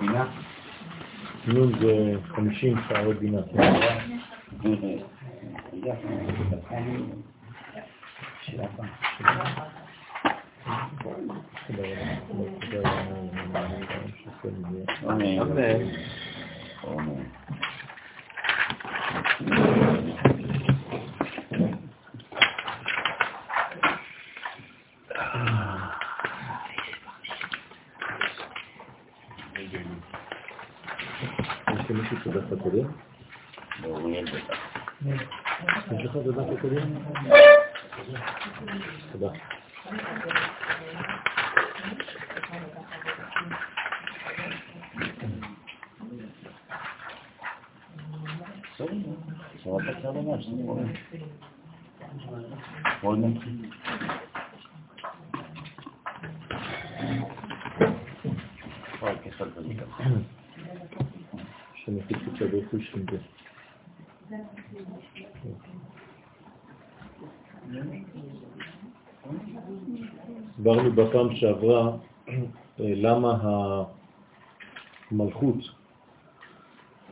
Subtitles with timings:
[0.00, 0.24] בינה?
[1.46, 3.40] נון זה 50 שערי בינה.
[16.84, 17.22] אמן.
[31.74, 32.86] יש למישהו את הדף הקודם?
[33.84, 34.58] אוריאל בטח.
[35.92, 36.94] יש לך את הדף הקודם?
[39.12, 39.30] תודה.
[49.64, 50.82] שבת הקרב ממש, זה קורה.
[53.02, 53.70] בואו נתחיל.
[59.00, 60.04] וואי, כיף על זה ככה.
[61.74, 63.18] שאני חיפשתי את הדרכוש עם זה.
[70.90, 71.90] הסברנו בפעם שעברה
[72.28, 72.34] אה,
[72.78, 73.38] למה
[75.10, 75.56] המלכות,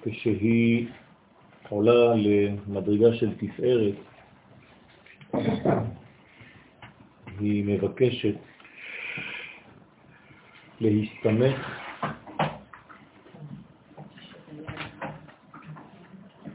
[0.02, 0.88] כשהיא
[1.68, 3.94] עולה למדרגה של תפארת,
[7.40, 8.34] היא מבקשת
[10.80, 11.78] להסתמך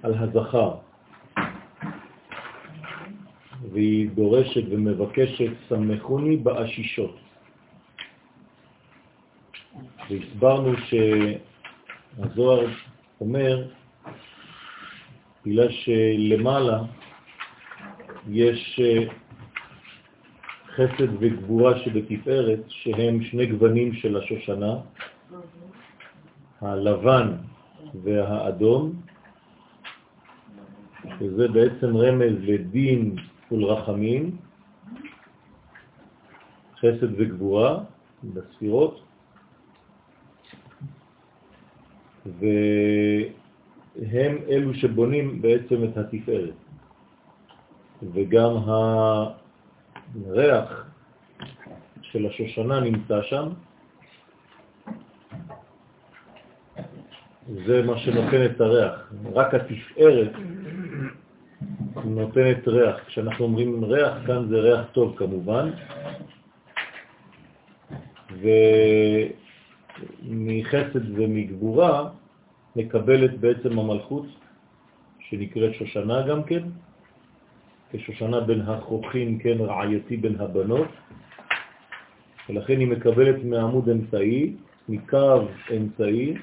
[0.04, 0.76] על הזכר,
[3.74, 7.16] והיא דורשת ומבקשת סמכוני באשישות.
[10.10, 12.68] והסברנו שהזוהר
[13.22, 13.68] אומר,
[15.46, 16.82] בגלל שלמעלה
[18.30, 19.06] יש אה,
[20.76, 24.76] חסד וגבורה שבתפארת, שהם שני גוונים של השושנה,
[26.62, 27.28] הלבן
[28.04, 28.94] והאדום,
[31.20, 33.16] שזה בעצם רמז לדין
[33.54, 34.38] ולרחמים,
[36.80, 37.80] חסד וגבורה
[38.24, 39.04] בספירות,
[42.26, 46.54] והם אלו שבונים בעצם את התפארת.
[48.14, 48.52] וגם
[50.26, 50.86] הריח
[52.02, 53.50] של השושנה נמצא שם,
[57.66, 59.14] זה מה שנותן את הריח.
[59.34, 60.32] רק התפארת
[62.16, 62.96] נותנת ריח.
[63.06, 65.70] כשאנחנו אומרים ריח, כאן זה ריח טוב כמובן.
[70.24, 72.10] ומחסד ומגבורה
[72.76, 74.26] מקבלת בעצם המלכות,
[75.20, 76.64] שנקראת שושנה גם כן,
[77.92, 80.88] כשושנה בין החוכים, כן, רעייתי בין הבנות,
[82.50, 84.54] ולכן היא מקבלת מעמוד אמצעי,
[84.90, 85.42] מקו
[85.78, 86.34] אמצעי,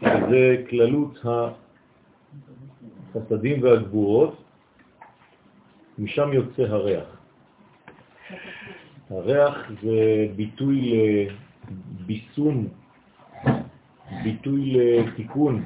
[0.00, 1.18] שזה כללות
[3.14, 4.47] החסדים והגבורות,
[5.98, 7.06] משם יוצא הריח.
[9.10, 10.92] הריח זה ביטוי
[12.00, 12.68] לביסום,
[14.22, 15.64] ביטוי לתיקון.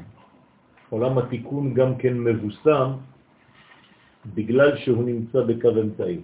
[0.91, 2.91] עולם התיקון גם כן מבוסם
[4.35, 6.21] בגלל שהוא נמצא בקו אמצעי.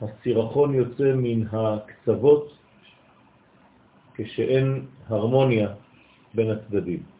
[0.00, 2.56] הסירחון יוצא מן הקצוות
[4.14, 5.68] כשאין הרמוניה
[6.34, 7.19] בין הצדדים.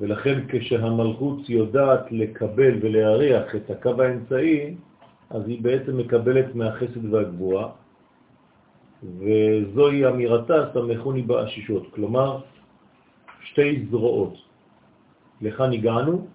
[0.00, 4.74] ולכן כשהמלכות יודעת לקבל ולהריח את הקו האמצעי,
[5.30, 7.68] אז היא בעצם מקבלת מהחסד והגבורה,
[9.02, 12.40] וזוהי אמירתה, סמכוני באשישות, כלומר
[13.44, 14.34] שתי זרועות.
[15.40, 16.26] לכאן הגענו,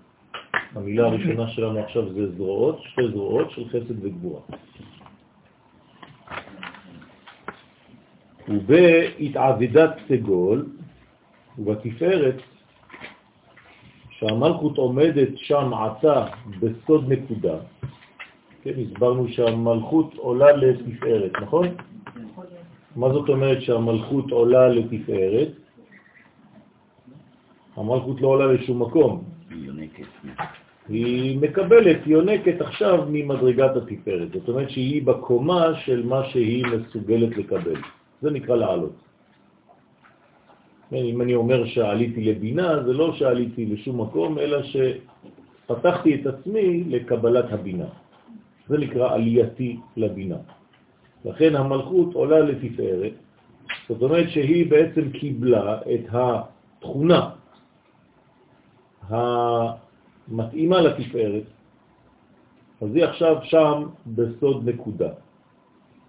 [0.76, 4.42] המילה הראשונה שלנו עכשיו זה זרועות, שתי זרועות של חסד וגבורה.
[8.48, 10.66] ובהתעבדת סגול
[11.58, 12.42] ובתפארת
[14.20, 16.26] שהמלכות עומדת שם עתה
[16.60, 17.56] בסוד נקודה,
[18.62, 21.68] כן, הסברנו שהמלכות עולה לתפארת, נכון?
[22.96, 25.48] מה זאת אומרת שהמלכות עולה לתפארת?
[27.78, 29.24] המלכות לא עולה לשום מקום.
[30.90, 34.32] היא מקבלת, יונקת עכשיו ממדרגת התפארת.
[34.34, 37.76] זאת אומרת שהיא בקומה של מה שהיא מסוגלת לקבל.
[38.22, 39.09] זה נקרא לעלות.
[40.94, 47.54] אם אני אומר שעליתי לבינה, זה לא שעליתי לשום מקום, אלא שפתחתי את עצמי לקבלת
[47.54, 47.86] הבינה.
[48.68, 50.38] זה נקרא עלייתי לבינה.
[51.26, 53.14] לכן המלכות עולה לתפארת,
[53.90, 57.30] זאת אומרת שהיא בעצם קיבלה את התכונה
[59.10, 61.44] המתאימה לתפארת,
[62.82, 65.10] אז היא עכשיו שם בסוד נקודה.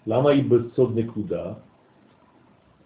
[0.07, 1.53] למה היא בסוד נקודה?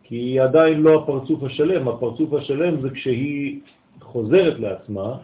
[0.05, 1.89] כי היא עדיין לא הפרצוף השלם.
[1.89, 3.61] הפרצוף השלם זה כשהיא
[4.01, 5.19] חוזרת לעצמה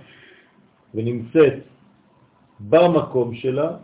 [0.95, 1.55] ונמצאת
[2.61, 3.77] במקום שלה,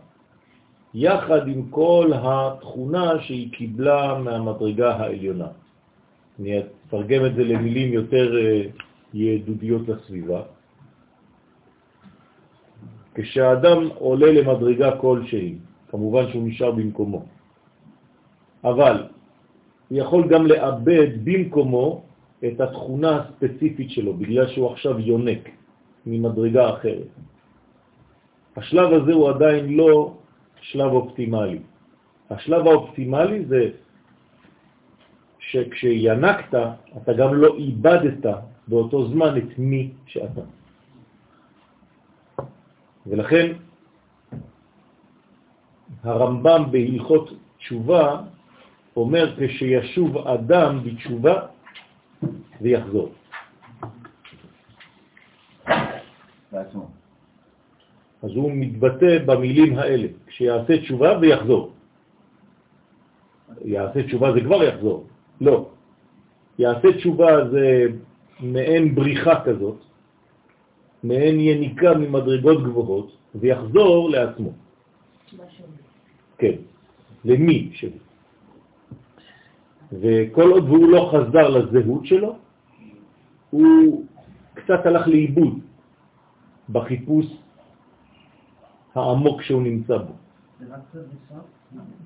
[0.93, 5.47] יחד עם כל התכונה שהיא קיבלה מהמדרגה העליונה.
[6.39, 8.61] אני אתרגם את זה למילים יותר אה,
[9.13, 10.41] ידודיות לסביבה.
[13.15, 15.55] כשהאדם עולה למדרגה כלשהי,
[15.89, 17.25] כמובן שהוא נשאר במקומו,
[18.63, 19.16] אבל
[19.89, 22.03] הוא יכול גם לאבד במקומו
[22.47, 25.49] את התכונה הספציפית שלו, בגלל שהוא עכשיו יונק
[26.05, 27.07] ממדרגה אחרת.
[28.57, 30.17] השלב הזה הוא עדיין לא
[30.61, 31.59] שלב אופטימלי.
[32.29, 33.69] השלב האופטימלי זה
[35.39, 36.53] שכשינקת,
[36.97, 38.25] אתה גם לא איבדת
[38.67, 40.41] באותו זמן את מי שאתה.
[43.07, 43.53] ולכן
[46.03, 48.21] הרמב"ם בהלכות תשובה
[48.97, 51.35] אומר כשישוב אדם בתשובה
[52.61, 53.13] ויחזור.
[56.51, 56.89] בעצמו.
[58.23, 61.73] אז הוא מתבטא במילים האלה, כשיעשה תשובה ויחזור.
[63.65, 65.07] יעשה תשובה זה כבר יחזור.
[65.41, 65.69] לא.
[66.59, 67.85] יעשה תשובה זה
[68.39, 69.77] מעין בריחה כזאת,
[71.03, 74.51] מעין יניקה ממדרגות גבוהות, ויחזור לעצמו.
[76.37, 76.55] כן,
[77.25, 78.06] למי שלו.
[79.91, 82.35] וכל עוד הוא לא חזר לזהות שלו,
[83.49, 84.05] הוא
[84.53, 85.59] קצת הלך לאיבוד
[86.69, 87.25] בחיפוש
[88.95, 90.13] העמוק שהוא נמצא בו.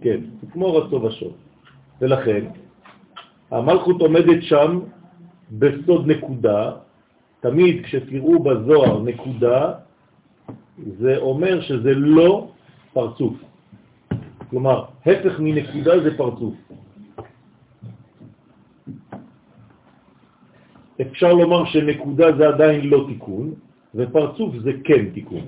[0.02, 1.34] כן, זה כמו רצו ושוב.
[2.02, 2.46] ולכן,
[3.52, 4.80] המלכות עומדת שם
[5.52, 6.72] בסוד נקודה,
[7.40, 9.74] תמיד כשתראו בזוהר נקודה,
[11.00, 12.52] זה אומר שזה לא
[12.94, 13.34] פרצוף.
[14.50, 16.54] כלומר, הפך מנקודה זה פרצוף.
[21.02, 23.54] אפשר לומר שנקודה זה עדיין לא תיקון,
[23.96, 25.46] ופרצוף זה כן תיקון.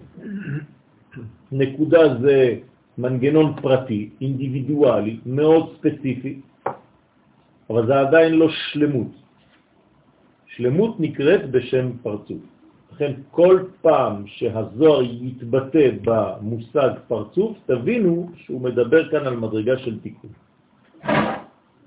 [1.52, 2.56] נקודה זה
[2.98, 6.42] מנגנון פרטי, אינדיבידואלי, מאוד ספציפי,
[7.70, 9.12] אבל זה עדיין לא שלמות.
[10.46, 12.42] שלמות נקראת בשם פרצוף.
[12.94, 20.30] לכן כל פעם שהזוהר יתבטא במושג פרצוף, תבינו שהוא מדבר כאן על מדרגה של תיקון.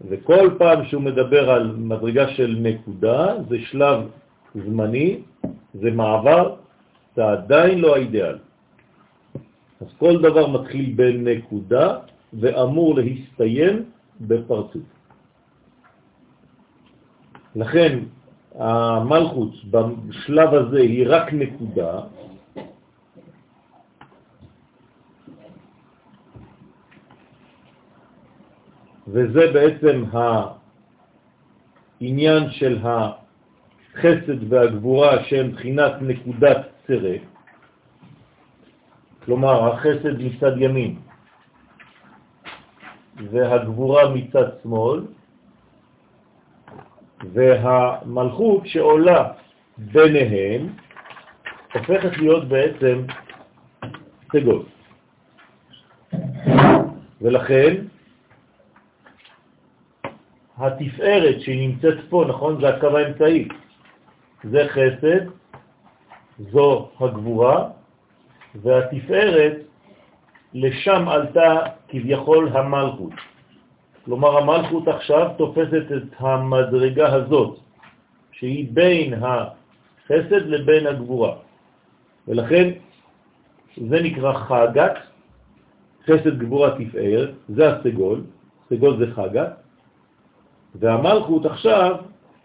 [0.00, 3.98] וכל פעם שהוא מדבר על מדרגה של נקודה, זה שלב
[4.54, 5.20] זמני,
[5.75, 6.54] זה מעבר,
[7.16, 8.38] זה עדיין לא האידאל.
[9.81, 11.98] אז כל דבר מתחיל בנקודה
[12.32, 13.84] ואמור להסתיים
[14.20, 14.82] בפרצוף.
[17.56, 17.98] לכן
[18.54, 22.00] המלכות בשלב הזה היא רק נקודה,
[29.08, 30.05] וזה בעצם
[32.00, 37.17] העניין של החסד והגבורה שהם בחינת נקודת צרה,
[39.25, 40.97] כלומר החסד מצד ימין
[43.17, 45.03] והגבורה מצד שמאל,
[47.32, 49.32] והמלכות שעולה
[49.79, 50.69] ביניהם
[51.75, 53.03] הופכת להיות בעצם
[54.32, 54.62] סגול.
[57.20, 57.75] ולכן
[60.58, 62.61] התפארת שנמצאת פה, נכון?
[62.61, 63.48] זה הקו האמצעי.
[64.44, 65.27] זה חסד,
[66.39, 67.69] זו הגבורה,
[68.55, 69.56] והתפארת,
[70.55, 73.13] לשם עלתה כביכול המלכות.
[74.05, 77.58] כלומר, המלכות עכשיו תופסת את המדרגה הזאת,
[78.32, 81.36] שהיא בין החסד לבין הגבורה.
[82.29, 82.70] ולכן
[83.77, 84.94] זה נקרא חגת,
[86.05, 88.20] חסד גבורה תפארת, זה הסגול,
[88.70, 89.66] סגול זה חגת,
[90.75, 91.96] והמלכות עכשיו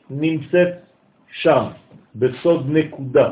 [0.10, 0.70] נמצאת
[1.32, 1.64] שם,
[2.16, 3.32] בסוד נקודה.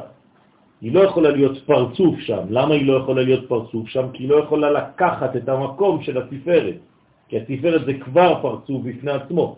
[0.81, 2.43] היא לא יכולה להיות פרצוף שם.
[2.49, 4.05] למה היא לא יכולה להיות פרצוף שם?
[4.13, 6.75] כי היא לא יכולה לקחת את המקום של התפארת.
[7.27, 9.55] כי התפארת זה כבר פרצוף בפני עצמו.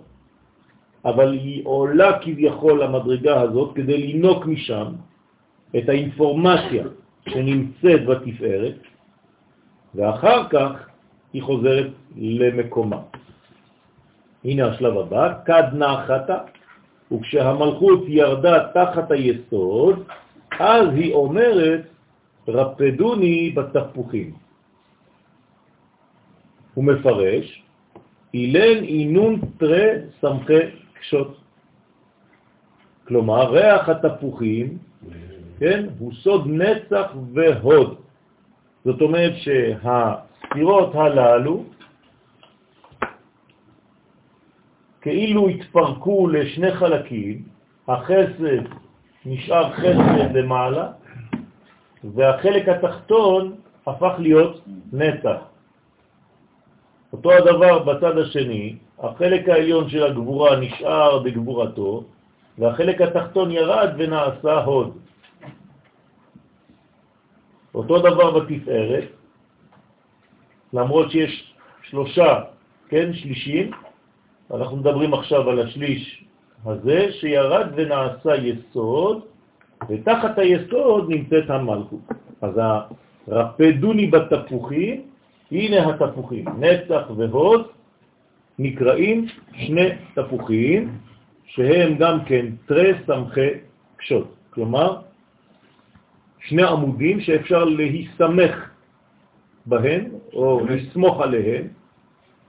[1.06, 4.88] אבל היא עולה כביכול למדרגה הזאת כדי לנוק משם
[5.78, 6.86] את האינפורמציה
[7.30, 8.76] שנמצאת בתפארת,
[9.96, 10.72] ואחר כך
[11.34, 13.00] היא חוזרת למקומה.
[14.46, 16.38] הנה השלב הבא, כד נחתה,
[17.12, 20.04] וכשהמלכות ירדה תחת היסוד,
[20.60, 21.82] אז היא אומרת,
[22.48, 24.34] רפדוני בתפוחים.
[26.74, 27.64] הוא מפרש,
[28.34, 29.88] אילן אינון תרה
[30.22, 30.60] סמכי
[31.00, 31.38] קשות.
[33.08, 34.78] כלומר, ריח התפוחים,
[35.60, 37.96] כן, הוא סוד נצח והוד.
[38.86, 41.64] זאת אומרת שהספירות הללו
[45.01, 47.41] כאילו התפרקו לשני חלקים,
[47.88, 48.63] החסד
[49.25, 50.91] נשאר חסד למעלה,
[52.03, 53.55] והחלק התחתון
[53.88, 54.62] הפך להיות
[54.93, 55.41] נצח.
[57.13, 62.03] אותו הדבר בצד השני, החלק העליון של הגבורה נשאר בגבורתו,
[62.58, 64.98] והחלק התחתון ירד ונעשה הוד.
[67.75, 69.08] אותו דבר בתפארת,
[70.74, 71.53] למרות שיש
[71.89, 72.41] שלושה,
[72.89, 73.72] כן, שלישים,
[74.53, 76.24] אנחנו מדברים עכשיו על השליש
[76.65, 79.22] הזה שירד ונעשה יסוד,
[79.89, 82.00] ותחת היסוד נמצאת המלכות.
[82.41, 82.60] אז
[83.27, 85.01] הרפדוני בתפוחים,
[85.51, 87.67] הנה התפוחים, נצח והוד,
[88.60, 90.98] נקראים שני תפוחים,
[91.46, 93.50] שהם גם כן תרי סמכי
[93.98, 94.27] קשות.
[94.50, 95.01] כלומר,
[96.39, 98.70] שני עמודים שאפשר להסתמך
[99.65, 101.67] בהם, או לסמוך עליהם,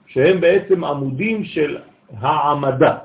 [0.06, 1.78] שהם בעצם עמודים של
[2.19, 2.99] העמדה,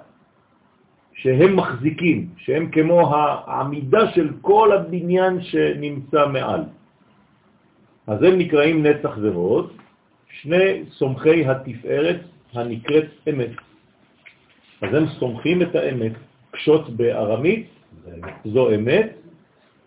[1.13, 6.63] שהם מחזיקים, שהם כמו העמידה של כל הבניין שנמצא מעל.
[8.07, 9.71] אז הם נקראים נצח והוד,
[10.29, 12.19] שני סומכי התפארת
[12.53, 13.51] הנקראת אמת.
[14.81, 16.11] אז הם סומכים את האמת,
[16.51, 17.67] קשות בארמית,
[18.45, 19.09] זו אמת,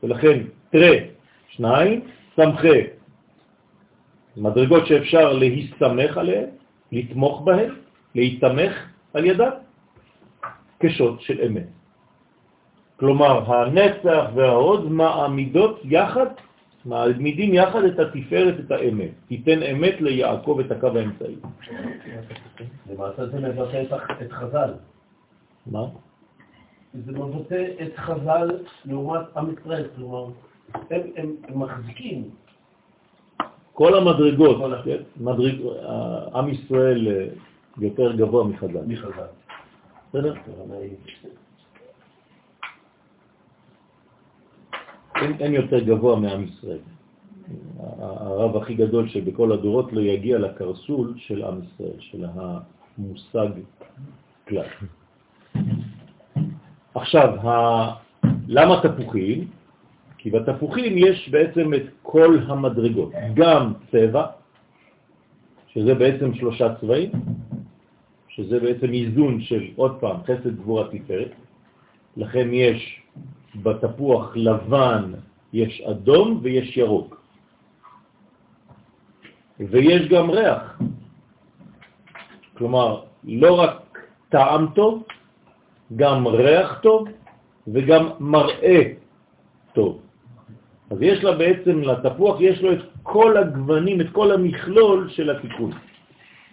[0.02, 0.38] ולכן
[0.70, 0.94] תרא
[1.48, 2.00] שניים,
[2.36, 2.80] סמכי,
[4.36, 6.46] מדרגות שאפשר להסתמך עליהן,
[6.92, 7.74] לתמוך בהן,
[8.14, 8.72] להתמך
[9.14, 9.50] על ידה,
[10.78, 11.66] קשות של אמת.
[12.96, 16.26] כלומר, הנצח וההוד מעמידות יחד,
[16.84, 19.10] מעמידים יחד את התפארת, את האמת.
[19.28, 21.36] תיתן אמת ליעקב את הקו האמצעי.
[22.90, 23.82] למעשה זה מבטא
[24.22, 24.72] את חז"ל.
[25.66, 25.84] מה?
[26.94, 28.48] זה מבטא את חז"ל
[28.84, 30.26] לעומת עם ישראל, כלומר,
[30.74, 32.24] הם, הם, הם מחזיקים.
[33.72, 35.02] כל המדרגות, כן?
[35.20, 35.56] מדרג,
[36.34, 37.26] עם ישראל אה,
[37.78, 38.84] יותר גבוה מחז"ל.
[38.86, 39.30] מחז"ל.
[40.08, 40.34] בסדר?
[45.16, 46.78] אין, אין יותר גבוה מעם ישראל.
[48.00, 53.48] הרב הכי גדול שבכל הדורות לא יגיע לקרסול של עם ישראל, של המושג
[54.48, 54.66] כלל.
[56.94, 57.94] עכשיו, ה...
[58.48, 59.48] למה תפוחים?
[60.18, 64.26] כי בתפוחים יש בעצם את כל המדרגות, גם צבע,
[65.68, 67.10] שזה בעצם שלושה צבעים,
[68.40, 71.32] שזה בעצם איזון של, עוד פעם, חסד גבורה תפארת,
[72.16, 73.02] לכן יש
[73.62, 75.12] בתפוח לבן,
[75.52, 77.20] יש אדום ויש ירוק.
[79.60, 80.80] ויש גם ריח.
[82.56, 85.04] כלומר, לא רק טעם טוב,
[85.96, 87.08] גם ריח טוב
[87.68, 88.82] וגם מראה
[89.72, 90.00] טוב.
[90.90, 95.89] אז יש לה בעצם, לתפוח יש לו את כל הגוונים, את כל המכלול של התיקון.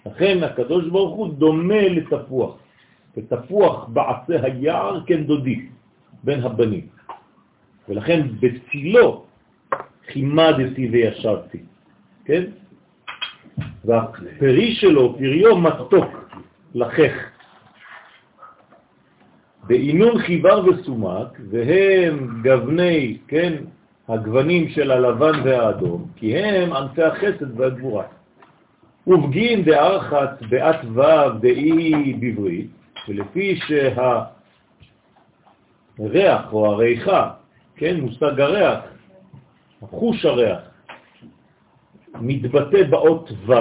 [0.07, 2.57] לכן הקדוש ברוך הוא דומה לתפוח.
[3.17, 5.65] ותפוח בעשה היער כן דודי,
[6.23, 6.87] בין הבנים.
[7.89, 9.25] ולכן בצילו
[10.11, 11.59] חימדתי וישבתי,
[12.25, 12.43] כן?
[13.85, 16.31] והפרי שלו, פריו מתוק,
[16.75, 17.13] לחך.
[19.63, 23.53] בעינון חיבר וסומק, והם גווני, כן,
[24.07, 28.16] הגוונים של הלבן והאדום, כי הם ענפי החסד והגבורה.
[29.07, 32.67] ובגין דארחת בעת ו' דאי בברית,
[33.07, 33.59] ולפי
[35.97, 37.29] שהריח או הריחה,
[37.75, 38.79] כן, מושג הריח,
[39.81, 40.59] חוש הריח,
[42.21, 43.53] מתבטא באות ו',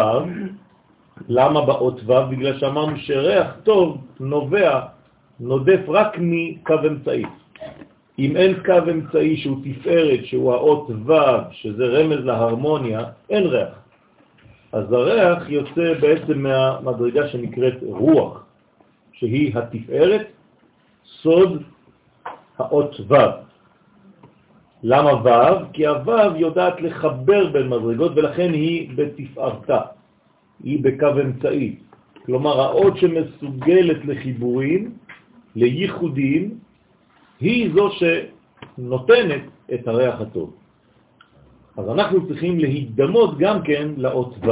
[1.28, 2.12] למה באות ו'?
[2.30, 4.80] בגלל שאמרנו שריח טוב נובע,
[5.40, 7.24] נודף רק מקו אמצעי.
[8.18, 11.12] אם אין קו אמצעי שהוא תפארת, שהוא האות ו',
[11.52, 13.85] שזה רמז להרמוניה, אין ריח.
[14.76, 18.44] אז הריח יוצא בעצם מהמדרגה שנקראת רוח,
[19.12, 20.26] שהיא התפארת,
[21.22, 21.62] סוד
[22.58, 23.14] האות ו'.
[24.82, 25.72] למה ו'?
[25.72, 29.80] כי הו' יודעת לחבר בין מדרגות ולכן היא בתפארתה,
[30.64, 31.76] היא בקו אמצעי.
[32.26, 34.92] כלומר, האות שמסוגלת לחיבורים,
[35.56, 36.58] לייחודים,
[37.40, 39.42] היא זו שנותנת
[39.74, 40.65] את הריח הטוב.
[41.76, 44.50] אז אנחנו צריכים להידמות גם כן לאות ו',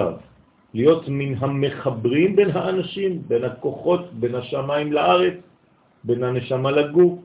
[0.74, 5.34] להיות מן המחברים בין האנשים, בין הכוחות, בין השמיים לארץ,
[6.04, 7.18] בין הנשמה לגוף,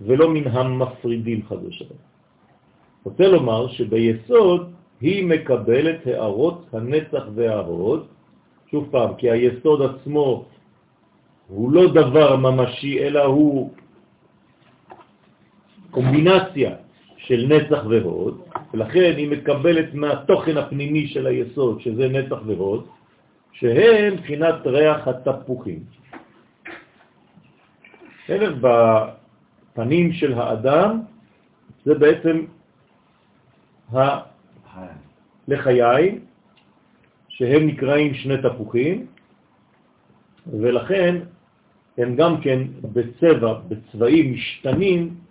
[0.00, 2.00] ולא מן המפרידים חד ושלום.
[3.04, 8.06] רוצה לומר שביסוד היא מקבלת הערות הנצח וההוד,
[8.70, 10.44] שוב פעם, כי היסוד עצמו
[11.48, 13.70] הוא לא דבר ממשי, אלא הוא
[15.90, 16.85] קומבינציה
[17.26, 18.40] של נצח והוד,
[18.74, 22.86] ולכן היא מקבלת מהתוכן הפנימי של היסוד, שזה נצח והוד,
[23.52, 25.80] שהם מבחינת ריח התפוחים.
[28.24, 28.54] בסדר?
[28.62, 31.00] בפנים של האדם
[31.84, 32.44] זה בעצם
[35.48, 36.20] הלחיים,
[37.28, 39.06] שהם נקראים שני תפוחים,
[40.46, 41.16] ולכן
[41.98, 42.58] הם גם כן
[42.92, 45.25] בצבע, בצבעים משתנים,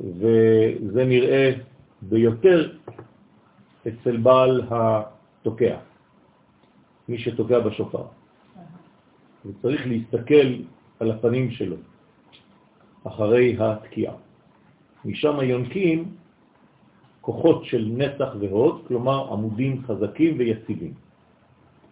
[0.00, 1.50] וזה נראה
[2.02, 2.72] ביותר
[3.88, 5.76] אצל בעל התוקע,
[7.08, 8.04] מי שתוקע בשופר.
[9.46, 10.46] וצריך להסתכל
[11.00, 11.76] על הפנים שלו
[13.04, 14.14] אחרי התקיעה.
[15.04, 16.14] משם יונקים
[17.20, 20.92] כוחות של נצח והוד, כלומר עמודים חזקים ויציבים.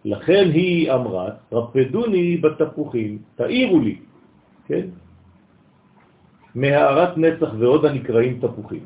[0.05, 3.95] לכן היא אמרה, רפדוני בתפוחים, תאירו לי,
[4.65, 4.87] כן?
[6.55, 8.85] מהערת נצח ועוד הנקראים תפוחים.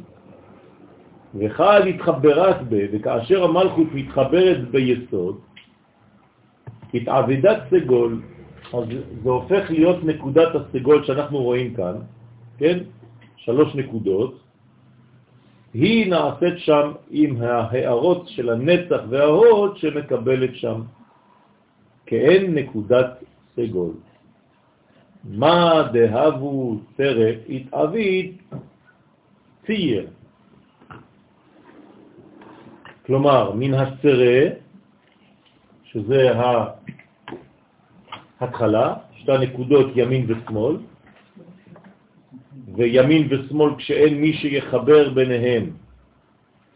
[1.35, 5.39] וחל התחברת ב, וכאשר המלכות מתחברת ביסוד,
[6.93, 8.21] התעבדת סגול,
[8.73, 8.83] אז
[9.23, 11.95] זה הופך להיות נקודת הסגול שאנחנו רואים כאן,
[12.57, 12.79] כן?
[13.35, 14.39] שלוש נקודות,
[15.73, 20.81] היא נעשית שם עם ההערות של הנצח וההוד שמקבלת שם
[22.05, 23.23] כאין נקודת
[23.55, 23.93] סגול.
[25.23, 28.41] מה דהבו סרט התאבית
[29.65, 30.07] צייר.
[33.05, 34.39] כלומר, מן הסרה,
[35.83, 36.31] שזה
[38.39, 40.75] ההתחלה, שתי נקודות ימין ושמאל,
[42.75, 45.71] וימין ושמאל כשאין מי שיחבר ביניהם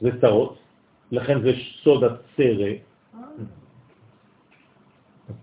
[0.02, 0.60] זה צרות,
[1.12, 1.52] לכן זה
[1.84, 2.72] סוד הצרה.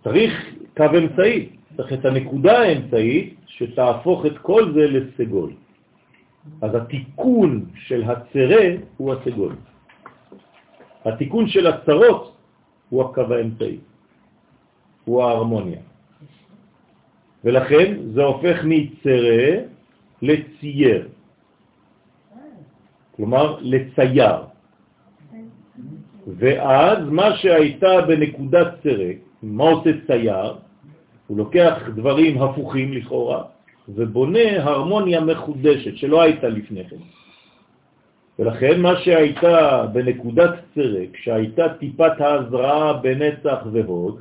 [0.05, 0.33] צריך
[0.77, 5.53] קו אמצעי, צריך את הנקודה האמצעית שתהפוך את כל זה לסגול.
[6.63, 8.67] אז התיקון של הצרה
[8.97, 9.55] הוא הסגול.
[11.05, 12.35] התיקון של הצרות
[12.89, 13.79] הוא הקו האמצעי,
[15.05, 15.81] הוא ההרמוניה.
[17.45, 19.47] ולכן זה הופך מצרה
[20.23, 21.09] לצייר,
[23.17, 24.39] כלומר לצייר.
[26.27, 29.13] ואז מה שהייתה בנקודת צרה,
[29.43, 30.68] מה עושה צייר?
[31.29, 33.43] הוא לוקח דברים הפוכים לכאורה
[33.89, 36.97] ובונה הרמוניה מחודשת שלא הייתה לפני כן.
[38.39, 44.21] ולכן מה שהייתה בנקודת צרה, כשהייתה טיפת ההזרעה בנצח והוד,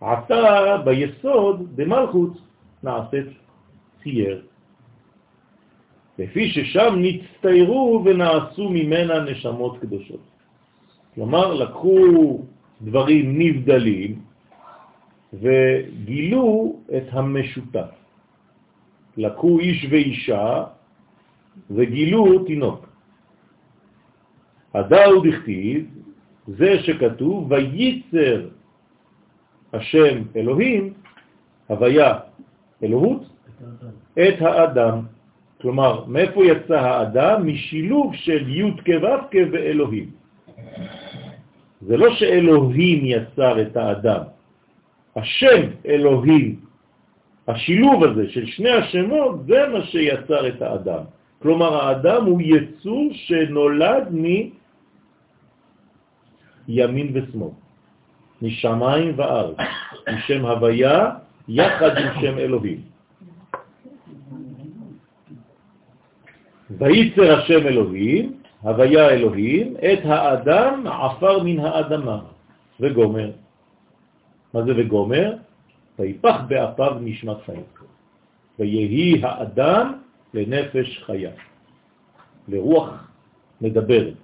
[0.00, 2.32] עתה ביסוד, במלכות,
[2.82, 3.26] נעשית
[4.02, 4.42] צייר.
[6.18, 10.20] לפי ששם נצטיירו ונעשו ממנה נשמות קדושות.
[11.14, 12.38] כלומר, לקחו
[12.82, 14.27] דברים נבדלים
[15.32, 17.90] וגילו את המשותף.
[19.16, 20.64] לקחו איש ואישה
[21.70, 22.88] וגילו תינוק.
[24.74, 25.86] הדאו דכתיב,
[26.46, 28.48] זה שכתוב, וייצר
[29.72, 30.92] השם אלוהים,
[31.66, 32.18] הוויה
[32.82, 33.22] אלוהות,
[34.12, 35.00] את האדם.
[35.60, 37.46] כלומר, מאיפה יצא האדם?
[37.46, 40.10] משילוב של י' כו' ואלוהים.
[41.80, 44.22] זה לא שאלוהים יצר את האדם,
[45.16, 46.56] השם אלוהים,
[47.48, 51.02] השילוב הזה של שני השמות, זה מה שיצר את האדם.
[51.42, 54.08] כלומר, האדם הוא יצור שנולד
[56.68, 57.50] מימין ושמאל,
[58.42, 59.56] משמיים וארץ,
[60.14, 61.10] משם הוויה
[61.48, 62.80] יחד עם שם אלוהים.
[66.70, 72.18] וייצר השם אלוהים, הוויה אלוהים, את האדם עפר מן האדמה,
[72.80, 73.30] וגומר.
[74.58, 75.34] מה זה וגומר?
[75.98, 77.62] ויפח באפיו נשמת חיים.
[78.58, 79.92] ויהי האדם
[80.34, 81.30] לנפש חיה,
[82.48, 83.10] לרוח
[83.60, 84.14] מדברת.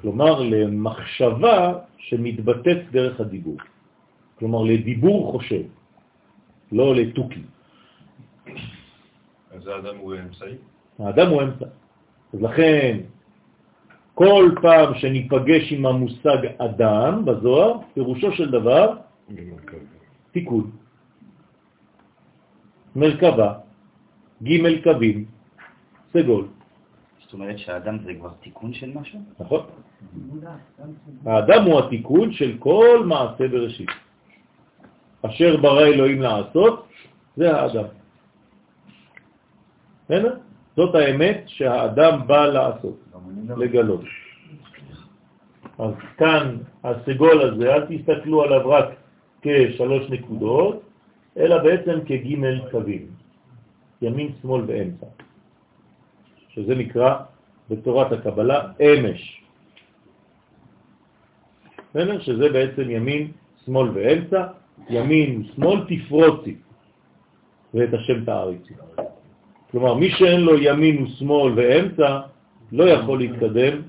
[0.00, 3.56] כלומר, למחשבה שמתבטאת דרך הדיבור.
[4.38, 5.62] כלומר, לדיבור חושב,
[6.72, 7.42] לא לתוקי.
[9.52, 10.56] אז האדם הוא אמצעי?
[10.98, 11.66] האדם הוא אמצע.
[12.32, 12.98] אז לכן,
[14.14, 19.05] כל פעם שניפגש עם המושג אדם בזוהר, פירושו של דבר
[20.32, 20.70] תיקון.
[22.96, 23.54] מרכבה,
[24.42, 25.24] ג' קווים,
[26.12, 26.46] סגול.
[27.20, 29.20] זאת אומרת שהאדם זה כבר תיקון של משהו?
[29.38, 29.62] נכון.
[31.26, 33.88] האדם הוא התיקון של כל מעשה בראשית.
[35.22, 36.88] אשר ברא אלוהים לעשות,
[37.36, 37.84] זה האדם.
[40.04, 40.38] בסדר?
[40.76, 42.96] זאת האמת שהאדם בא לעשות,
[43.56, 44.04] לגלות.
[45.78, 48.88] אז כאן הסגול הזה, אל תסתכלו עליו רק
[49.42, 50.82] כשלוש נקודות,
[51.36, 53.06] אלא בעצם כג' קווים,
[54.02, 55.06] ימין, שמאל ואמצע,
[56.48, 57.14] שזה נקרא
[57.70, 59.42] בתורת הקבלה אמש.
[61.90, 62.20] בסדר?
[62.20, 63.32] שזה בעצם ימין,
[63.64, 64.46] שמאל ואמצע,
[64.90, 66.56] ימין, שמאל, תפרוצי.
[67.74, 68.74] ואת השם תאריצי.
[69.70, 72.20] כלומר, מי שאין לו ימין ושמאל ואמצע,
[72.72, 73.82] לא יכול להתקדם.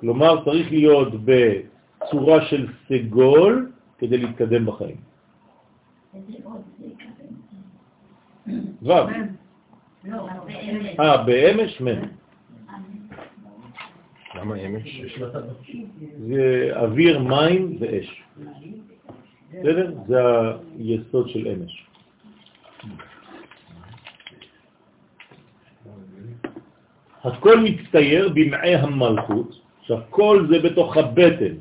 [0.00, 4.96] כלומר, צריך להיות בצורה של סגול כדי להתקדם בחיים.
[8.82, 8.92] ו'.
[11.00, 12.00] אה, באמש מן.
[14.34, 15.02] למה אמש?
[16.28, 18.22] זה אוויר, מים ואש.
[19.50, 19.94] בסדר?
[20.06, 20.18] זה
[20.78, 21.86] היסוד של אמש.
[27.24, 31.54] הכל מצטייר במעי המלכות, עכשיו כל זה בתוך הבטן,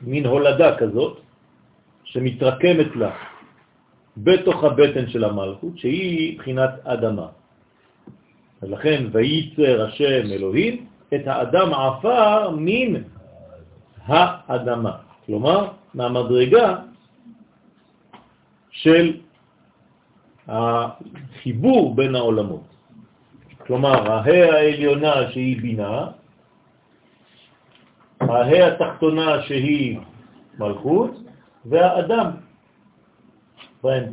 [0.00, 1.20] מין הולדה כזאת,
[2.04, 3.10] שמתרקמת לה
[4.16, 7.26] בתוך הבטן של המלכות, שהיא בחינת אדמה.
[8.62, 13.02] ולכן, וייצר השם אלוהים את האדם עפר מן
[14.06, 14.96] האדמה.
[15.26, 16.76] כלומר, מהמדרגה
[18.70, 19.20] של
[20.48, 22.66] החיבור בין העולמות.
[23.66, 26.06] כלומר, ההא העליונה שהיא בינה,
[28.20, 29.98] ההא התחתונה שהיא
[30.58, 31.10] מלכות,
[31.64, 32.30] והאדם
[33.82, 34.12] בהם,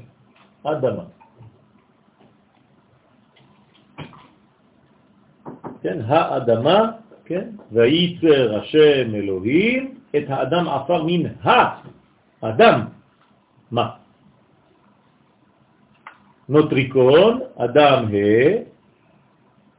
[0.63, 1.03] אדמה.
[5.81, 6.91] כן, האדמה,
[7.25, 11.23] כן, וייצר השם אלוהים את האדם עפר מן
[12.41, 12.79] האדם,
[13.71, 13.89] מה?
[16.49, 18.63] נוטריקון, אדם ה',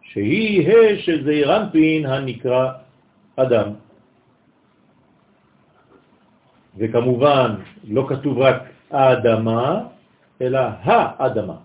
[0.02, 2.72] שהיא ה' של זעירנפין הנקרא
[3.36, 3.83] אדם.
[6.78, 9.80] וכמובן, לא כתוב רק האדמה,
[10.42, 11.56] אלא האדמה.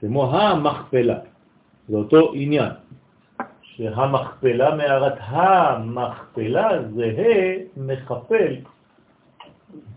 [0.00, 1.18] כמו המכפלה,
[1.88, 2.72] זה אותו עניין,
[3.62, 8.54] שהמכפלה, מערת המכפלה זה ה' מכפל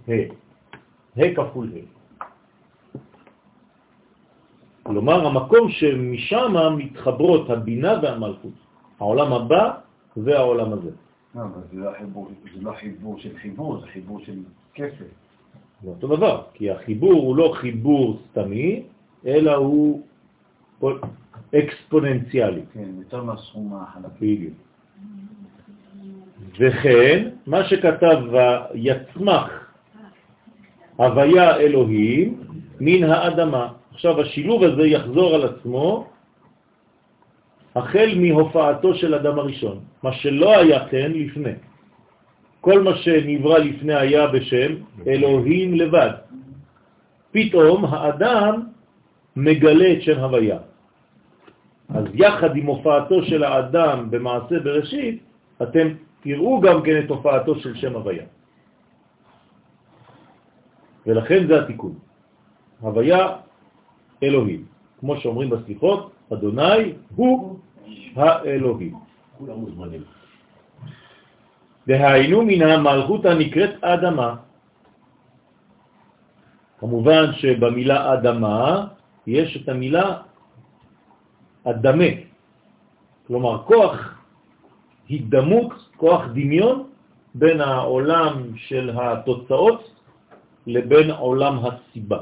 [0.09, 0.11] ה',
[1.17, 1.93] ה' כפול ה'.
[4.83, 8.57] כלומר, המקום שמשם מתחברות הבינה והמלכות,
[8.99, 9.71] העולם הבא
[10.17, 10.91] והעולם הזה.
[11.35, 14.39] לא, אבל זה לא חיבור, זה לא חיבור של חיבור, זה חיבור של
[14.73, 15.05] כסף.
[15.83, 18.83] זה אותו דבר, כי החיבור הוא לא חיבור סתמי,
[19.25, 20.01] אלא הוא
[21.55, 22.61] אקספוננציאלי.
[22.73, 24.35] כן, יותר מהסכום החלקי.
[24.35, 24.53] בדיוק.
[26.59, 28.17] וכן, מה שכתב
[28.73, 29.63] יצמח
[30.95, 32.39] הוויה אלוהים
[32.79, 33.73] מן האדמה.
[33.93, 36.07] עכשיו השילוב הזה יחזור על עצמו
[37.75, 41.57] החל מהופעתו של אדם הראשון, מה שלא היה כן לפני.
[42.61, 44.71] כל מה שנברא לפני היה בשם
[45.07, 46.11] אלוהים לבד.
[47.31, 48.53] פתאום האדם
[49.35, 50.59] מגלה את שם הוויה.
[51.89, 55.23] אז יחד עם הופעתו של האדם במעשה בראשית,
[55.61, 55.87] אתם
[56.21, 58.25] תראו גם כן את הופעתו של שם הוויה.
[61.05, 61.93] ולכן זה התיקון.
[62.79, 63.43] הוויה
[64.23, 64.65] אלוהים.
[64.99, 67.59] כמו שאומרים בסליחות, אדוני הוא
[68.15, 68.95] האלוהים.
[69.37, 70.03] כולם מוזמנים.
[71.87, 74.35] והיינו מן המלכות הנקראת אדמה.
[76.79, 78.87] כמובן שבמילה אדמה
[79.27, 80.07] יש את המילה
[81.63, 82.11] אדמה,
[83.27, 84.19] כלומר כוח
[85.07, 86.89] הידמות, כוח דמיון
[87.35, 88.33] בין העולם
[88.67, 89.81] של התוצאות
[90.67, 92.19] לבין עולם הסיבה,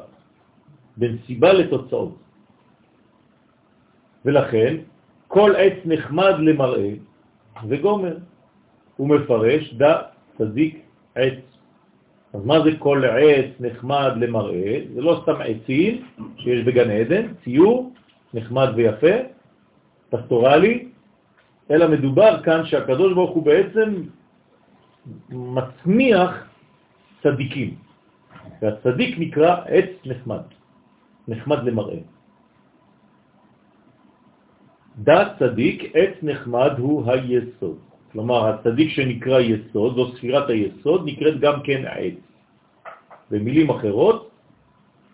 [0.98, 2.21] בין סיבה לתוצאות.
[4.26, 4.76] ולכן
[5.28, 6.92] כל עץ נחמד למראה
[7.68, 8.18] וגומר.
[8.98, 10.02] הוא מפרש דה
[10.38, 10.82] צדיק
[11.16, 11.40] עץ.
[12.34, 14.80] אז מה זה כל עץ נחמד למראה?
[14.94, 16.06] זה לא סתם עצים
[16.38, 17.94] שיש בגן עדן, ציור
[18.34, 19.16] נחמד ויפה,
[20.10, 20.88] פסטורלי,
[21.72, 23.90] אלא מדובר כאן שהקדוש ברוך הוא בעצם
[25.30, 26.32] מצמיח
[27.24, 27.76] צדיקים.
[28.62, 30.42] והצדיק נקרא עץ נחמד,
[31.28, 32.00] נחמד למראה.
[34.98, 37.78] דת צדיק, עץ נחמד הוא היסוד.
[38.12, 42.20] כלומר, הצדיק שנקרא יסוד, זו ספירת היסוד, נקראת גם כן עץ.
[43.32, 44.32] במילים אחרות,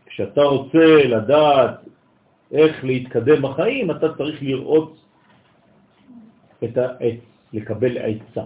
[0.05, 1.85] כשאתה רוצה לדעת
[2.51, 4.97] איך להתקדם בחיים, אתה צריך לראות
[6.63, 7.21] את העץ,
[7.53, 8.45] לקבל עצה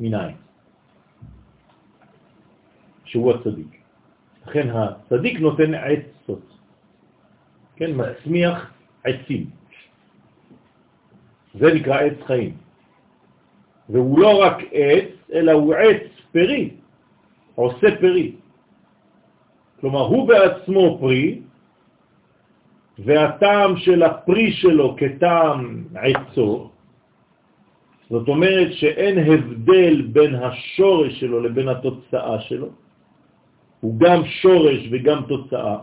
[0.00, 0.14] מן
[3.04, 3.72] שהוא הצדיק.
[4.46, 6.44] לכן הצדיק נותן עצות,
[7.76, 8.72] כן, מצמיח
[9.04, 9.57] עצים.
[11.58, 12.52] זה נקרא עץ חיים.
[13.88, 16.70] והוא לא רק עץ, אלא הוא עץ פרי,
[17.54, 18.32] עושה פרי.
[19.80, 21.40] כלומר, הוא בעצמו פרי,
[22.98, 26.70] והטעם של הפרי שלו כטעם עצו,
[28.10, 32.68] זאת אומרת שאין הבדל בין השורש שלו לבין התוצאה שלו,
[33.80, 35.76] הוא גם שורש וגם תוצאה,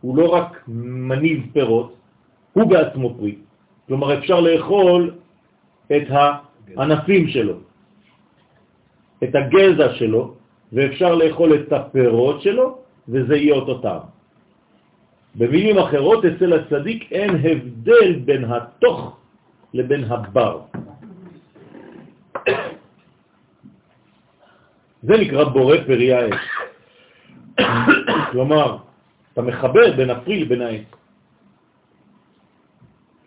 [0.00, 1.94] הוא לא רק מניב פירות,
[2.52, 3.49] הוא בעצמו פרי.
[3.90, 5.18] כלומר, אפשר לאכול
[5.90, 7.54] את הענפים שלו,
[9.24, 10.34] את הגזע שלו,
[10.72, 14.06] ואפשר לאכול את הפירות שלו, וזה יהיה אותו טעם.
[15.34, 19.18] במילים אחרות, אצל הצדיק אין הבדל בין התוך
[19.74, 20.60] לבין הבר.
[25.02, 26.42] זה נקרא בורא פרי העץ.
[28.30, 28.76] כלומר,
[29.32, 30.86] אתה מחבר בין הפרי לבין העץ.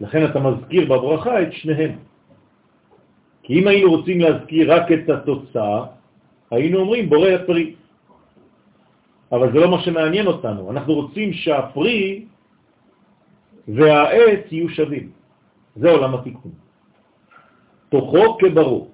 [0.04, 1.96] לכן אתה מזכיר בברכה את שניהם.
[3.44, 5.86] כי אם היינו רוצים להזכיר רק את התוצאה,
[6.52, 7.76] היינו אומרים בורא הפרי.
[9.32, 10.72] אבל זה לא מה שמעניין אותנו.
[10.72, 12.26] אנחנו רוצים שהפרי
[13.68, 15.10] והעץ יהיו שווים.
[15.76, 16.52] זה עולם התיקון.
[17.90, 18.88] תוכו כברו.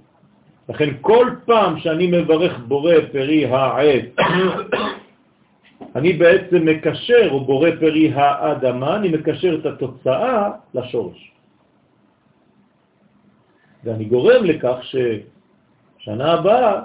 [0.69, 4.13] לכן כל פעם שאני מברך בורא פרי העץ,
[5.95, 11.32] אני בעצם מקשר, או בורא פרי האדמה, אני מקשר את התוצאה לשורש.
[13.84, 16.82] ואני גורם לכך ששנה הבאה,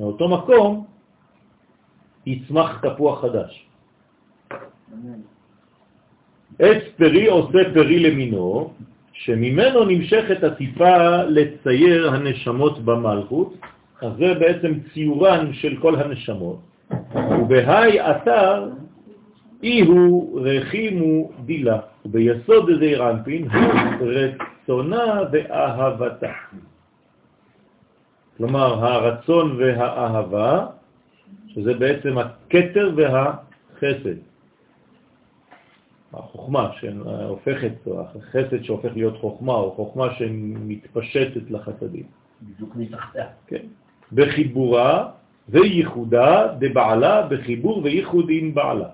[0.00, 0.86] מאותו מקום,
[2.26, 3.66] יצמח תפוח חדש.
[6.58, 8.72] עץ פרי עושה פרי למינו,
[9.12, 13.54] שממנו נמשכת הטיפה לצייר הנשמות במלכות,
[14.02, 16.60] אז זה בעצם ציורן של כל הנשמות,
[17.40, 18.68] ובהי אתר
[19.62, 26.32] אי הוא רחימו דילה, וביסוד זה רנפין הוא רצונה ואהבתה.
[28.36, 30.66] כלומר, הרצון והאהבה,
[31.46, 34.16] שזה בעצם הכתר והחסד.
[36.12, 42.06] החוכמה שהופכת, או החסד שהופך להיות חוכמה, או חוכמה שמתפשטת לחסדים.
[42.42, 43.26] בדיוק מתחתיה.
[43.46, 43.66] כן.
[44.12, 45.10] בחיבורה
[45.48, 48.88] וייחודה דבעלה, בחיבור וייחוד עם בעלה.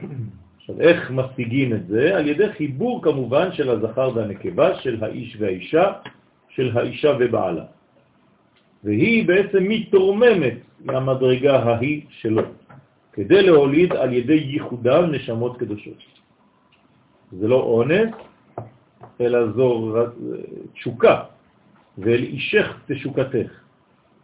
[0.57, 2.17] עכשיו, איך משיגים את זה?
[2.17, 5.93] על ידי חיבור כמובן של הזכר והנקבה, של האיש והאישה,
[6.49, 7.65] של האישה ובעלה.
[8.85, 12.43] והיא בעצם מתורממת מהמדרגה ההיא שלו,
[13.13, 15.99] כדי להוליד על ידי ייחודם נשמות קדושות.
[17.33, 18.15] זה לא אונס,
[19.21, 19.95] אלא זו
[20.75, 21.23] תשוקה,
[21.99, 23.51] ואל אישך תשוקתך.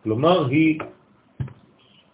[0.03, 0.79] כלומר, היא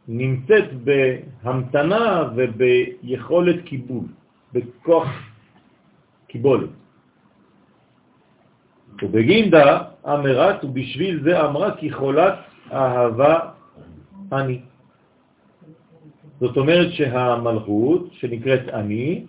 [0.08, 4.04] נמצאת בהמתנה וביכולת קיבול,
[4.52, 5.08] בכוח
[6.26, 6.70] קיבולת.
[9.02, 12.34] ובגינדה אמרת, ובשביל זה אמרה כי חולת
[12.72, 13.38] אהבה
[14.32, 14.60] אני.
[16.40, 19.26] זאת אומרת שהמלכות, שנקראת אני,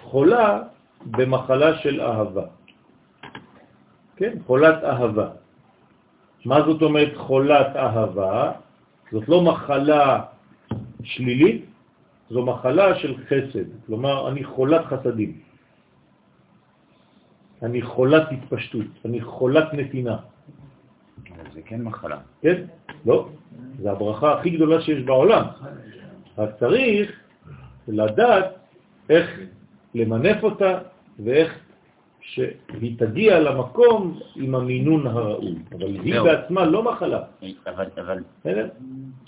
[0.00, 0.62] חולה
[1.06, 2.46] במחלה של אהבה.
[4.16, 5.28] כן, חולת אהבה.
[6.44, 8.52] מה זאת אומרת חולת אהבה?
[9.12, 10.22] זאת לא מחלה
[11.02, 11.64] שלילית,
[12.30, 13.64] זו מחלה של חסד.
[13.86, 15.32] כלומר, אני חולת חסדים.
[17.62, 20.16] אני חולת התפשטות, אני חולת נתינה.
[21.54, 22.18] זה כן מחלה.
[22.40, 22.64] כן?
[23.06, 23.28] לא.
[23.82, 25.44] זה הברכה הכי גדולה שיש בעולם.
[26.38, 27.20] רק צריך
[27.88, 28.46] לדעת
[29.10, 29.40] איך
[29.94, 30.78] למנף אותה
[31.24, 31.58] ואיך
[32.22, 35.54] שהיא תגיע למקום עם המינון הראוי.
[35.72, 37.20] אבל היא בעצמה לא מחלה.
[37.66, 38.18] אבל, אבל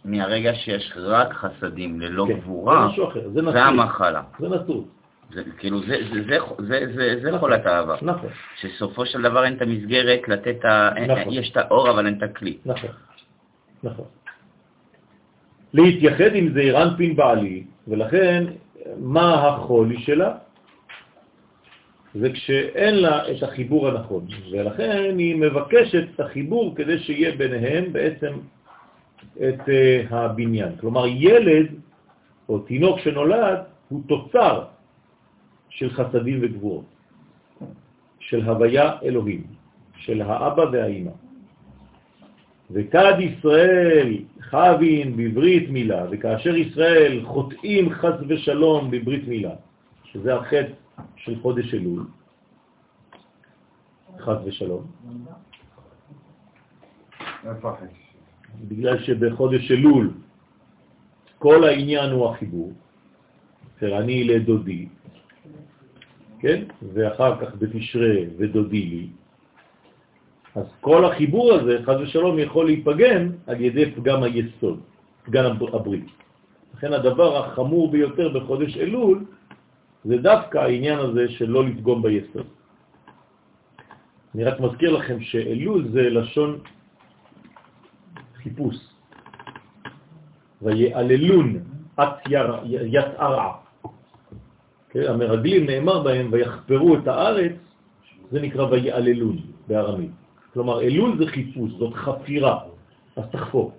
[0.05, 2.89] מהרגע שיש רק חסדים ללא כן, גבורה,
[3.35, 3.63] זה.
[3.63, 4.23] המחלה.
[4.39, 4.85] זה נצרות.
[5.33, 7.39] זה, כאילו, זה, זה, זה, זה, זה, זה נכון.
[7.39, 7.97] חולת אהבה.
[8.03, 8.29] נכון,
[8.61, 10.91] שסופו של דבר אין את המסגרת לתת, ה...
[11.07, 11.33] נכון.
[11.33, 12.59] יש את האור אבל אין את הכלי.
[12.67, 12.91] נכון,
[13.83, 14.05] נכון.
[15.75, 18.45] להתייחד עם זה רנפין בעלי, ולכן
[18.99, 20.35] מה החולי שלה?
[22.15, 28.33] זה כשאין לה את החיבור הנכון, ולכן היא מבקשת את החיבור כדי שיהיה ביניהם בעצם
[29.37, 30.73] את uh, הבניין.
[30.81, 31.67] כלומר, ילד
[32.49, 34.65] או תינוק שנולד הוא תוצר
[35.69, 36.85] של חסדים וגבורות,
[38.19, 39.43] של הוויה אלוהים,
[39.97, 41.11] של האבא והאימא.
[42.71, 49.55] וכד ישראל חבין בברית מילה, וכאשר ישראל חוטאים חס ושלום בברית מילה,
[50.05, 50.84] שזה החטא
[51.17, 52.07] של חודש אלול,
[54.19, 54.87] חס ושלום?
[58.69, 60.11] בגלל שבחודש אלול
[61.39, 62.73] כל העניין הוא החיבור,
[63.83, 64.89] אני לדודי,
[66.39, 66.65] כן?
[66.95, 69.07] ואחר כך בתשרה ודודי לי,
[70.55, 74.81] אז כל החיבור הזה, חז ושלום, יכול להיפגם על ידי פגם היסוד,
[75.25, 76.07] פגם הב- הברית.
[76.75, 79.25] לכן הדבר החמור ביותר בחודש אלול
[80.05, 82.47] זה דווקא העניין הזה של לא לפגום ביסוד.
[84.35, 86.59] אני רק מזכיר לכם שאלול זה לשון
[88.35, 88.77] חיפוש.
[90.63, 91.57] ויעללון
[92.01, 92.09] את
[92.71, 93.53] יתערע.
[94.91, 97.57] כן, המרגלים נאמר בהם, ויחפרו את הארץ,
[98.31, 99.37] זה נקרא ויעללון
[99.69, 100.11] בארמית.
[100.53, 102.61] כלומר, אלול זה חיפוש, זאת חפירה,
[103.17, 103.73] אז תחפור.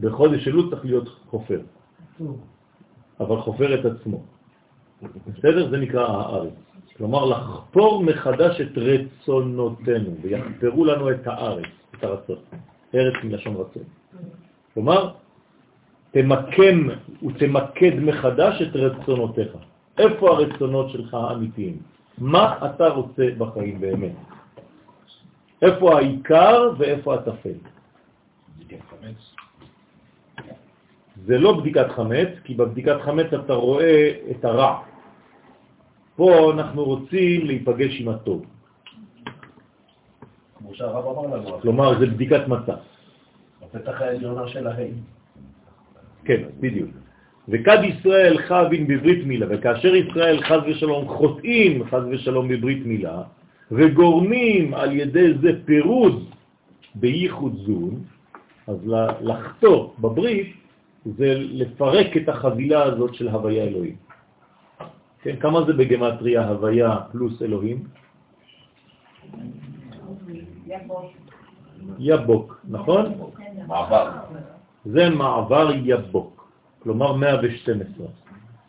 [0.00, 1.60] בחודש אלול צריך להיות חופר,
[3.20, 4.33] אבל חופר את עצמו.
[5.38, 5.70] בסדר?
[5.70, 6.52] זה נקרא הארץ.
[6.96, 12.36] כלומר, לחפור מחדש את רצונותינו, ויחפרו לנו את הארץ, את הרצון.
[12.94, 13.82] ארץ מלשון רצון.
[14.74, 15.10] כלומר,
[16.10, 16.88] תמקם
[17.26, 19.52] ותמקד מחדש את רצונותיך.
[19.98, 21.76] איפה הרצונות שלך האמיתיים?
[22.18, 24.12] מה אתה רוצה בחיים באמת?
[25.62, 27.58] איפה העיקר ואיפה הטפל?
[31.26, 34.93] זה לא בדיקת חמץ, כי בבדיקת חמץ אתה רואה את הרע.
[36.16, 38.44] פה אנחנו רוצים להיפגש עם הטוב.
[40.58, 41.60] כמו שהרב אמר לנו.
[41.60, 42.76] כלומר, זה בדיקת מצב.
[43.62, 44.90] הפתח העליונה של ההי.
[46.24, 46.90] כן, בדיוק.
[47.48, 53.22] וכד ישראל חבין בברית מילה, וכאשר ישראל חז ושלום חוטאים חז ושלום בברית מילה,
[53.72, 56.24] וגורמים על ידי זה פירוד
[56.94, 57.94] בייחוד זון,
[58.66, 58.76] אז
[59.20, 60.52] לחתור בברית
[61.04, 63.96] זה לפרק את החבילה הזאת של הוויה אלוהים.
[65.24, 67.84] כן, כמה זה בגמטריה הוויה פלוס אלוהים?
[71.98, 73.12] יבוק, נכון?
[73.66, 74.10] מעבר.
[74.84, 78.06] זה מעבר יבוק, כלומר 112,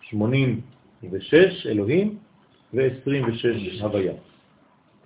[0.02, 2.18] 86 אלוהים
[2.74, 4.14] ו-26 הוויה.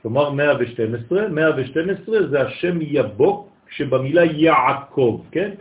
[0.02, 5.52] כלומר 112, 112 זה השם יבוק שבמילה יעקב, כן?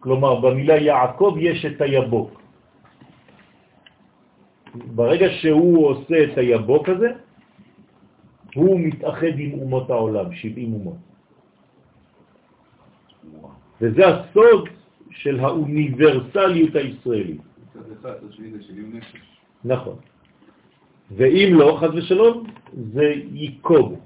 [0.00, 2.39] כלומר במילה יעקב יש את היבוק.
[4.74, 7.10] ברגע שהוא עושה את היבוק הזה,
[8.54, 10.96] הוא מתאחד עם אומות העולם, 70 אומות.
[13.80, 14.68] וזה הסוד
[15.10, 17.40] של האוניברסליות הישראלית.
[19.64, 19.96] נכון.
[21.10, 22.46] ואם לא, חז ושלום,
[22.92, 24.00] זה ייקוב,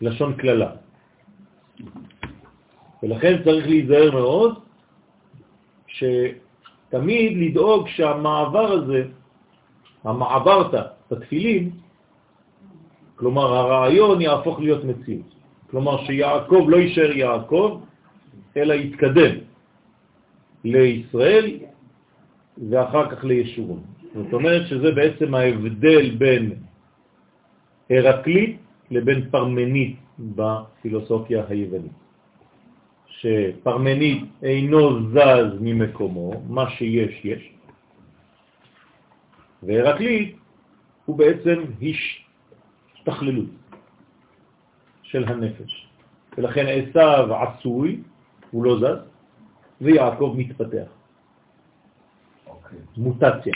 [0.00, 0.70] לשון כללה.
[3.02, 4.60] ולכן צריך להיזהר מאוד
[6.92, 9.04] שתמיד לדאוג שהמעבר הזה,
[10.04, 10.72] המעברת
[11.10, 11.70] בתפילים,
[13.16, 15.30] כלומר הרעיון יהפוך להיות מציאות.
[15.70, 17.80] כלומר שיעקב לא יישאר יעקב,
[18.56, 19.34] אלא יתקדם
[20.64, 21.46] לישראל
[22.70, 23.80] ואחר כך לישורון.
[24.14, 26.44] זאת אומרת שזה בעצם ההבדל בין
[27.90, 28.56] הרקלית
[28.90, 32.01] לבין פרמנית בפילוסופיה היוונית.
[33.22, 37.52] שפרמנית אינו זז ממקומו, מה שיש יש,
[39.62, 40.36] והרקלית
[41.04, 43.50] הוא בעצם השתכללות
[45.02, 45.88] של הנפש.
[46.38, 48.00] ולכן עשיו עשוי,
[48.50, 48.98] הוא לא זז,
[49.80, 50.88] ויעקב מתפתח.
[52.46, 52.50] Okay.
[52.50, 52.78] אוקיי.
[52.96, 53.54] מוטציה.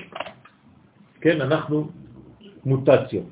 [1.20, 1.90] כן, אנחנו
[2.64, 3.26] מוטציות.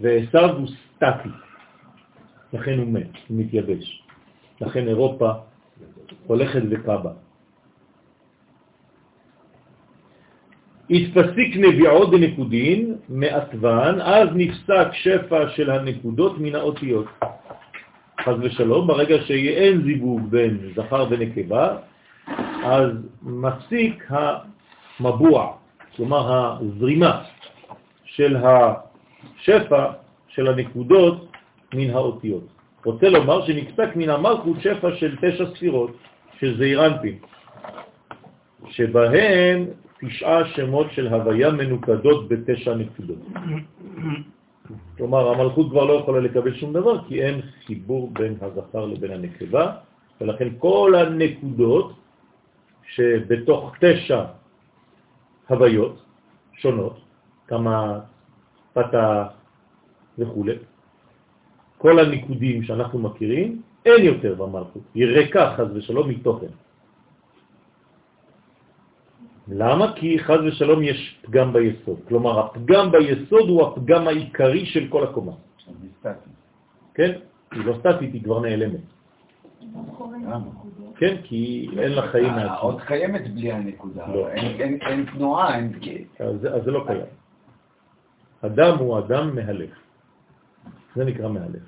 [0.00, 1.28] ועשיו הוא סטטי,
[2.52, 4.02] לכן הוא מת, הוא מתייבש.
[4.60, 5.30] לכן אירופה
[6.26, 7.12] הולכת וקבה.
[10.90, 17.06] התפסיק נביעות דנקודין מעטוון, אז נפסק שפע של הנקודות מן האותיות.
[18.20, 21.76] חז ושלום, ברגע שאין זיווג בין זכר ונקבה,
[22.64, 22.90] אז
[23.22, 25.52] מפסיק המבוע,
[25.96, 27.22] כלומר הזרימה
[28.04, 29.84] של השפע
[30.28, 31.27] של הנקודות
[31.74, 32.44] מן האותיות.
[32.84, 35.90] רוצה לומר שנפסק מן המלכות שפע של תשע ספירות,
[36.38, 37.18] של זעירנטים,
[38.68, 39.66] שבהם
[40.00, 43.18] תשעה שמות של הוויה מנוקדות בתשע נקודות.
[44.96, 49.72] כלומר, המלכות כבר לא יכולה לקבל שום דבר, כי אין חיבור בין הזכר לבין הנקבה,
[50.20, 51.92] ולכן כל הנקודות
[52.94, 54.24] שבתוך תשע
[55.48, 56.02] הוויות
[56.52, 57.00] שונות,
[57.46, 58.00] כמה
[58.72, 59.26] פתה
[60.18, 60.44] וכו',
[61.78, 66.52] כל הניקודים שאנחנו מכירים, אין יותר במלכות, היא ריקה חז ושלום מתוכן.
[69.48, 69.92] למה?
[69.96, 71.98] כי חז ושלום יש פגם ביסוד.
[72.08, 75.32] כלומר, הפגם ביסוד הוא הפגם העיקרי של כל הקומה.
[76.94, 77.12] כן?
[77.52, 78.80] היא לא סטטית, היא כבר נעלמת.
[80.96, 82.54] כן, כי אין לה חיים מעצמם.
[82.60, 84.06] עוד קיימת בלי הנקודה.
[84.14, 84.28] לא.
[84.28, 85.72] אין תנועה, אין...
[86.18, 87.06] אז זה לא קיים.
[88.42, 89.87] אדם הוא אדם מהלך.
[90.98, 91.62] זה נקרא מהלך.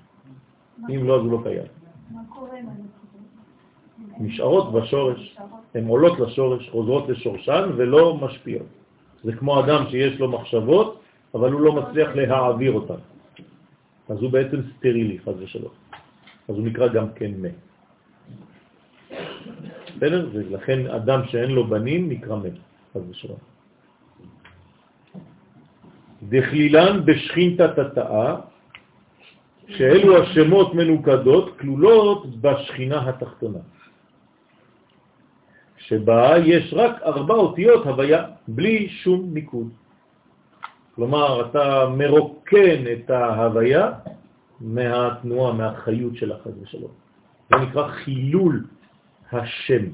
[0.90, 1.70] אם לא, אז הוא לא קיים.
[4.20, 5.38] נשארות בשורש.
[5.74, 8.66] הן עולות לשורש, חוזרות לשורשן ולא משפיעות.
[9.22, 11.00] זה כמו אדם שיש לו מחשבות,
[11.34, 13.00] אבל הוא לא מצליח להעביר אותן.
[14.08, 15.74] אז הוא בעצם סטרילי, חז ושלום.
[16.48, 17.58] אז הוא נקרא גם כן מת.
[19.96, 20.28] בסדר?
[20.32, 22.58] ולכן אדם שאין לו בנים נקרא מת,
[22.94, 23.38] חס ושלום.
[26.28, 28.49] דחלילן בשכינתא תתאה,
[29.70, 33.58] שאלו השמות מנוקדות כלולות בשכינה התחתונה,
[35.78, 39.68] שבה יש רק ארבע אותיות הוויה, בלי שום ניקוד.
[40.94, 43.92] כלומר, אתה מרוקן את ההוויה
[44.60, 46.92] מהתנועה, מהחיות של החד ושלום.
[47.50, 48.64] זה נקרא חילול
[49.32, 49.84] השם.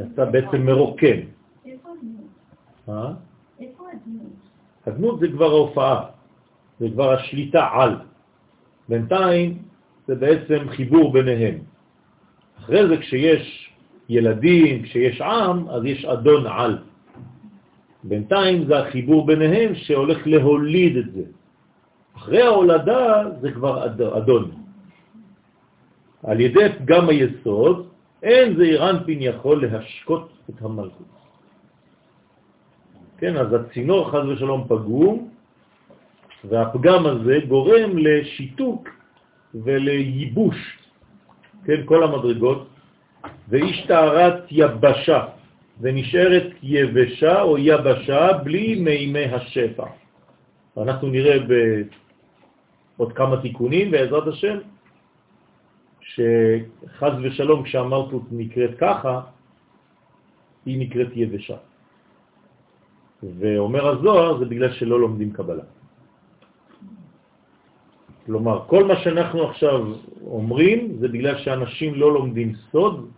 [0.00, 1.20] אתה בעצם מרוקן.
[1.66, 2.30] איפה הדמות?
[2.88, 3.12] אה?
[3.60, 4.32] איפה הדמות?
[4.86, 6.00] הדמות זה כבר ההופעה,
[6.80, 8.07] זה כבר השליטה על.
[8.88, 9.58] בינתיים
[10.06, 11.58] זה בעצם חיבור ביניהם.
[12.58, 13.72] אחרי זה כשיש
[14.08, 16.78] ילדים, כשיש עם, אז יש אדון על.
[18.04, 21.22] בינתיים זה החיבור ביניהם שהולך להוליד את זה.
[22.16, 23.86] אחרי ההולדה זה כבר
[24.18, 24.50] אדון.
[26.22, 27.88] על ידי פגם היסוד,
[28.22, 31.06] אין זעיר אנפין יכול להשקות את המלכות.
[33.18, 35.28] כן, אז הצינור חז ושלום פגום,
[36.44, 38.88] והפגם הזה גורם לשיתוק
[39.54, 40.78] ולייבוש,
[41.64, 42.68] כן, כל המדרגות,
[43.48, 45.24] והשתערת יבשה,
[45.80, 49.86] ונשארת יבשה או יבשה בלי מימי השפע.
[50.76, 51.36] אנחנו נראה
[52.96, 54.58] בעוד כמה תיקונים בעזרת השם,
[56.00, 59.20] שחז ושלום כשהמלכות נקראת ככה,
[60.66, 61.56] היא נקראת יבשה.
[63.22, 65.77] ואומר הזוהר זה בגלל שלא לומדים קבלה.
[68.28, 69.80] כלומר, כל מה שאנחנו עכשיו
[70.26, 73.08] אומרים זה בגלל שאנשים לא לומדים סוד,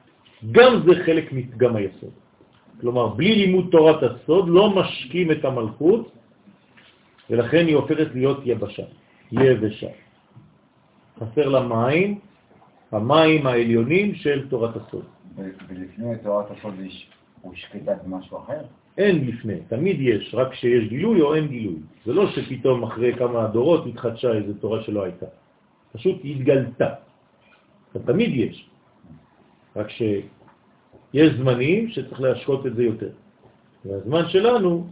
[0.52, 2.14] גם זה חלק מפגם היסוד.
[2.80, 6.12] כלומר, בלי לימוד תורת הסוד לא משקים את המלכות,
[7.30, 8.86] ולכן היא הופכת להיות יבשה,
[9.32, 9.90] יבשה.
[11.18, 12.18] חסר לה מים,
[12.92, 15.04] המים העליונים של תורת הסוד.
[15.68, 16.74] ולפני תורת הסוד
[17.42, 18.62] הוא שקטת משהו אחר?
[18.98, 21.78] אין לפני, תמיד יש, רק שיש גילוי או אין גילוי.
[22.06, 25.26] זה לא שפתאום אחרי כמה דורות התחדשה איזו תורה שלא הייתה.
[25.92, 26.88] פשוט התגלתה.
[28.06, 28.70] תמיד יש.
[29.76, 33.10] רק שיש זמנים שצריך להשקות את זה יותר.
[33.84, 34.86] והזמן שלנו,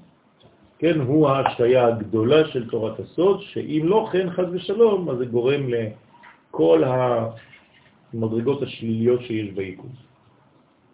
[0.79, 5.61] כן, הוא ההשקיה הגדולה של תורת הסוד, שאם לא כן, חז ושלום, אז זה גורם
[5.69, 6.83] לכל
[8.15, 9.91] המדרגות השליליות שיש ביקום.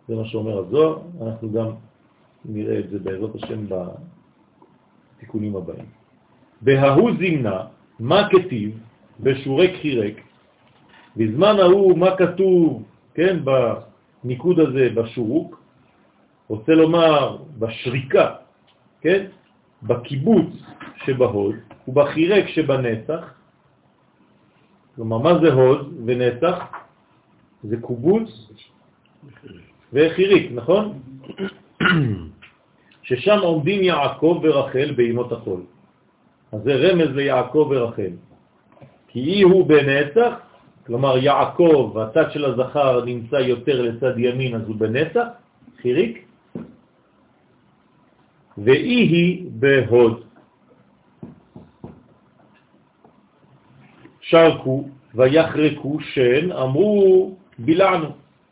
[0.08, 1.70] זה מה שאומר הזוהר, אנחנו גם
[2.44, 3.66] נראה את זה בעזרת השם
[5.16, 5.86] בתיקונים הבאים.
[6.60, 7.60] בההוא זימנה,
[8.00, 8.78] מה כתיב?
[9.20, 10.20] בשורי חירק,
[11.16, 12.82] בזמן ההוא מה כתוב,
[13.14, 15.60] כן, בניקוד הזה בשורוק,
[16.48, 18.34] רוצה לומר בשריקה,
[19.00, 19.26] כן,
[19.82, 20.50] בקיבוץ
[21.04, 21.54] שבהוד
[21.88, 23.34] ובחירק שבנצח,
[24.96, 26.64] כלומר מה זה הוד ונצח?
[27.62, 28.50] זה קובוץ
[29.92, 31.00] וחיריק, נכון?
[33.04, 35.62] ששם עומדים יעקב ורחל בימות החול.
[36.52, 38.12] אז זה רמז ליעקב ורחל.
[39.08, 40.32] כי אי הוא בנצח,
[40.86, 45.26] כלומר יעקב, הצד של הזכר נמצא יותר לצד ימין, אז הוא בנצח,
[45.82, 46.26] חיריק,
[48.58, 50.24] ואי היא בהוד.
[54.20, 58.08] שרקו ויחרקו שן, אמרו בילענו,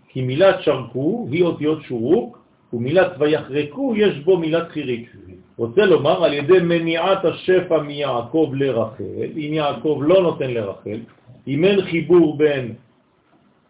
[0.09, 2.42] כי מילת שרקו היא אותיות שורוק,
[2.73, 5.17] ומילת ויחרקו יש בו מילת חיריק.
[5.57, 11.01] רוצה לומר, על ידי מניעת השפע מיעקב לרחל, אם יעקב לא נותן לרחל,
[11.47, 12.75] אם אין חיבור בין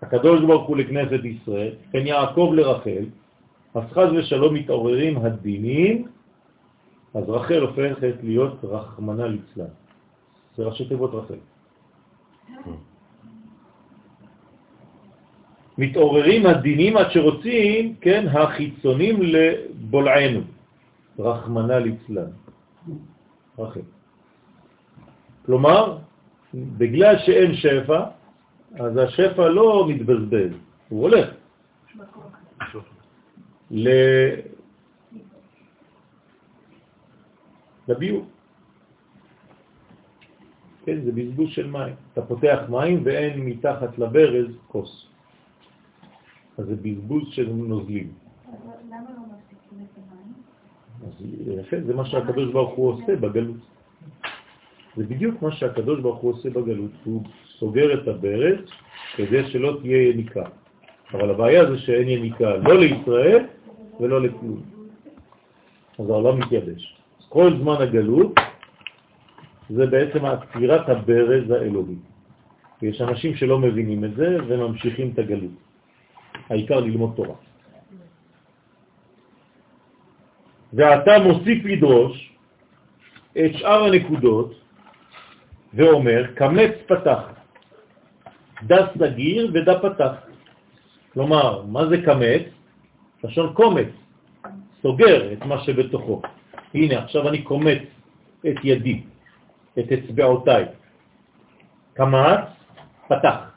[0.03, 3.05] הקדוש ברוך הוא לכנסת ישראל, בין יעקב לרחל,
[3.75, 6.07] אז חז ושלום מתעוררים הדינים,
[7.15, 9.73] אז רחל הופכת להיות רחמנה לצלן.
[10.57, 11.41] זה ראשי תיבות רחל.
[15.79, 20.41] מתעוררים הדינים עד שרוצים, כן, החיצונים לבולענו,
[21.19, 22.31] רחמנה ליצלן.
[23.59, 23.81] רחל.
[25.47, 25.99] כלומר,
[26.55, 28.01] בגלל שאין שפע,
[28.75, 30.53] אז השפע לא מתבזבז,
[30.89, 31.29] הוא הולך.
[33.71, 33.89] ל...
[37.89, 38.29] לביוב.
[40.85, 41.95] כן, זה בזבוז של מים.
[42.13, 45.12] אתה פותח מים ואין מתחת לברז כוס.
[46.59, 48.13] אז זה בזבוז של נוזלים.
[48.89, 51.61] למה לא מפסיקים את המים?
[51.61, 53.57] יפה, זה מה שהקדוש ברוך הוא עושה בגלות.
[54.97, 56.91] זה בדיוק מה שהקדוש ברוך הוא עושה בגלות.
[57.05, 57.23] הוא
[57.59, 58.59] סוגר את הברז
[59.17, 60.45] כדי שלא תהיה יניקה.
[61.15, 63.45] אבל הבעיה זה שאין יניקה לא לישראל
[64.01, 64.61] ולא לכלום.
[65.99, 66.97] אז העולם מתייבש.
[67.29, 68.33] כל זמן הגלות
[69.71, 71.97] זה בעצם עצירת הברז האלוהי.
[72.83, 75.72] יש אנשים שלא מבינים את זה וממשיכים את הגלות.
[76.53, 77.35] העיקר ללמוד תורה.
[80.73, 82.33] ואתה מוסיף לדרוש
[83.33, 84.55] את שאר הנקודות
[85.75, 87.23] ואומר, קמץ פתח,
[88.63, 90.15] דה סגיר ודה פתח.
[91.13, 92.43] כלומר, מה זה קמץ?
[93.25, 93.89] לשון קומץ,
[94.83, 96.23] סוגר את מה שבתוכו.
[96.75, 97.83] הנה, עכשיו אני קומץ
[98.49, 99.03] את ידי,
[99.79, 100.65] את אצבעותיי.
[101.95, 102.45] קמץ,
[103.09, 103.52] פתח.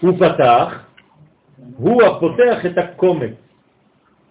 [0.00, 0.84] הוא פתח,
[1.76, 3.34] הוא הפותח את הקומץ.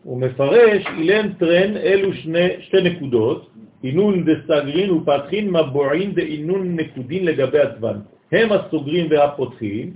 [0.04, 3.50] הוא מפרש אילן טרן אלו שני, שתי נקודות,
[3.84, 8.00] אינון דסגרין ופתחין מבועין דאינון נקודין לגבי עצבן.
[8.32, 9.94] הם הסוגרים והפותחים,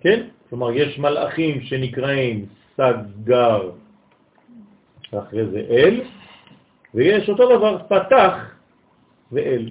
[0.00, 0.20] כן?
[0.48, 2.46] כלומר, יש מלאכים שנקראים
[2.76, 3.70] סגר,
[5.18, 6.00] אחרי זה אל,
[6.94, 8.34] ויש אותו דבר פתח
[9.32, 9.70] ואל.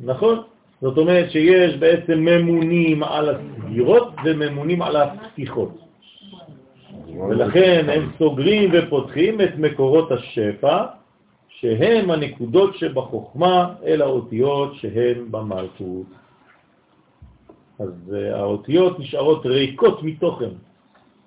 [0.00, 0.42] נכון?
[0.84, 5.72] זאת אומרת שיש בעצם ממונים על הסגירות וממונים על הפתיחות.
[7.28, 10.84] ולכן הם סוגרים ופותחים את מקורות השפע,
[11.48, 16.06] שהם הנקודות שבחוכמה, אל האותיות שהן במלכות.
[17.78, 20.52] אז אה, האותיות נשארות ריקות מתוכן,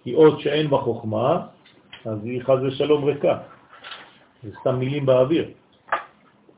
[0.03, 1.47] כי אות שאין בחוכמה,
[2.05, 3.38] אז היא חז ושלום ריקה.
[4.43, 5.49] זה סתם מילים באוויר.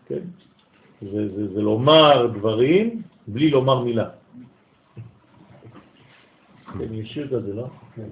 [0.08, 0.49] כן?
[1.02, 4.10] זה, זה, זה לומר דברים בלי לומר מילה.
[6.80, 7.68] כן, ישיר כזה, לא?
[7.95, 8.10] כן.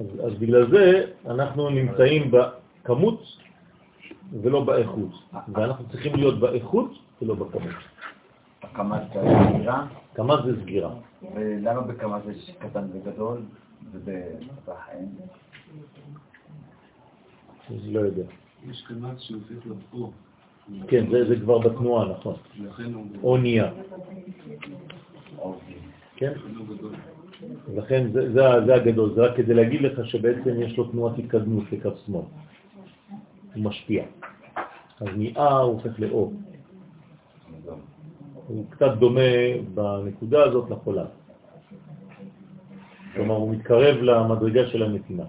[0.00, 3.22] אז, אז בגלל זה אנחנו נמצאים בכמות
[4.42, 5.10] ולא באיכות,
[5.48, 6.90] ואנחנו צריכים להיות באיכות
[7.22, 7.74] ולא בכמות.
[8.62, 9.86] הקמת זה סגירה?
[10.12, 10.94] קמת זה סגירה.
[11.34, 13.40] ולמה בקמת יש קטן וגדול
[13.92, 15.08] ובפתח אין?
[17.92, 18.22] לא יודע.
[18.70, 20.12] יש קמת שהופך לבחור.
[20.88, 22.34] כן, זה, זה כבר בתנועה, נכון.
[23.22, 23.70] או נהיה.
[26.16, 26.32] כן?
[27.74, 31.64] לכן זה, זה, זה הגדול, זה רק כדי להגיד לך שבעצם יש לו תנועת התקדמות
[31.72, 32.22] לקו שמאל.
[33.54, 34.04] הוא משפיע.
[35.00, 36.32] אז מאה הופך לאו.
[38.46, 39.20] הוא קצת דומה
[39.74, 41.04] בנקודה הזאת לחולה.
[43.14, 45.24] כלומר, הוא מתקרב למדרגה של הנתינה.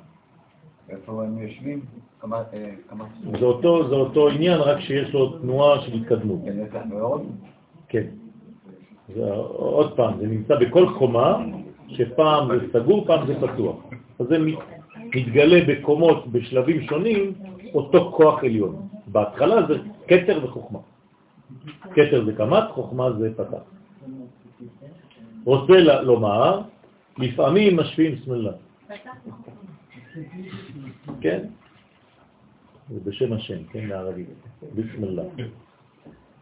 [0.90, 1.82] איפה הם יושבים?
[2.20, 2.44] כמה...
[3.40, 6.40] זה אותו, זה אותו עניין, רק שיש לו תנועה של התקדמות.
[7.90, 8.06] כן.
[9.16, 11.46] זה, עוד פעם, זה נמצא בכל חומה,
[11.88, 13.76] שפעם זה סגור, פעם זה פתוח.
[14.20, 14.38] אז זה
[15.16, 17.34] מתגלה בקומות, בשלבים שונים,
[17.74, 18.88] אותו כוח עליון.
[19.08, 19.74] בהתחלה זה
[20.06, 20.80] קטר וחוכמה.
[21.92, 23.64] קטר זה קמת, חוכמה זה פתח.
[25.46, 26.62] רוצה לומר,
[27.18, 28.52] לפעמים משפיעים סמלה.
[31.22, 31.40] כן?
[32.90, 34.28] זה בשם השם, כן, לערבית,
[34.76, 35.24] בסמלה.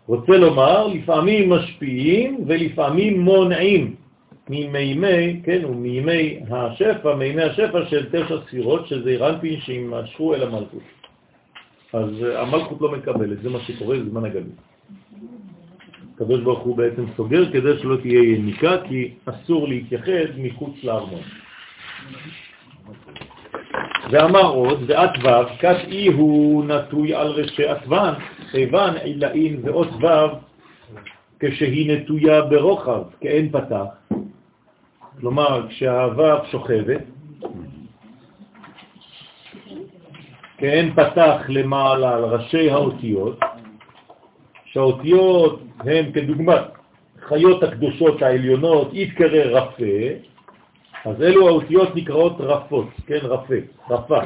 [0.08, 3.96] רוצה לומר, לפעמים משפיעים ולפעמים מונעים
[4.50, 10.84] ממימי, כן, ומימי השפע, מימי השפע של תשע ספירות, שזה רנפין שימשכו אל המלכות.
[11.94, 14.73] אז המלכות לא מקבלת, זה מה שקורה בזמן הגלות.
[16.16, 21.22] הקדוש ברוך הוא בעצם סוגר כדי שלא תהיה יניקה, כי אסור להתייחד מחוץ לארמון.
[24.12, 28.14] ואמר עוד, ואת ו', כת אי הוא נטוי על ראשי עטוון,
[28.52, 30.36] כיוון עילאין ואות ו',
[31.40, 33.86] כשהיא נטויה ברוחב, כאין פתח.
[35.20, 37.02] כלומר, כשהו' שוכבת,
[40.58, 43.40] כאין פתח למעלה על ראשי האותיות,
[44.74, 46.62] שהאותיות הן כדוגמת
[47.22, 49.84] חיות הקדושות העליונות, יתקרא רפה,
[51.06, 53.54] אז אלו האותיות נקראות רפות, כן, רפה,
[53.90, 54.20] רפה.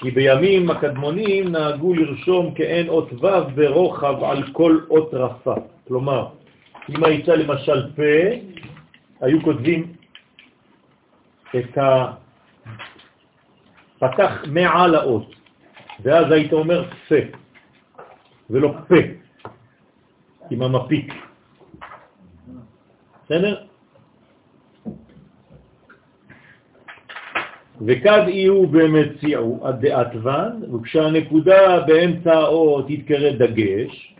[0.00, 5.54] כי בימים הקדמונים נהגו לרשום כאין אות ו' ברוחב על כל אות רפה.
[5.88, 6.26] כלומר,
[6.90, 8.02] אם הייתה למשל פה,
[9.20, 9.92] היו כותבים
[11.56, 11.78] את
[14.02, 15.34] הפתח מעל האות,
[16.02, 17.14] ואז היית אומר פה,
[18.50, 19.17] ולא פה,
[20.50, 21.14] עם המפיק.
[23.24, 23.64] בסדר?
[27.86, 34.14] וכד יהיו במציאו עד דעתוון, וכשהנקודה באמצע האות תתקרא דגש,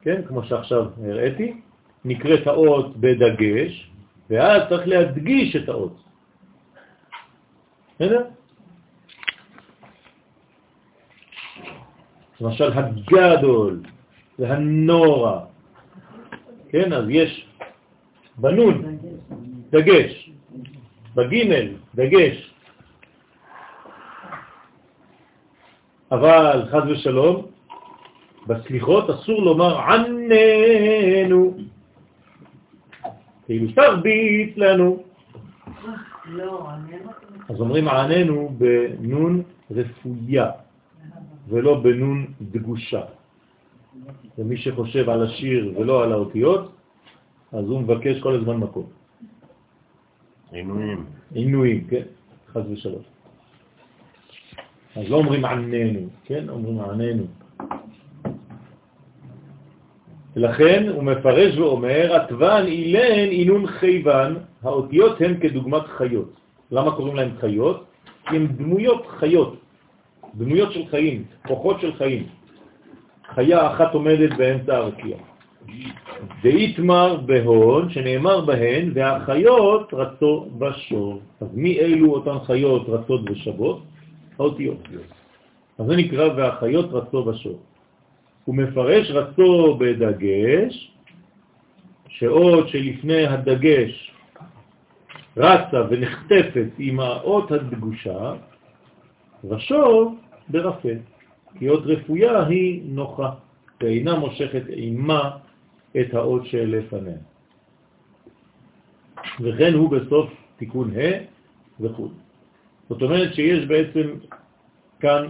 [0.00, 1.60] כן, כמו שעכשיו הראיתי,
[2.04, 3.90] נקראת האות בדגש,
[4.30, 5.96] ואז צריך להדגיש את האות.
[7.94, 8.24] בסדר?
[12.40, 13.80] למשל הגדול
[14.38, 15.40] והנורא,
[16.68, 17.46] כן, אז יש
[18.38, 18.98] בנון
[19.70, 20.30] דגש,
[21.14, 22.54] בגימל דגש,
[26.12, 27.46] אבל חז ושלום,
[28.46, 31.56] בסליחות אסור לומר עננו,
[33.46, 35.02] כאילו תרביץ לנו.
[37.48, 40.50] אז אומרים עננו בנון רפויה,
[41.48, 43.02] ולא בנון דגושה.
[44.38, 46.72] ומי שחושב על השיר ולא על האותיות,
[47.52, 48.86] אז הוא מבקש כל הזמן מקום.
[50.52, 51.06] עינויים.
[51.34, 52.02] עינויים, כן,
[52.52, 53.04] חז ושלוש.
[54.96, 57.26] אז לא אומרים עננו, כן, אומרים עננו.
[60.36, 66.30] לכן הוא מפרש ואומר, עטבן, אילן, אינון חייבן, האותיות הן כדוגמת חיות.
[66.70, 67.84] למה קוראים להן חיות?
[68.28, 69.56] כי הן דמויות חיות,
[70.34, 72.26] דמויות של חיים, כוחות של חיים.
[73.36, 75.16] חיה אחת עומדת באמצע הרקיע.
[76.42, 81.20] ואיתמר בהון, שנאמר בהן, והחיות רצו בשור.
[81.40, 83.82] אז מי אלו אותן חיות רצות ושבות?
[84.38, 84.88] האותיות.
[85.78, 87.58] אז זה נקרא והחיות רצו בשור.
[88.44, 90.92] הוא מפרש רצו בדגש,
[92.08, 94.12] שעוד שלפני הדגש
[95.36, 98.32] רצה ונחטפת עם האות הדגושה,
[99.44, 100.14] ושור
[100.48, 100.88] ברפה,
[101.58, 103.30] כי אות רפויה היא נוחה,
[103.80, 105.30] ואינה מושכת עימה
[106.00, 107.16] את האות שלפניה.
[109.40, 111.24] וכן הוא בסוף תיקון ה'
[111.80, 112.08] וכו'.
[112.88, 114.14] זאת אומרת שיש בעצם
[115.00, 115.28] כאן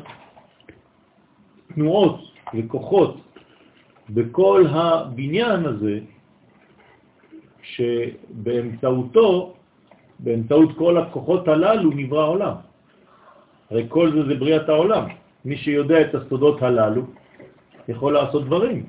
[1.74, 2.20] תנועות
[2.54, 3.16] וכוחות
[4.10, 6.00] בכל הבניין הזה,
[7.62, 9.54] שבאמצעותו,
[10.18, 12.54] באמצעות כל הכוחות הללו נברא העולם.
[13.70, 15.06] הרי כל זה זה בריאת העולם.
[15.46, 17.02] מי שיודע את הסודות הללו
[17.88, 18.86] יכול לעשות דברים.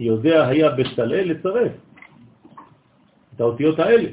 [0.00, 1.72] יודע היה בסלל לצרף
[3.34, 4.08] את האותיות האלה.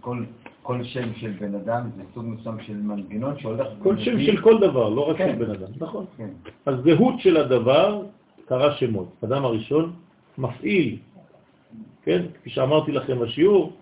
[0.00, 0.24] כל,
[0.62, 3.66] כל שם של בן אדם זה סוג מסוים של מנגנון שהולך...
[3.82, 5.28] כל שם של כל דבר, לא רק כן.
[5.32, 6.04] של בן אדם, נכון.
[6.16, 6.28] כן.
[6.66, 8.02] הזהות של הדבר
[8.48, 9.08] קרא שמות.
[9.24, 9.92] אדם הראשון
[10.38, 10.96] מפעיל,
[12.02, 12.22] כן?
[12.40, 13.72] כפי שאמרתי לכם בשיעור,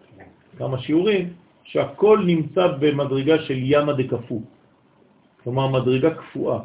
[0.58, 1.32] כמה שיעורים,
[1.64, 4.42] שהכל נמצא במדרגה של ימה דקפו.
[5.44, 6.58] כלומר, מדרגה קפואה.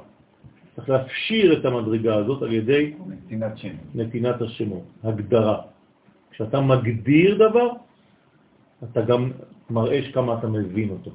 [0.76, 3.76] צריך להפשיר את המדרגה הזאת על ידי נתינת שם.
[3.96, 5.58] נתינת השמות, הגדרה.
[6.32, 7.70] כשאתה מגדיר דבר,
[8.84, 9.32] אתה גם
[9.70, 11.12] מראה כמה אתה מבין אותו.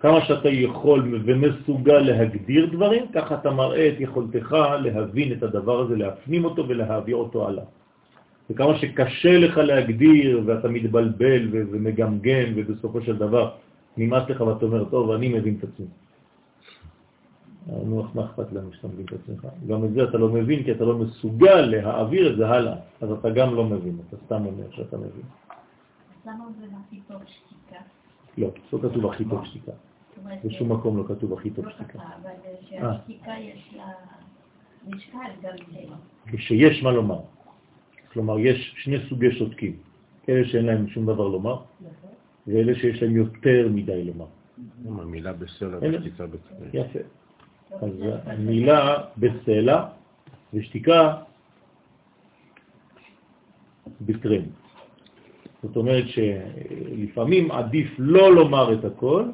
[0.00, 5.96] כמה שאתה יכול ומסוגל להגדיר דברים, ככה אתה מראה את יכולתך להבין את הדבר הזה,
[5.96, 7.64] להפנים אותו ולהעביר אותו הלאה.
[8.50, 13.50] וכמה שקשה לך להגדיר ואתה מתבלבל ומגמגם ובסופו של דבר
[13.96, 15.86] נמאס לך ואתה אומר, טוב, אני מבין את עצמי.
[17.66, 19.46] נו, מה אכפת לנו שאתה מבין את עצמך?
[19.66, 23.10] גם את זה אתה לא מבין כי אתה לא מסוגל להעביר את זה הלאה, אז
[23.10, 25.22] אתה גם לא מבין, אתה סתם אומר שאתה מבין.
[25.48, 27.82] אז למה זה הכי טוב שתיקה?
[28.38, 29.72] לא, לא כתוב הכי טוב שתיקה.
[30.44, 31.98] בשום מקום לא כתוב הכי טוב לא שתיקה.
[31.98, 33.84] אבל שהשתיקה יש לה
[34.88, 35.94] משקל גם זה.
[36.26, 37.20] כשיש מה לומר.
[38.12, 39.76] כלומר, יש שני סוגי שותקים.
[40.28, 41.56] אלה שאין להם שום דבר לומר,
[42.46, 44.26] ואלה שיש להם יותר מדי לומר.
[44.88, 45.78] המילה בסלע.
[45.82, 46.70] ושתיקה בצבעים.
[46.72, 46.98] יפה.
[47.82, 47.90] אז
[48.26, 49.86] המילה בסלע
[50.54, 51.16] ושתיקה
[54.00, 54.44] בטרם.
[55.62, 59.24] זאת אומרת שלפעמים עדיף לא לומר את הכל,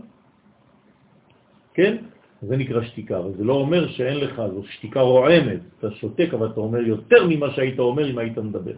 [1.74, 1.96] כן?
[2.42, 6.46] זה נקרא שתיקה, אבל זה לא אומר שאין לך, זו שתיקה רועמת, אתה שותק אבל
[6.46, 8.76] אתה אומר יותר ממה שהיית אומר אם היית מדבר.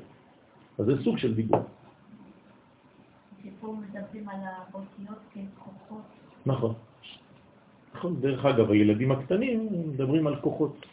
[0.79, 1.63] אז זה סוג של דיבור.
[6.47, 6.75] נכון.
[8.03, 10.87] נכון, דרך אגב, הילדים הקטנים מדברים על כוחות.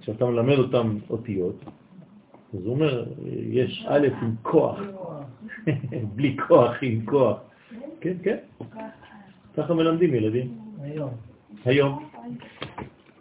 [0.00, 1.64] כשאתה מלמד אותם אותיות,
[2.54, 3.04] אז הוא אומר,
[3.52, 4.78] יש א' עם כוח,
[6.16, 7.38] בלי כוח, עם כוח.
[8.00, 8.36] כן, כן,
[9.56, 10.58] ככה מלמדים ילדים.
[10.80, 11.10] היום.
[11.64, 12.08] היום.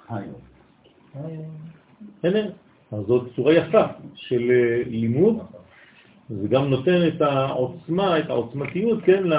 [0.09, 0.39] היום.
[2.23, 2.39] הנה,
[2.91, 3.83] אז זאת צורה יפה
[4.15, 5.37] של אה, לימוד,
[6.29, 9.37] זה גם נותן את העוצמה, את העוצמתיות, כן, לא-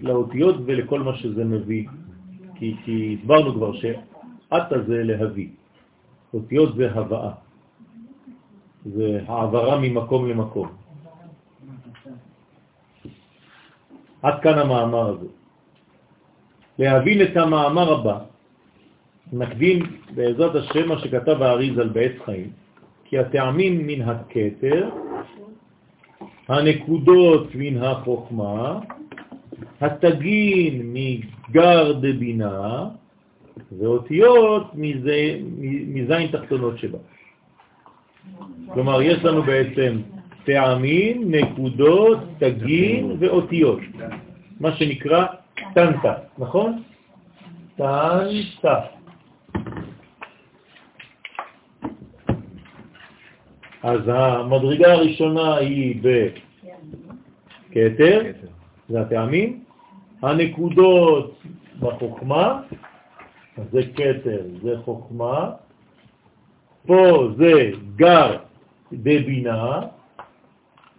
[0.00, 1.86] לאותיות ולכל מה שזה מביא.
[2.58, 5.48] כי, כי הסברנו כבר שעתה זה להביא,
[6.34, 7.32] אותיות זה הבאה,
[8.84, 10.68] זה העברה ממקום למקום.
[14.22, 15.26] עד כאן המאמר הזה.
[16.78, 18.18] להבין את המאמר הבא,
[19.32, 19.78] נקדים
[20.14, 22.50] בעזרת השם מה שכתב האריז על בעץ חיים,
[23.04, 24.90] כי הטעמים מן הכתר,
[26.48, 28.80] הנקודות מן החוכמה,
[29.80, 32.88] התגין מגר דבינה
[33.78, 36.98] ואותיות מזין תחתונות שבה.
[38.74, 40.00] כלומר, יש לנו בעצם
[40.44, 43.80] טעמים, נקודות, תגין ואותיות,
[44.60, 45.26] מה שנקרא
[45.74, 46.82] טנטה, נכון?
[47.76, 48.80] טנטה.
[53.82, 56.02] אז המדרגה הראשונה היא
[57.70, 58.22] בכתר,
[58.88, 59.64] זה הטעמים,
[60.22, 61.42] הנקודות
[61.80, 62.62] בחוכמה,
[63.72, 65.50] זה כתר, זה חוכמה,
[66.86, 68.38] פה זה גר
[68.92, 69.80] דבינה,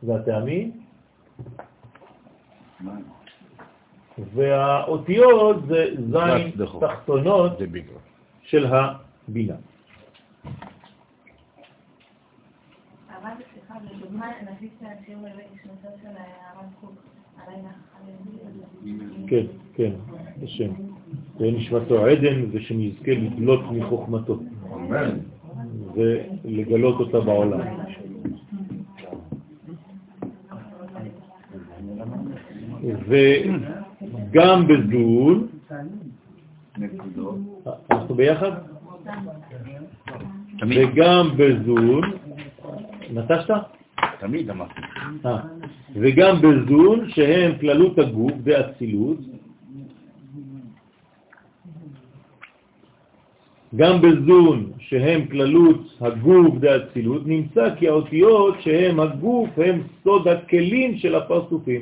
[0.04, 0.72] זה הטעמים,
[4.34, 7.52] והאותיות זה זין תחתונות.
[8.50, 9.56] של הבינה.
[13.10, 15.28] הרב, סליחה, לדוגמה, נגיד שהשיעור
[15.64, 16.99] שנתו של הרב קוק,
[19.28, 19.91] כן, כן,
[20.43, 20.72] בשם.
[21.39, 24.39] ונשמתו עדן ושנזכה לדלות מחוכמתו.
[25.95, 27.62] ולגלות אותה בעולם.
[33.08, 34.68] וגם
[36.78, 37.38] נקודות.
[37.91, 38.52] אנחנו ביחד?
[40.70, 42.02] וגם בזון,
[43.14, 43.79] נטשת?
[44.20, 44.82] תמיד אמרתי.
[45.26, 45.38] אה,
[45.96, 49.18] וגם בזון שהם כללות הגוף באצילות,
[53.76, 61.16] גם בזון שהם כללות הגוף באצילות, נמצא כי האותיות שהם הגוף הם סוד הכלים של
[61.16, 61.82] הפרצופים.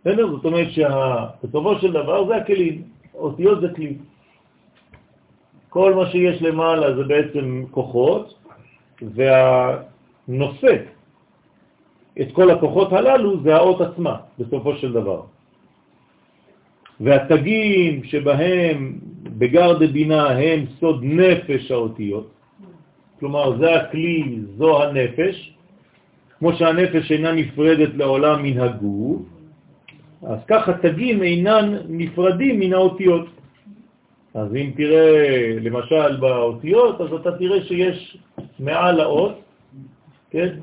[0.00, 0.30] בסדר?
[0.30, 2.82] זאת אומרת שבסופו של דבר זה הכלים,
[3.14, 3.96] אותיות זה כלי.
[5.68, 8.34] כל מה שיש למעלה זה בעצם כוחות,
[9.02, 10.93] והנושא
[12.20, 15.22] את כל הכוחות הללו זה האות עצמה, בסופו של דבר.
[17.00, 18.98] והתגים שבהם
[19.38, 22.30] בגר דבינה הם סוד נפש האותיות,
[23.20, 25.54] כלומר זה הכלי, זו הנפש,
[26.38, 29.22] כמו שהנפש אינה נפרדת לעולם מן הגוף,
[30.22, 33.26] אז ככה תגים אינן נפרדים מן האותיות.
[34.34, 35.10] אז אם תראה
[35.60, 38.16] למשל באותיות, אז אתה תראה שיש
[38.58, 39.40] מעל האות,
[40.30, 40.58] כן,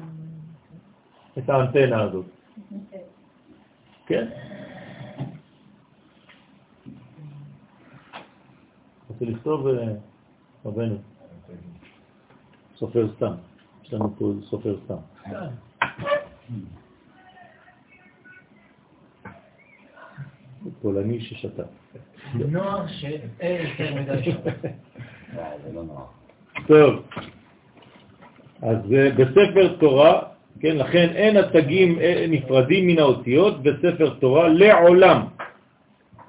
[1.38, 2.26] את האנטנה הזאת.
[4.06, 4.28] כן?
[9.10, 9.94] רוצה לכתוב אה,
[10.66, 10.98] רבנו?
[12.76, 13.34] סופר סתם.
[13.84, 14.96] יש לנו פה סופר סתם.
[20.82, 21.64] פולני ששתה.
[22.34, 24.38] נוער שאין יותר מדי שם.
[25.34, 26.06] זה לא נורא.
[26.68, 27.06] טוב,
[28.62, 30.31] אז אה, בספר תורה,
[30.62, 35.22] כן, לכן אין התגים אה, נפרדים מן האותיות בספר תורה לעולם.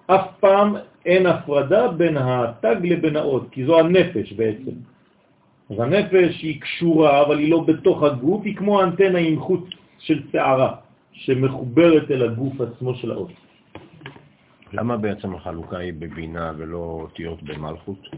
[0.07, 0.77] אף פעם
[1.07, 4.73] אין הפרדה בין התג לבין האות, כי זו הנפש בעצם.
[5.71, 9.65] אז הנפש היא קשורה, אבל היא לא בתוך הגוף, היא כמו אנטנה עם חוץ
[9.99, 10.75] של שערה,
[11.13, 13.33] שמחוברת אל הגוף עצמו של האות.
[14.73, 18.09] למה בעצם החלוקה היא בבינה ולא אותיות במלכות?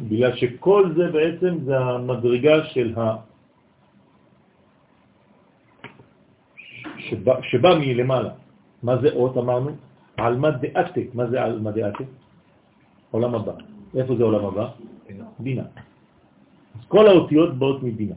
[0.00, 3.31] בגלל שכל זה בעצם זה המדרגה של ה...
[7.12, 8.30] שבא, שבא מלמעלה.
[8.82, 9.70] מה זה אות אמרנו?
[10.16, 11.00] עלמא דאתה.
[11.14, 12.04] מה זה עלמא דאתה?
[13.10, 13.52] עולם הבא.
[13.96, 14.68] איפה זה עולם הבא?
[15.38, 15.62] בינה.
[16.74, 18.14] אז כל האותיות באות מבינה.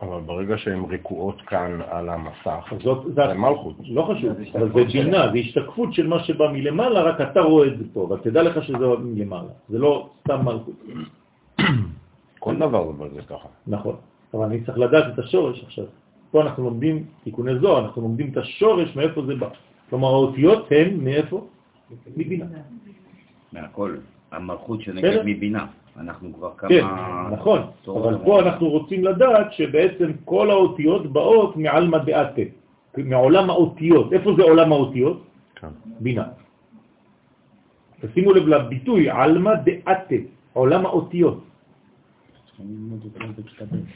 [0.00, 3.76] אבל ברגע שהן ריקועות כאן על המסך, אז זאת, זה מלכות.
[3.88, 7.78] לא חשוב, אבל זה בינה, זה השתקפות של מה שבא מלמעלה, רק אתה רואה את
[7.78, 9.52] זה פה, אבל תדע לך שזה מלמעלה.
[9.68, 10.74] זה לא סתם מלכות.
[12.38, 13.48] כל דבר אבל זה ככה.
[13.66, 13.96] נכון,
[14.34, 15.84] אבל אני צריך לדעת את השורש עכשיו.
[16.30, 19.48] פה אנחנו לומדים תיקוני זוהר, אנחנו לומדים את השורש מאיפה זה בא.
[19.90, 21.46] כלומר, האותיות הן מאיפה?
[22.16, 22.44] מבינה.
[23.52, 23.96] מהכל.
[24.32, 24.82] המלכות.
[24.82, 25.66] שנקראת מבינה.
[26.00, 26.68] אנחנו כבר כמה...
[26.68, 26.84] כן,
[27.32, 28.18] נכון, אבל.
[28.24, 32.42] פה אנחנו רוצים לדעת שבעצם כל האותיות באות מעלמא דאתה,
[32.98, 34.12] מעולם האותיות.
[34.12, 35.22] איפה זה עולם האותיות?
[35.54, 35.68] כן.
[36.00, 36.24] בינה.
[38.00, 40.14] תשימו לב לביטוי, עלמא דאתה,
[40.52, 41.38] עולם האותיות.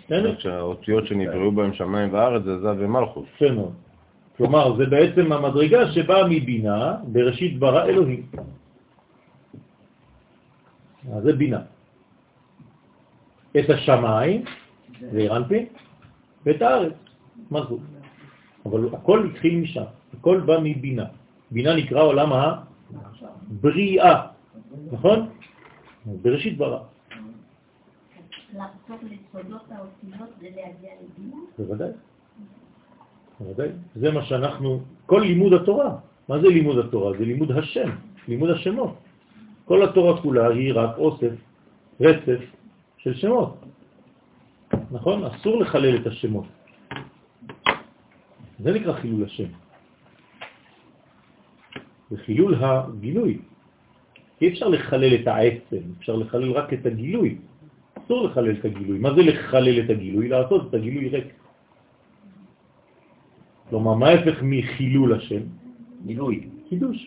[0.06, 0.38] בסדר?
[0.38, 3.24] שהאותיות שנבראו בהם שמיים וארץ זה זב ומלכות.
[3.34, 3.72] יפה מאוד.
[4.36, 8.26] כלומר, זה בעצם המדרגה שבאה מבינה, בראשית ברא אלוהים.
[11.12, 11.60] אז זה בינה.
[13.58, 14.44] את השמיים,
[15.00, 15.66] זה אירנפין,
[16.46, 16.92] ואת הארץ,
[17.50, 17.80] מלכות.
[18.66, 19.88] אבל הכל התחיל משם,
[20.18, 21.04] הכל בא מבינה.
[21.50, 24.26] בינה נקרא עולם הבריאה,
[24.92, 25.28] נכון?
[26.22, 26.89] בראשית ברא.
[28.54, 31.36] לחזור לסודות האותיות זה להגיע לבינה.
[31.58, 31.90] בוודאי.
[33.40, 33.68] בוודאי.
[33.96, 35.96] זה מה שאנחנו, כל לימוד התורה,
[36.28, 37.18] מה זה לימוד התורה?
[37.18, 37.90] זה לימוד השם,
[38.28, 38.94] לימוד השמות.
[39.64, 41.32] כל התורה כולה היא רק אוסף,
[42.00, 42.40] רצף
[42.98, 43.56] של שמות.
[44.90, 45.24] נכון?
[45.24, 46.46] אסור לחלל את השמות.
[48.58, 49.50] זה נקרא חילול השם.
[52.10, 53.38] זה חילול הגילוי.
[54.40, 57.38] אי אפשר לחלל את העצם, אפשר לחלל רק את הגילוי.
[58.10, 58.98] אסור לחלל את הגילוי.
[58.98, 60.28] מה זה לחלל את הגילוי?
[60.28, 61.30] לעשות את הגילוי ריק.
[63.70, 65.42] כלומר, מה ההפך מחילול השם?
[66.04, 66.48] מילוי.
[66.68, 66.98] חידוש.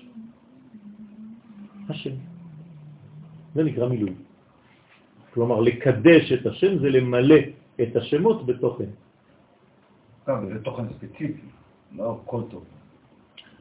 [1.89, 2.15] השם.
[3.55, 4.13] זה נקרא מילוי.
[5.33, 7.39] כלומר, לקדש את השם זה למלא
[7.81, 8.89] את השמות בתוכן.
[10.27, 11.43] לא, זה תוכן ספציפי,
[11.99, 12.63] לא כל טוב.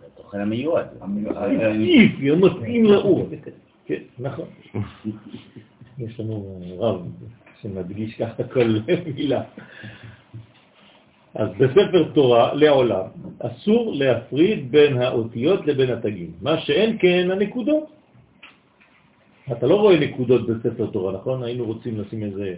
[0.07, 0.87] התוכן המיועד.
[0.95, 3.29] ספציפי, מתאים לאור.
[3.87, 4.47] כן, נכון.
[5.99, 7.07] יש לנו רב
[7.61, 8.69] שמדגיש ככה כל
[9.15, 9.43] מילה.
[11.35, 13.07] אז בספר תורה לעולם
[13.39, 17.85] אסור להפריד בין האותיות לבין התגים, מה שאין כן הנקודות.
[19.53, 21.43] אתה לא רואה נקודות בספר תורה, נכון?
[21.43, 22.55] היינו רוצים לשים איזה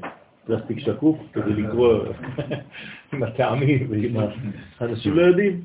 [0.46, 1.98] פלסטיק שקוף כדי לקרוא
[3.12, 4.16] עם הטעמים ועם
[4.80, 5.60] האנשים לא יודעים.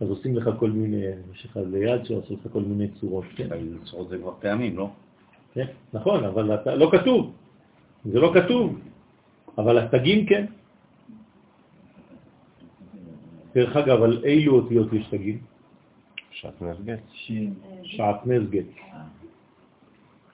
[0.00, 1.02] אז עושים לך כל מיני,
[1.34, 3.48] יש לך ליד שעושה לך כל מיני צורות, כן?
[3.84, 4.90] צורות זה כבר טעמים, לא?
[5.56, 7.32] כן, נכון, אבל אתה, לא כתוב.
[8.04, 8.80] זה לא כתוב.
[9.58, 10.44] אבל התגים כן.
[13.54, 15.38] דרך אגב, על אילו אותיות יש תגים?
[16.30, 17.00] שעטנז גט.
[17.82, 18.68] שעטנז גט.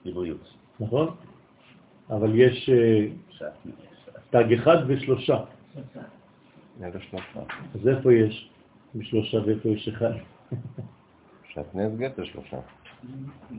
[0.05, 0.43] עבריות.
[0.79, 1.15] נכון?
[2.09, 3.07] אבל יש אה,
[4.29, 5.37] תג אחד ושלושה.
[6.99, 7.39] שלושה?
[7.75, 8.49] אז איפה יש
[9.01, 10.13] שלושה ואיפה יש אחד?
[11.53, 12.59] שעטנז גט זה שלושה.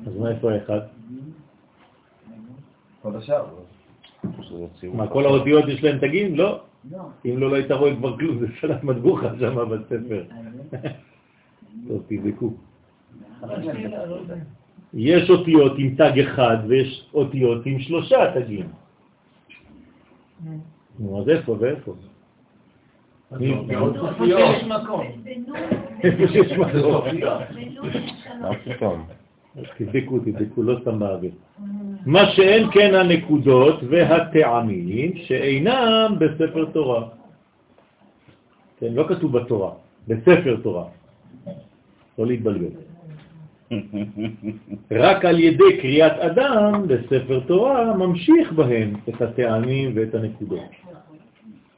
[0.06, 0.80] אז מה איפה האחד?
[3.02, 3.44] כל השאר.
[4.80, 4.96] ציור.
[4.96, 6.34] מה, כל האותיות יש להם תגים?
[6.36, 6.60] לא.
[7.24, 10.24] אם לא, לא היית רואה כבר כלום, זה סלט מטבוחה שם בספר.
[11.88, 12.52] טוב, תבדקו.
[14.94, 18.68] יש אותיות עם תג אחד ויש אותיות עם שלושה תגים.
[20.98, 21.94] נו, אז איפה ואיפה?
[23.40, 25.06] יש מקום.
[26.04, 27.04] איפה שיש מקום.
[28.40, 29.06] מה פתאום?
[29.78, 31.30] תבדקו, תבדקו, לא סתם באוויר.
[32.06, 37.08] מה שאין כן הנקודות והטעמים שאינם בספר תורה.
[38.80, 39.70] כן, לא כתוב בתורה,
[40.08, 40.84] בספר תורה.
[42.18, 42.74] לא להתבלבל.
[44.90, 50.70] רק על ידי קריאת אדם בספר תורה ממשיך בהם את הטעמים ואת הנקודות.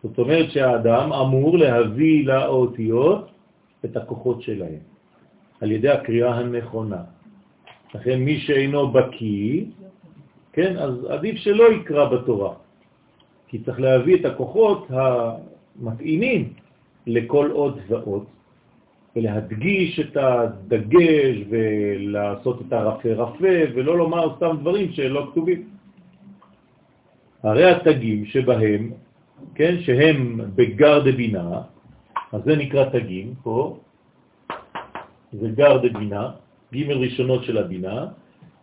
[0.03, 3.31] זאת אומרת שהאדם אמור להביא לאותיות
[3.85, 4.81] את הכוחות שלהם,
[5.61, 7.16] על ידי הקריאה הנכונה.
[7.97, 9.65] לכן מי שאינו בקיא,
[10.53, 12.53] כן, אז עדיף שלא יקרא בתורה,
[13.49, 16.53] כי צריך להביא את הכוחות המתאימים
[17.07, 18.25] לכל עוד ועוד,
[19.17, 25.63] ולהדגיש את הדגש ולעשות את הרפה רפה, ולא לומר סתם דברים שלא כתובים.
[27.43, 28.91] הרי התגים שבהם,
[29.55, 31.61] כן, שהם בגר דבינה,
[32.33, 33.79] אז זה נקרא תגים פה,
[35.33, 36.31] זה גר דבינה,
[36.77, 38.07] ג' ראשונות של הבינה,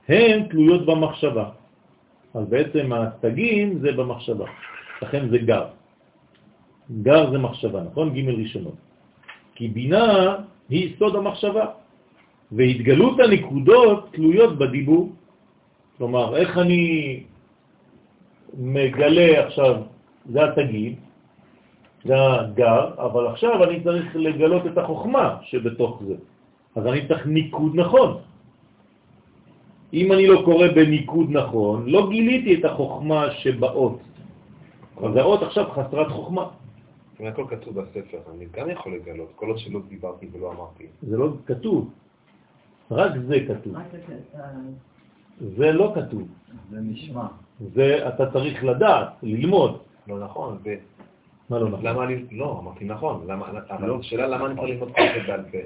[0.09, 1.45] הן תלויות במחשבה.
[2.33, 4.45] אז בעצם התגים זה במחשבה,
[5.01, 5.65] לכן זה גר.
[7.01, 8.13] גר זה מחשבה, נכון?
[8.13, 8.77] ג' ראשונות.
[9.55, 10.35] כי בינה
[10.69, 11.65] היא סוד המחשבה,
[12.51, 15.11] והתגלות הנקודות תלויות בדיבור.
[15.97, 16.83] כלומר, איך אני
[18.57, 19.75] מגלה עכשיו,
[20.29, 20.95] זה התגיד,
[22.05, 26.15] זה הגר, אבל עכשיו אני צריך לגלות את החוכמה שבתוך זה.
[26.75, 28.17] אז אני צריך ניקוד נכון.
[29.93, 33.99] אם אני לא קורא בניקוד נכון, לא גיליתי את החוכמה שבאות.
[35.03, 36.49] אז האות עכשיו חסרת חוכמה.
[37.19, 40.83] אם הכל כתוב בספר, אני גם יכול לגלות, כל עוד שלא דיברתי ולא אמרתי.
[41.01, 41.89] זה לא כתוב.
[42.91, 43.73] רק זה כתוב.
[45.57, 46.27] זה לא כתוב.
[46.71, 47.27] זה נשמע.
[47.73, 49.77] זה אתה צריך לדעת, ללמוד.
[50.07, 50.69] לא נכון, ו...
[51.53, 51.85] מה לא נכון?
[51.85, 52.15] למה אני...
[52.31, 53.29] לא, אמרתי נכון,
[53.69, 55.57] אבל השאלה למה אני צריך ללמוד זה בעל פה.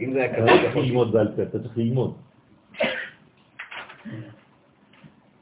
[0.00, 2.14] אם זה היה אתה כתוב, לא צריך ללמוד בעל פה, אתה צריך ללמוד.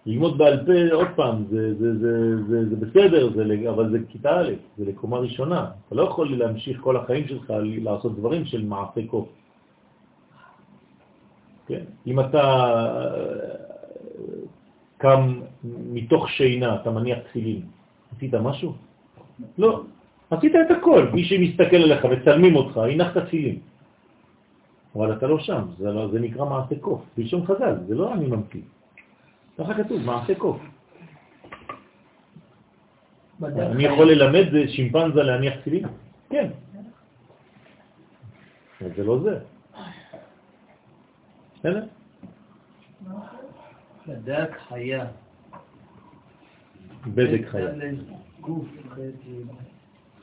[0.07, 4.41] ללמוד בעל פה, עוד פעם, זה, זה, זה, זה, זה בסדר, זה, אבל זה כיתה
[4.41, 5.71] א', זה לקומה ראשונה.
[5.87, 9.29] אתה לא יכול להמשיך כל החיים שלך לעשות דברים של מעשה קוף.
[11.67, 11.85] כן?
[12.07, 13.57] אם אתה אה,
[14.99, 17.63] קם מתוך שינה, אתה מניח תפילין,
[18.17, 18.75] עשית משהו?
[19.59, 19.83] לא.
[20.31, 21.09] עשית את הכל.
[21.15, 23.59] מי שמסתכל עליך וצלמים אותך, הנחת תפילין.
[24.97, 27.03] אבל אתה לא שם, זה, לא, זה נקרא מעשה קוף.
[27.17, 28.61] בלשון חז"ל, זה לא אני ממציא.
[29.59, 30.59] ככה כתוב, מעשה קוף.
[33.43, 35.85] אני יכול ללמד שימפנזה להניח תפילין?
[36.31, 36.49] כן.
[38.97, 39.39] זה לא זה.
[41.59, 41.85] בסדר?
[44.07, 45.07] בדק חיה.
[47.07, 47.69] בדק חיה.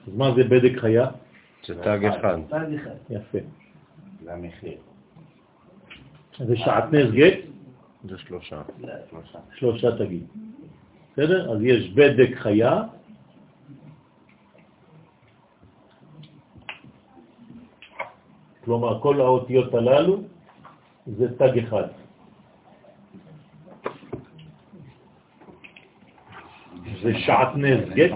[0.07, 1.07] אז מה זה בדק חיה?
[1.67, 2.38] זה תג אחד.
[2.49, 2.95] צד אחד.
[3.09, 3.38] יפה.
[4.24, 4.78] זה המחיר.
[6.38, 7.38] זה שעטנז גט,
[8.09, 8.61] זה שלושה.
[9.53, 10.28] שלושה תגיד.
[11.13, 11.51] בסדר?
[11.51, 12.82] אז יש בדק חיה,
[18.63, 20.22] כלומר כל האותיות הללו
[21.07, 21.88] זה תג אחד.
[27.01, 28.11] זה שעטנז גט,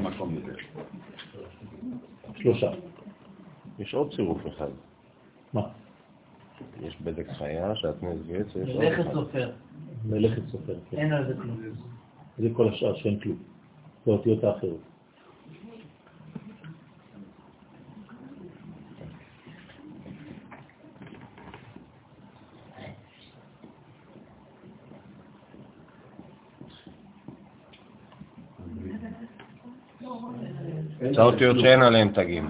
[2.35, 2.71] שלושה.
[3.79, 4.67] יש עוד צירוף אחד.
[5.53, 5.61] מה?
[6.81, 9.13] יש בדק חיה, שעטנז גט, ויש עוד מלאכת אחד.
[9.13, 9.51] סופר.
[10.05, 10.97] מלאכת סופר, כן.
[10.97, 11.57] אין על זה כלום.
[12.37, 13.37] זה כל השאר שאין כלום.
[14.05, 14.79] זה האותיות האחרות.
[31.15, 32.49] זה האותיות שאין עליהן תגים.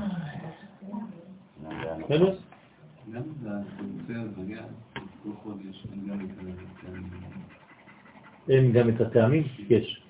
[8.49, 9.43] אין גם את הטעמים?
[9.69, 10.01] יש.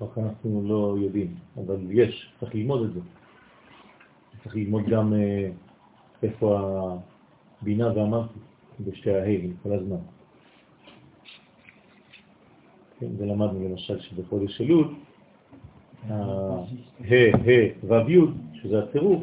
[0.00, 3.00] רק אנחנו לא יודעים, אבל יש, צריך ללמוד את זה.
[4.42, 5.50] צריך ללמוד גם אה,
[6.22, 6.60] איפה
[7.62, 8.36] הבינה והמלכות
[8.80, 9.96] בשתי ההי כל הזמן.
[13.00, 14.94] כן, ולמדנו למשל שבחודש אלול,
[16.10, 16.64] ה-
[17.10, 18.18] ה' ו' י',
[18.52, 19.22] שזה הצירוף,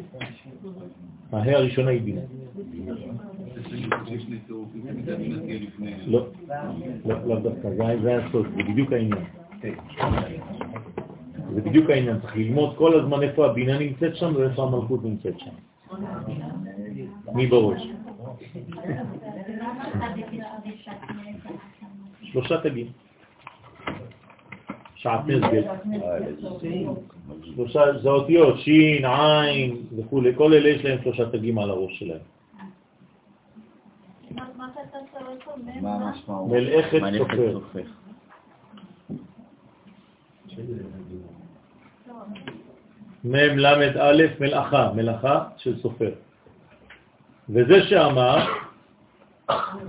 [1.32, 2.20] הה' הראשונה היא בינה.
[6.06, 6.26] לא,
[7.26, 9.24] לא, דווקא, זה זה הסוד, זה בדיוק העניין.
[11.54, 15.50] זה בדיוק העניין, צריך ללמוד כל הזמן איפה הבינה נמצאת שם ואיפה המלכות נמצאת שם.
[17.34, 17.82] מי בראש?
[22.22, 22.86] שלושה תגים.
[25.02, 25.66] שעטנז גט.
[27.44, 32.18] שלושה, זה אותיות, שין, עין וכו', כל אלה יש להם שלושה תגים על הראש שלהם.
[36.48, 37.00] מלאכת.
[37.52, 37.82] סופר.
[43.24, 43.66] מ' ל'
[44.00, 46.10] א' מלאכה, מלאכה של סופר.
[47.50, 48.36] וזה שאמר,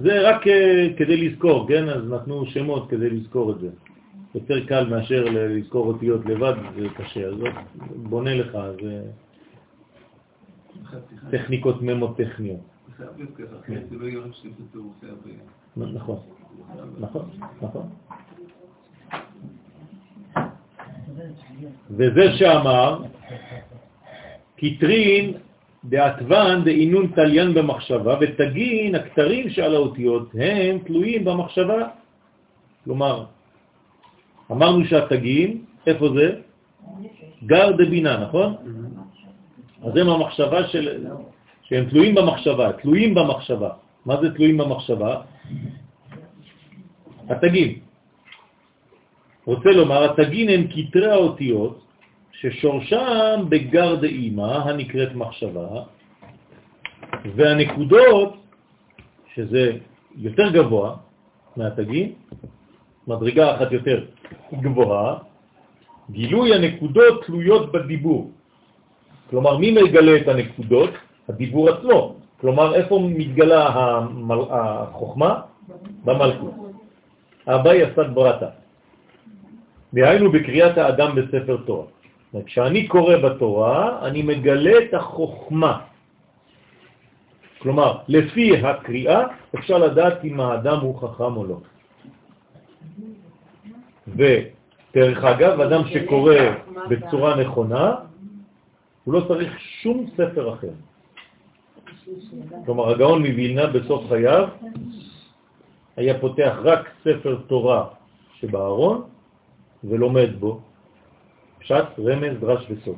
[0.01, 1.89] זה רק אה, כדי לזכור, כן?
[1.89, 3.69] אז נתנו שמות כדי לזכור את זה.
[4.35, 7.27] יותר קל מאשר לזכור אותיות לבד, זה קשה.
[7.27, 7.33] אז
[7.95, 9.01] בונה לך, זה
[11.31, 12.59] טכניקות ממוטכניות.
[15.77, 16.19] לא נכון,
[16.99, 17.29] נכון,
[17.61, 17.89] נכון.
[21.89, 23.03] וזה שאמר,
[24.57, 25.33] כתרין
[25.85, 31.87] דעתוון דאינון תליין במחשבה, ותגין, הכתרים שעל האותיות, הם תלויים במחשבה.
[32.83, 33.25] כלומר,
[34.53, 36.27] אמרנו שהתגין, איפה זה?
[37.45, 38.55] גר דבינה, נכון?
[39.83, 41.05] אז הם המחשבה של...
[41.63, 43.71] שהם תלויים במחשבה, תלויים במחשבה.
[44.05, 45.21] מה זה תלויים במחשבה?
[47.29, 47.71] התגין.
[49.45, 51.75] רוצה לומר, התגין הם כתרי האותיות
[52.31, 55.69] ששורשם בגר דאימא הנקראת מחשבה,
[57.35, 58.31] והנקודות,
[59.33, 59.77] שזה
[60.15, 60.95] יותר גבוה
[61.57, 62.13] מהתגין,
[63.07, 64.05] מדרגה אחת יותר
[64.53, 65.15] גבוהה,
[66.11, 68.31] גילוי הנקודות תלויות בדיבור.
[69.29, 70.89] כלומר, מי מגלה את הנקודות?
[71.29, 72.15] הדיבור עצמו.
[72.41, 74.41] כלומר, איפה מתגלה המל...
[74.49, 75.41] החוכמה?
[76.03, 76.53] במלכות.
[77.47, 78.49] אביי עשת ברתה.
[79.93, 81.85] דהיינו בקריאת האדם בספר תורה.
[82.45, 85.79] כשאני קורא בתורה, אני מגלה את החוכמה.
[87.61, 89.21] כלומר, לפי הקריאה
[89.55, 91.57] אפשר לדעת אם האדם הוא חכם או לא.
[94.07, 96.35] ודרך אגב, אדם שקורא
[96.89, 97.95] בצורה נכונה,
[99.03, 100.73] הוא לא צריך שום ספר אחר.
[102.65, 104.47] כלומר, הגאון מווילנה בסוף חייו
[105.97, 107.87] היה פותח רק ספר תורה
[108.33, 109.01] שבארון
[109.83, 110.61] ולומד בו
[111.59, 112.97] פשט, רמז, דרש וסוף.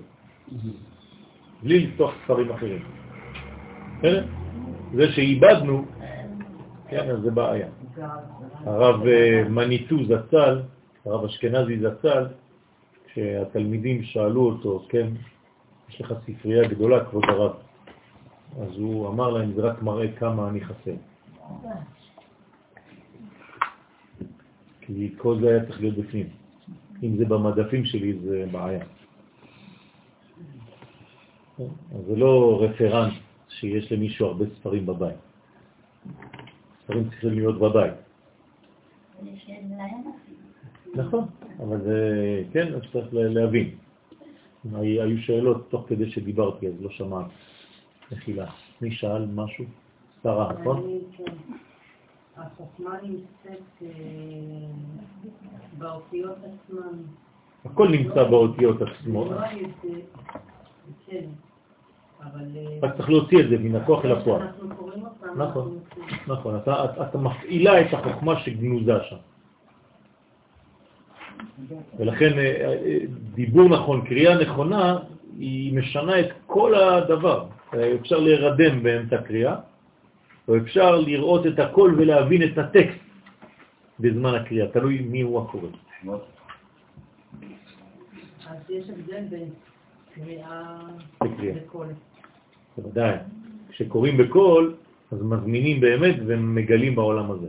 [1.63, 2.83] בלי לפתוח ספרים אחרים.
[4.93, 5.85] זה שאיבדנו,
[6.89, 7.67] כן, אז זה בעיה.
[8.65, 10.61] הרב אה, מניטו זצ"ל,
[11.05, 12.25] הרב אשכנזי זצ"ל,
[13.05, 15.07] כשהתלמידים שאלו אותו, כן,
[15.89, 17.55] יש לך ספרייה גדולה, כבוד הרב.
[18.61, 20.95] אז הוא אמר להם, זה רק מראה כמה אני חסר.
[24.81, 26.27] כי כל זה היה צריך להיות בפנים.
[27.03, 28.85] אם זה במדפים שלי, זה בעיה.
[31.59, 33.13] אז זה לא רפרנט
[33.49, 35.17] שיש למישהו הרבה ספרים בבית.
[36.83, 37.93] ספרים צריכים להיות בבית.
[40.95, 41.25] נכון,
[41.59, 41.99] אבל זה,
[42.53, 43.69] כן, אז צריך להבין.
[44.75, 47.25] היו שאלות תוך כדי שדיברתי, אז לא שמעת.
[48.11, 48.45] מחילה.
[48.81, 49.65] מי שאל משהו?
[50.23, 50.89] שרה, נכון?
[52.37, 53.87] החוכמה נמצאת אה,
[55.77, 56.97] באותיות עצמן.
[57.65, 59.25] הכל נמצא באותיות עצמו.
[59.25, 60.01] לא על ידי-
[61.07, 61.25] כן,
[62.23, 62.45] אבל...
[62.57, 64.47] אה, רק צריך להוציא את זה מן הכוח אל הפועל.
[65.35, 65.79] נכון.
[66.27, 69.15] נכון, אתה, אתה, אתה מפעילה את החוכמה שגנוזה שם.
[71.99, 72.97] ולכן אה, אה,
[73.33, 74.97] דיבור נכון, קריאה נכונה,
[75.39, 77.45] היא משנה את כל הדבר.
[77.73, 79.55] אה, אפשר להירדם באמצע קריאה,
[80.47, 82.99] או אפשר לראות את הכל ולהבין את הטקסט
[83.99, 85.67] בזמן הקריאה, תלוי מי הוא הקורא.
[88.47, 89.49] אז יש הבדל בין
[90.15, 90.77] קריאה.
[91.55, 91.87] לקול.
[92.77, 93.15] בוודאי.
[93.69, 94.75] כשקוראים בקול,
[95.11, 97.47] אז מזמינים באמת ומגלים בעולם הזה.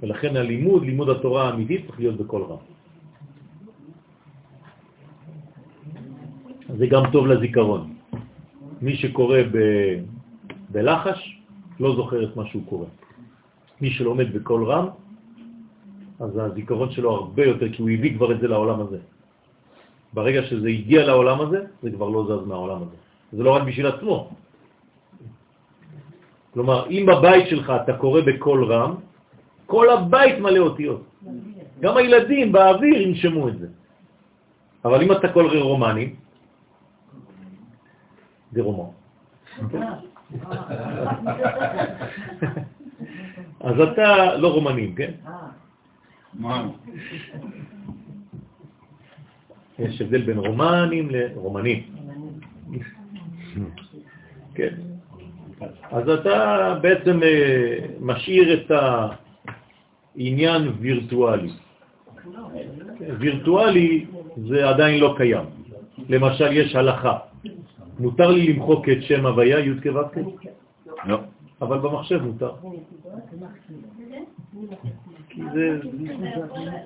[0.00, 2.77] ולכן הלימוד, לימוד התורה האמיתית, צריך להיות בקול רם.
[6.78, 7.94] זה גם טוב לזיכרון.
[8.82, 9.56] מי שקורא ב...
[10.70, 11.18] בלחש,
[11.80, 12.86] לא זוכר את מה שהוא קורא.
[13.80, 14.86] מי שלומד בקול רם,
[16.20, 18.98] אז הזיכרון שלו הרבה יותר, כי הוא הביא כבר את זה לעולם הזה.
[20.14, 22.96] ברגע שזה הגיע לעולם הזה, זה כבר לא זז מהעולם הזה.
[23.32, 24.30] זה לא רק בשביל עצמו.
[26.54, 28.94] כלומר, אם בבית שלך אתה קורא בקול רם,
[29.66, 31.02] כל הבית מלא אותיות.
[31.80, 33.68] גם הילדים באוויר ינשמו את זה.
[34.84, 36.27] אבל אם אתה קורא רומני,
[38.52, 38.90] זה רומן.
[43.60, 45.10] אז אתה לא רומנים, כן?
[49.78, 51.82] יש הבדל בין רומנים לרומנים.
[54.54, 54.74] כן.
[55.90, 58.70] אז אתה בעצם אה, משאיר את
[60.16, 61.50] העניין וירטואלי.
[62.98, 64.06] כן, וירטואלי
[64.48, 65.44] זה עדיין לא קיים.
[66.08, 67.18] למשל, יש הלכה.
[67.98, 69.90] מותר לי למחוק את שם הוויה, י' כו'
[71.04, 71.18] לא.
[71.62, 72.52] אבל במחשב מותר.
[75.28, 75.78] כי זה...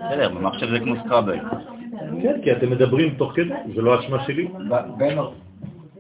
[0.07, 1.39] בסדר, במחשב זה כמו סקראבל.
[2.23, 4.49] כן, כי אתם מדברים תוך כדי, זה לא אשמה שלי.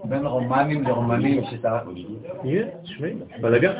[0.04, 1.78] בין רומנים לרומנים שאתה...
[2.44, 3.72] יהיה, תשמעי, בלגן.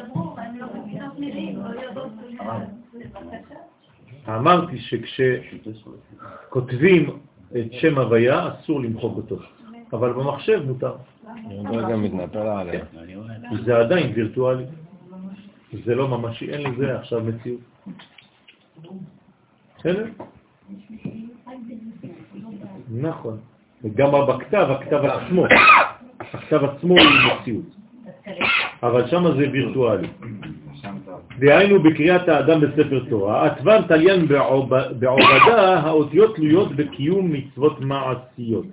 [4.28, 4.78] אמרתי
[6.48, 7.10] שכשכותבים
[7.56, 9.36] את שם הוויה, אסור למחוק אותו,
[9.92, 10.94] אבל במחשב מותר.
[11.96, 12.84] מתנפל עליה.
[13.64, 14.64] זה עדיין וירטואלי.
[15.84, 17.60] זה לא ממשי, אין לזה עכשיו מציאות.
[19.78, 20.06] בסדר?
[22.90, 23.38] נכון.
[23.84, 25.44] וגם בכתב, הכתב עצמו,
[26.20, 27.64] הכתב עצמו הוא מציאות.
[28.82, 30.08] אבל שם זה וירטואלי.
[31.38, 38.66] דהיינו בקריאת האדם בספר תורה, עטבן תליין בעוב- בעובדה, האותיות תלויות בקיום מצוות מעשיות.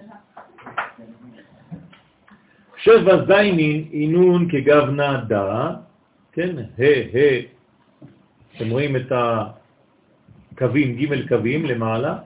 [2.83, 5.71] שבע זיינין אינון כגוונה דה,
[6.31, 7.39] כן, ה, ה,
[8.55, 12.17] אתם רואים את הקווים, ג' קווים למעלה,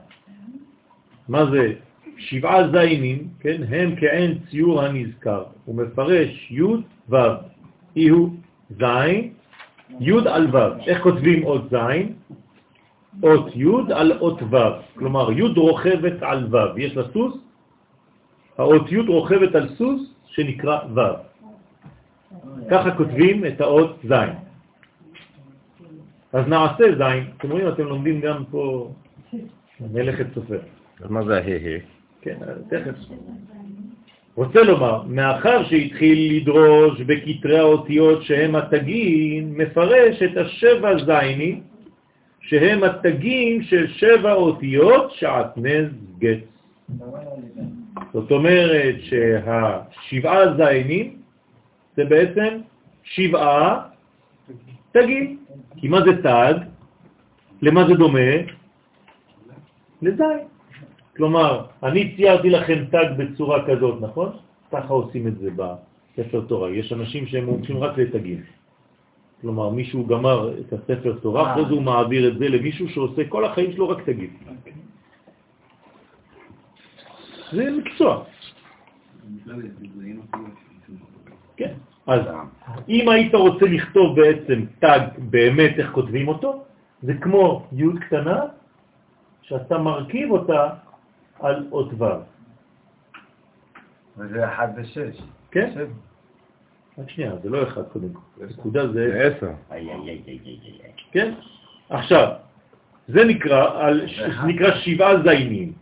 [1.28, 1.72] מה זה?
[2.18, 6.62] שבעה זיינים, כן, הם כעין ציור הנזכר, הוא מפרש י'
[7.08, 7.16] ו',
[7.96, 8.30] אי הוא
[8.70, 9.32] זין,
[10.00, 12.12] י' על ו', איך כותבים אות זין?
[13.22, 14.56] אות י' על אות ו',
[14.94, 17.34] כלומר י' רוכבת על ו', יש לה סוס,
[18.58, 21.00] האות י' רוכבת על סוס שנקרא ו'.
[22.70, 24.30] ככה כותבים את האות זין.
[26.32, 28.90] אז נעשה זין, אתם רואים, אתם לומדים גם פה
[29.92, 30.58] מלאכת סופר.
[31.00, 31.78] אז מה זה ההה?
[32.20, 32.36] כן,
[32.70, 32.94] תכף.
[34.34, 41.62] רוצה לומר, מאחר שהתחיל לדרוש בכתרי האותיות שהם התגים, מפרש את השבע זיינים,
[42.40, 45.88] שהם התגים של שבע אותיות שעטנז
[46.18, 46.53] גץ.
[48.14, 51.16] זאת אומרת שהשבעה זיינים
[51.96, 52.62] זה בעצם
[53.02, 53.80] שבעה
[54.92, 55.38] תגים.
[55.76, 56.54] כי מה זה תג?
[57.62, 58.30] למה זה דומה?
[60.02, 60.38] לזין.
[61.16, 64.30] כלומר, אני ציירתי לכם תג בצורה כזאת, נכון?
[64.72, 66.70] ככה עושים את זה בספר תורה.
[66.70, 68.42] יש אנשים שהם מומחים רק לתגים.
[69.40, 73.44] כלומר, מישהו גמר את הספר תורה, אחרי זה הוא מעביר את זה למישהו שעושה כל
[73.44, 74.30] החיים שלו רק תגים.
[77.54, 78.24] זה מקצוע.
[81.56, 81.72] כן.
[82.06, 82.20] אז
[82.88, 86.64] אם היית רוצה לכתוב בעצם תג באמת איך כותבים אותו,
[87.02, 88.40] זה כמו י' קטנה
[89.42, 90.68] שאתה מרכיב אותה
[91.40, 92.04] על אות ו'.
[94.18, 95.20] וזה אחד ושש.
[95.50, 95.70] כן?
[95.74, 95.84] שבע.
[96.98, 98.44] רק שנייה, זה לא אחד קודם כל.
[98.46, 99.52] נקודה זה זה עשר.
[101.12, 101.34] כן?
[101.90, 102.28] עכשיו,
[103.08, 105.72] זה נקרא, על, זה נקרא שבעה זיינים.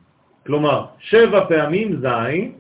[0.46, 2.52] כלומר, שבע פעמים זין,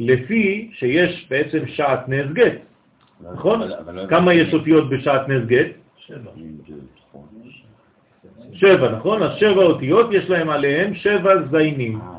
[0.00, 2.58] לפי שיש בעצם שעת נס גט.
[3.20, 3.60] נכון?
[3.92, 4.34] לא כמה.
[4.34, 5.66] יש אותיות בשעת נס גט?
[8.52, 9.22] שבע, נכון?
[9.22, 12.00] אז שבע אותיות, יש להם עליהם שבע זיינים.
[12.00, 12.14] אה.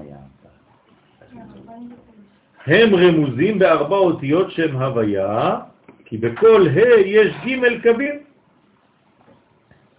[2.68, 5.58] הם רמוזים בארבע אותיות שם הוויה,
[6.06, 8.20] כי בכל ה' יש ג' קווים,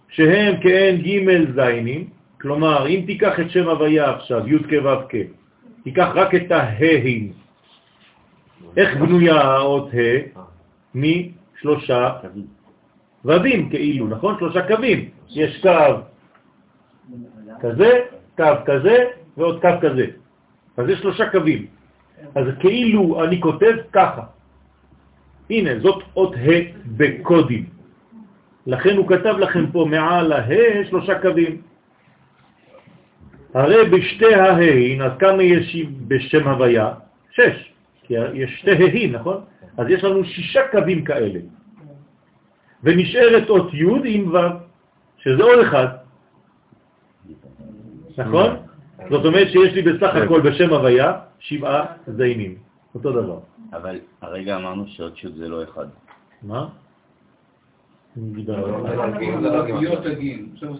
[0.09, 2.09] שהם כעין ג' זיינים,
[2.41, 5.15] כלומר, אם תיקח את שם הוויה עכשיו, י' כ' כ',
[5.83, 7.33] תיקח רק את הה'ים.
[8.77, 10.39] איך בנויה האות ה'?
[10.95, 12.13] משלושה
[13.25, 14.35] ודים כאילו, נכון?
[14.39, 15.09] שלושה קווים.
[15.29, 15.69] יש קו
[17.61, 17.91] כזה,
[18.37, 18.97] קו כזה
[19.37, 20.05] ועוד קו כזה.
[20.77, 21.65] אז יש שלושה קווים.
[22.35, 24.21] אז כאילו אני כותב ככה.
[25.49, 26.59] הנה, זאת אות ה'
[26.97, 27.65] בקודים.
[28.67, 31.61] לכן הוא כתב לכם פה מעל הה שלושה קווים.
[33.57, 35.77] הרי בשתי ההין, אז כמה יש
[36.07, 36.93] בשם הוויה?
[37.31, 37.73] שש,
[38.03, 39.41] כי יש שתי ההין, נכון?
[39.77, 41.39] אז יש לנו שישה קווים כאלה.
[42.83, 44.37] ונשארת אות י' עם ו',
[45.17, 45.87] שזה עוד אחד,
[48.17, 48.49] נכון?
[49.09, 52.55] זאת אומרת שיש לי בסך הכל בשם הוויה שבעה זיינים,
[52.95, 53.39] אותו דבר.
[53.73, 55.87] אבל הרגע אמרנו שעוד שוט זה לא אחד.
[56.43, 56.67] מה?
[58.47, 58.57] לא,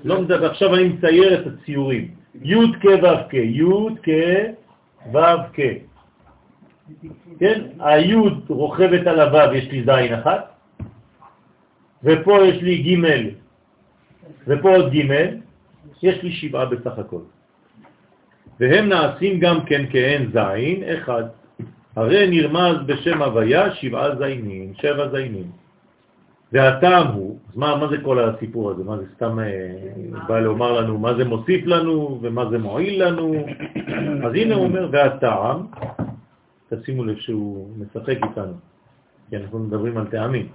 [0.04, 2.12] לא מדבר, עכשיו אני מצייר את הציורים.
[2.42, 3.64] י' כ' ו' כ', י'
[4.04, 4.10] כ'
[5.14, 5.18] ו'
[5.54, 5.60] כ'.
[7.40, 7.62] כן?
[7.80, 8.16] הי'
[8.50, 10.54] רוכבת על הו', יש לי זין אחת,
[12.04, 13.06] ופה יש לי ג'
[14.48, 15.12] ופה עוד ג',
[16.04, 17.22] יש לי שבעה בסך הכל.
[18.60, 21.24] והם נעשים גם כן כהן זין אחד.
[21.96, 25.52] הרי נרמז בשם הוויה שבעה זיינים, שבע זיינים.
[26.52, 28.84] והטעם הוא, אז מה, מה זה כל הסיפור הזה?
[28.84, 33.46] מה זה סתם אה, בא לומר לנו מה זה מוסיף לנו ומה זה מועיל לנו?
[34.26, 35.66] אז הנה הוא אומר, והטעם,
[36.70, 38.54] תשימו לב שהוא משחק איתנו,
[39.30, 40.48] כי אנחנו מדברים על טעמים.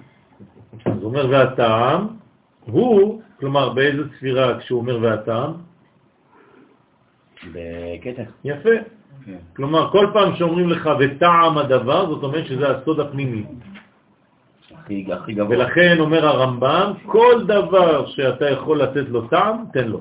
[0.84, 2.06] אז הוא אומר, והטעם
[2.64, 5.52] הוא, כלומר, באיזה ספירה כשהוא אומר והטעם?
[7.52, 8.22] בקטע.
[8.44, 8.70] יפה.
[9.56, 13.44] כלומר, כל פעם שאומרים לך וטעם הדבר, זאת אומרת שזה הסוד הפנימי.
[15.00, 15.56] הכי הכי גבוה.
[15.56, 20.00] ולכן אומר הרמב"ם, כל דבר שאתה יכול לתת לו טעם, תן לו.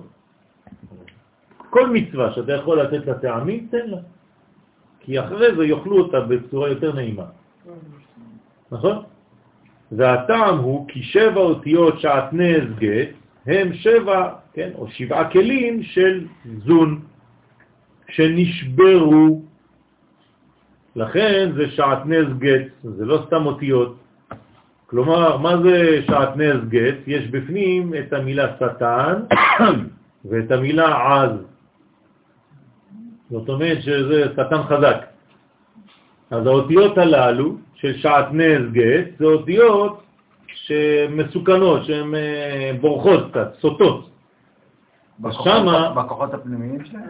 [1.70, 3.98] כל מצווה שאתה יכול לתת לה טעמים, תן לה.
[5.00, 7.26] כי אחרי זה יאכלו אותה בצורה יותר נעימה.
[8.72, 8.98] נכון?
[9.92, 13.10] והטעם הוא כי שבע אותיות שעטנז גט
[13.46, 16.28] הם שבע, כן, או שבעה כלים של
[16.66, 17.02] זון
[18.10, 19.42] שנשברו.
[20.96, 23.96] לכן זה שעטנז גט, זה לא סתם אותיות.
[24.92, 26.96] כלומר, מה זה שעטנז גט?
[27.08, 29.14] יש בפנים את המילה שטן
[30.30, 30.88] ואת המילה
[31.24, 31.32] עז.
[33.30, 35.06] זאת אומרת שזה שטן חזק.
[36.32, 40.04] אז האותיות הללו של שעטנז גט זה אותיות
[40.54, 44.08] שמסוכנות, שהן אה, בורחות קצת, סוטות.
[45.20, 47.04] בכוחות- שמה- בכוחות הפנימיים שלהם?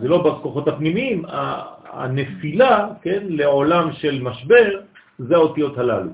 [0.00, 4.80] זה לא בכוחות הפנימיים, ה- הנפילה, כן, לעולם של משבר,
[5.18, 6.10] זה האותיות הללו.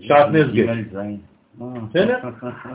[0.00, 0.68] שעטנז גט.
[0.96, 1.66] אה.
[1.90, 2.18] בסדר?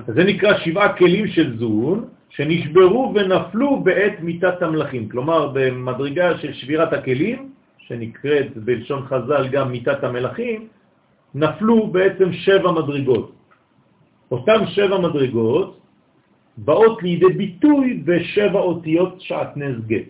[0.07, 5.09] זה נקרא שבעה כלים של זון שנשברו ונפלו בעת מיטת המלאכים.
[5.09, 10.67] כלומר, במדרגה של שבירת הכלים, שנקראת בלשון חז"ל גם מיטת המלאכים,
[11.35, 13.31] נפלו בעצם שבע מדרגות.
[14.31, 15.79] אותם שבע מדרגות
[16.57, 20.09] באות לידי ביטוי בשבע אותיות שעטנז גט.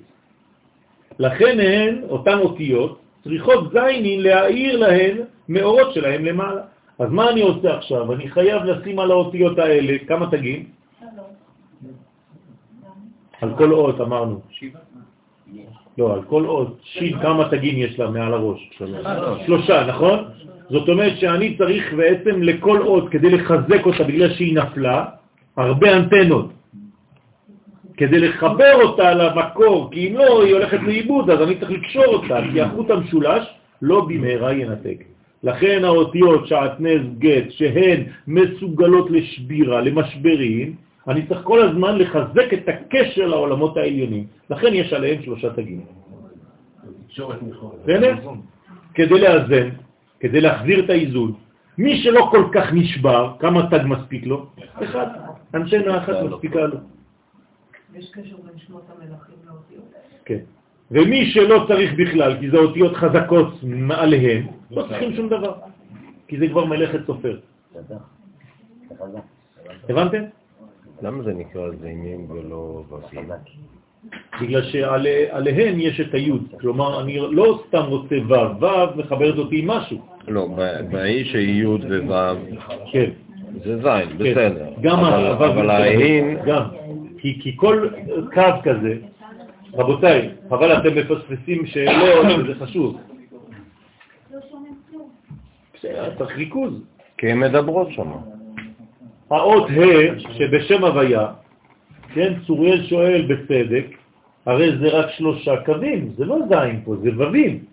[1.19, 5.17] לכן הן, אותן אותיות, צריכות זיינין להאיר להן
[5.49, 6.61] מאורות שלהם למעלה.
[6.99, 8.13] אז מה אני עושה עכשיו?
[8.13, 10.63] אני חייב לשים על האותיות האלה, כמה תגים?
[13.41, 14.39] על כל אות אמרנו.
[15.97, 16.77] לא, על כל אות.
[16.83, 18.69] שיד כמה תגים יש לה מעל הראש?
[19.45, 20.19] שלושה, נכון?
[20.69, 25.05] זאת אומרת שאני צריך בעצם לכל אות, כדי לחזק אותה בגלל שהיא נפלה,
[25.57, 26.58] הרבה אנטנות.
[27.99, 32.39] כדי לחבר אותה למקור, כי אם לא, היא הולכת לאיבוד, אז אני צריך לקשור אותה,
[32.51, 33.43] כי החוט המשולש
[33.81, 35.03] לא במהרה ינתק.
[35.43, 40.75] לכן האותיות שעטנז גט, שהן מסוגלות לשבירה, למשברים,
[41.07, 44.23] אני צריך כל הזמן לחזק את הקשר לעולמות העליונים.
[44.49, 45.81] לכן יש עליהם שלושה תגים.
[47.83, 48.15] בסדר?
[48.93, 49.69] כדי לאזן,
[50.19, 51.33] כדי להחזיר את האיזון.
[51.77, 54.45] מי שלא כל כך נשבר, כמה תג מספיק לו?
[54.83, 55.07] אחד.
[55.55, 56.98] אנשנה אחת מספיקה לו.
[57.99, 59.83] יש קשר בין שמות המלכים לאותיות.
[60.25, 60.37] כן.
[60.91, 65.53] ומי שלא צריך בכלל, כי זה אותיות חזקות מעליהם, לא צריכים שום דבר.
[66.27, 67.39] כי זה כבר מלאכת סופר.
[69.89, 70.23] הבנתם?
[71.01, 73.29] למה זה נקרא זיינים ולא ווים?
[74.41, 76.43] בגלל שעליהם יש את היוד.
[76.59, 78.65] כלומר, אני לא סתם רוצה ו', ו'
[78.97, 79.97] מחברת אותי עם משהו.
[80.27, 81.77] לא, ב- באי שי' וו',
[82.91, 83.09] כן.
[83.63, 84.69] זה זין, בסדר.
[84.81, 86.63] גם אבל- הוו אבל מתלבש, ההין, גם.
[87.21, 87.87] כי, כי כל
[88.33, 88.97] קו כזה,
[89.73, 92.97] רבותיי, אבל אתם מפספסים שאלות, זה חשוב.
[96.17, 96.73] צריך ריכוז.
[97.17, 98.11] כי הן מדברות שם.
[99.29, 101.27] האות ה' שבשם הוויה,
[102.13, 103.85] כן, צוריאל שואל בצדק,
[104.45, 107.63] הרי זה רק שלושה קווים, זה לא זין פה, זה וווים.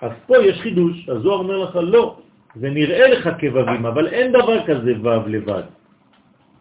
[0.00, 2.16] אז פה יש חידוש, הזוהר אומר לך לא,
[2.54, 5.62] זה נראה לך כוווים, אבל אין דבר כזה וו לבד.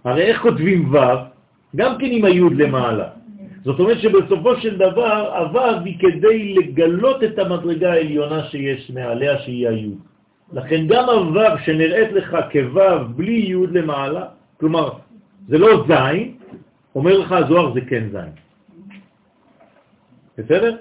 [0.04, 1.18] הרי איך כותבים וו?
[1.76, 3.08] גם כן עם היוד למעלה.
[3.64, 9.68] זאת אומרת שבסופו של דבר הוו היא כדי לגלות את המדרגה העליונה שיש מעליה שהיא
[9.68, 9.98] היוד.
[10.54, 14.26] לכן גם הוו שנראית לך כוו בלי יוד למעלה,
[14.60, 14.90] כלומר
[15.48, 16.36] זה לא זין,
[16.96, 18.32] אומר לך הזוהר זה כן זין.
[20.38, 20.76] בסדר?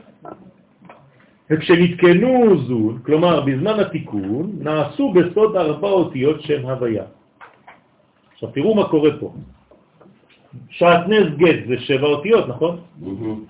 [1.51, 7.05] וכשנתקנו זון, כלומר בזמן התיקון, נעשו בסוד ארבע אותיות שם הוויה.
[8.43, 9.35] עכשיו תראו מה קורה פה.
[10.70, 12.81] שעטנז גט זה שבע אותיות, נכון?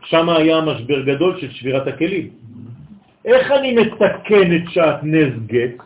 [0.04, 2.28] שם היה משבר גדול של שבירת הכלים.
[3.24, 5.80] איך אני מתקן את שעטנז גט?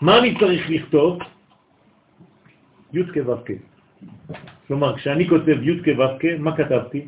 [0.00, 1.18] מה אני צריך לכתוב?
[2.94, 3.34] י' כו'.
[4.68, 7.02] כלומר, כשאני כותב י' כו' מה כתבתי?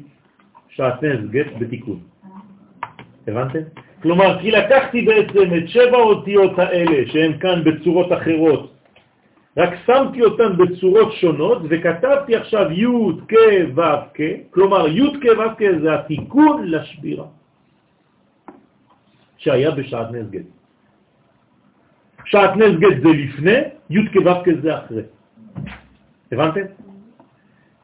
[0.68, 1.98] שעטנז גט בתיקון.
[3.30, 3.62] הבנתם?
[4.02, 8.69] כלומר, כי לקחתי בעצם את שבע האותיות האלה, שהן כאן בצורות אחרות,
[9.56, 12.86] רק שמתי אותן בצורות שונות, וכתבתי עכשיו י'
[13.28, 13.34] כ'
[13.74, 13.82] ו'
[14.14, 14.20] כ',
[14.50, 17.26] כלומר י' כ' ו' כ' זה התיקון לשבירה,
[19.36, 20.46] שהיה בשעת נס גט.
[22.24, 22.72] שעת נס
[23.02, 23.58] זה לפני,
[23.90, 25.02] י' כ' ו' כ' זה אחרי.
[26.32, 26.66] הבנתם?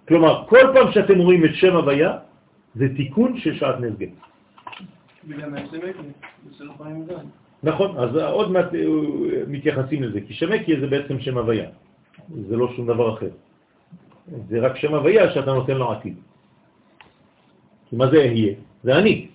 [0.08, 2.18] כלומר, כל פעם שאתם רואים את שם הוויה,
[2.74, 4.14] זה תיקון של שעת נס גט.
[5.24, 5.50] בגלל
[7.66, 8.86] נכון, אז עוד מעט אה,
[9.48, 11.68] מתייחסים לזה, כי שמקיה זה בעצם שם הוויה,
[12.48, 13.30] זה לא שום דבר אחר.
[14.48, 16.16] זה רק שם הוויה שאתה נותן לו עתיד.
[17.90, 18.54] כי מה זה אהיה?
[18.82, 19.26] זה אני,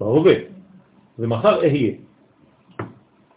[0.00, 0.34] בהווה,
[1.18, 1.92] ומחר אהיה.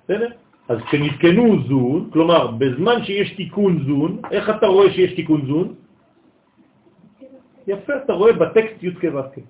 [0.04, 0.30] בסדר?
[0.70, 5.68] אז כשנתקנו זון, כלומר, בזמן שיש תיקון זון, איך אתה רואה שיש תיקון זון?
[7.68, 9.42] יפה, אתה רואה בטקסט י' כו'.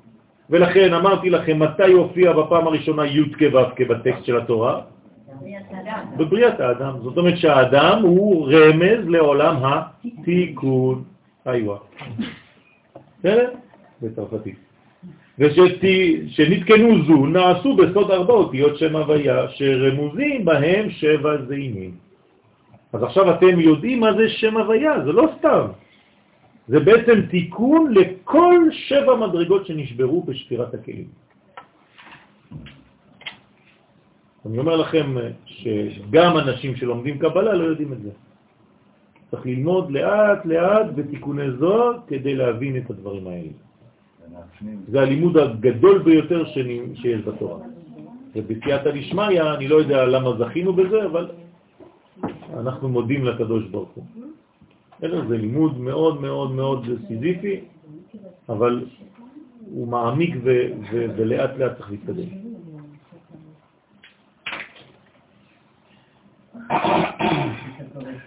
[0.53, 4.81] ולכן אמרתי לכם מתי הופיע בפעם הראשונה י' כו' בטקסט של התורה?
[6.17, 6.93] בבריאת האדם.
[7.03, 11.03] זאת אומרת שהאדם הוא רמז לעולם התיקון.
[11.47, 11.77] איווה.
[13.19, 13.49] בסדר?
[14.01, 14.55] בצרפתית.
[15.39, 21.91] ושנתקנו זו נעשו בסוד ארבע אותיות שם הוויה, שרמוזים בהם שבע זינים.
[22.93, 25.65] אז עכשיו אתם יודעים מה זה שם הוויה, זה לא סתם.
[26.68, 31.07] זה בעצם תיקון לכל שבע מדרגות שנשברו בשפירת הכלים.
[34.45, 35.15] אני אומר לכם
[35.45, 38.10] שגם אנשים שלומדים קבלה לא יודעים את זה.
[39.31, 43.49] צריך ללמוד לאט לאט בתיקוני זוהר כדי להבין את הדברים האלה.
[44.88, 46.45] זה הלימוד הגדול ביותר
[46.95, 47.60] שיש בתורה.
[48.35, 51.31] ובסייעתא דשמיא, אני לא יודע למה זכינו בזה, אבל
[52.57, 54.03] אנחנו מודים לקדוש ברוך הוא.
[55.03, 55.27] בסדר?
[55.27, 57.59] זה לימוד מאוד מאוד מאוד סיזיפי,
[58.49, 58.85] אבל
[59.65, 60.35] הוא מעמיק
[60.91, 62.30] ולאט לאט צריך להתקדם.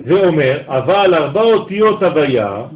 [0.00, 2.66] ואומר, אבל ארבע אותיות הוויה,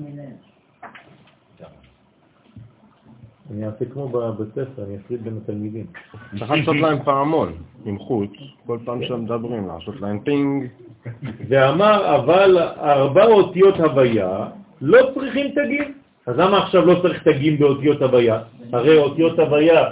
[3.51, 5.86] אני אעשה כמו בבית ספר, אני אפריד בין התלמידים.
[6.39, 7.52] צריך לעשות להם פעמון
[7.85, 8.31] עם חוט,
[8.66, 10.66] כל פעם שהם מדברים, לעשות להם פינג.
[11.48, 14.47] ואמר, אבל ארבע אותיות הוויה
[14.81, 15.94] לא צריכים תגים.
[16.27, 18.43] אז למה עכשיו לא צריך תגים באותיות הוויה?
[18.72, 19.85] הרי אותיות הוויה,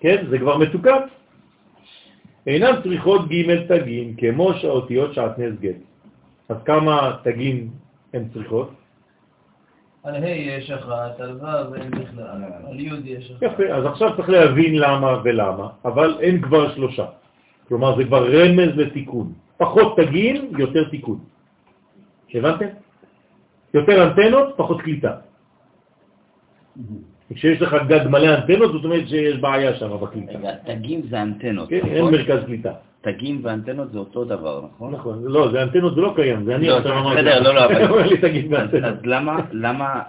[0.00, 0.98] כן, זה כבר מתוקן.
[2.46, 5.76] אינן צריכות ג' תגים, כמו שהאותיות שעטנז גט.
[6.48, 7.70] אז כמה תגים
[8.14, 8.70] הן צריכות?
[10.04, 13.42] על ה' יש אחת, על ו' אין בכלל, על י' יש אחת.
[13.42, 17.06] יפה, אז עכשיו צריך להבין למה ולמה, אבל אין כבר שלושה.
[17.68, 19.32] כלומר, זה כבר רמז לתיקון.
[19.56, 21.18] פחות תגים, יותר תיקון.
[22.34, 22.66] הבנתם?
[23.74, 25.12] יותר אנטנות, פחות קליטה.
[27.34, 30.38] כשיש לך גג מלא אנטנות, זאת אומרת שיש בעיה שם בקליטה.
[30.38, 32.14] רגע, תגים זה אנטנות, כן, אין נכון?
[32.14, 32.72] מרכז קליטה.
[33.00, 34.92] תגים ואנטנות זה אותו דבר, נכון?
[34.94, 37.16] נכון, לא, זה אנטנות זה לא קיים, זה אני לא, עכשיו אמרתי.
[37.16, 37.74] בסדר, לא, לא, אבל-
[38.88, 38.96] אז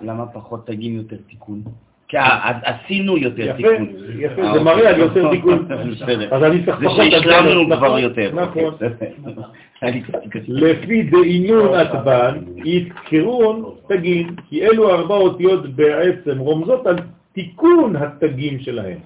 [0.02, 1.62] למה פחות תגים יותר תיקון?
[2.08, 2.18] כי
[2.64, 3.88] עשינו יותר תיקון.
[4.20, 4.94] יפה, אה, זה מראה אוקיי.
[4.94, 5.68] על יותר תיקון.
[5.92, 6.36] בסדר.
[6.36, 8.32] אז אני צריך זה פחות שהשלמנו אנטנות, כבר נכון, יותר.
[8.34, 8.64] נכון.
[8.64, 10.44] אוקיי, קשה.
[10.48, 16.96] לפי דעינון עטבן, יתקרון תגין, כי אלו ארבע אותיות בעצם רומזות על
[17.34, 18.98] תיקון התגים שלהם,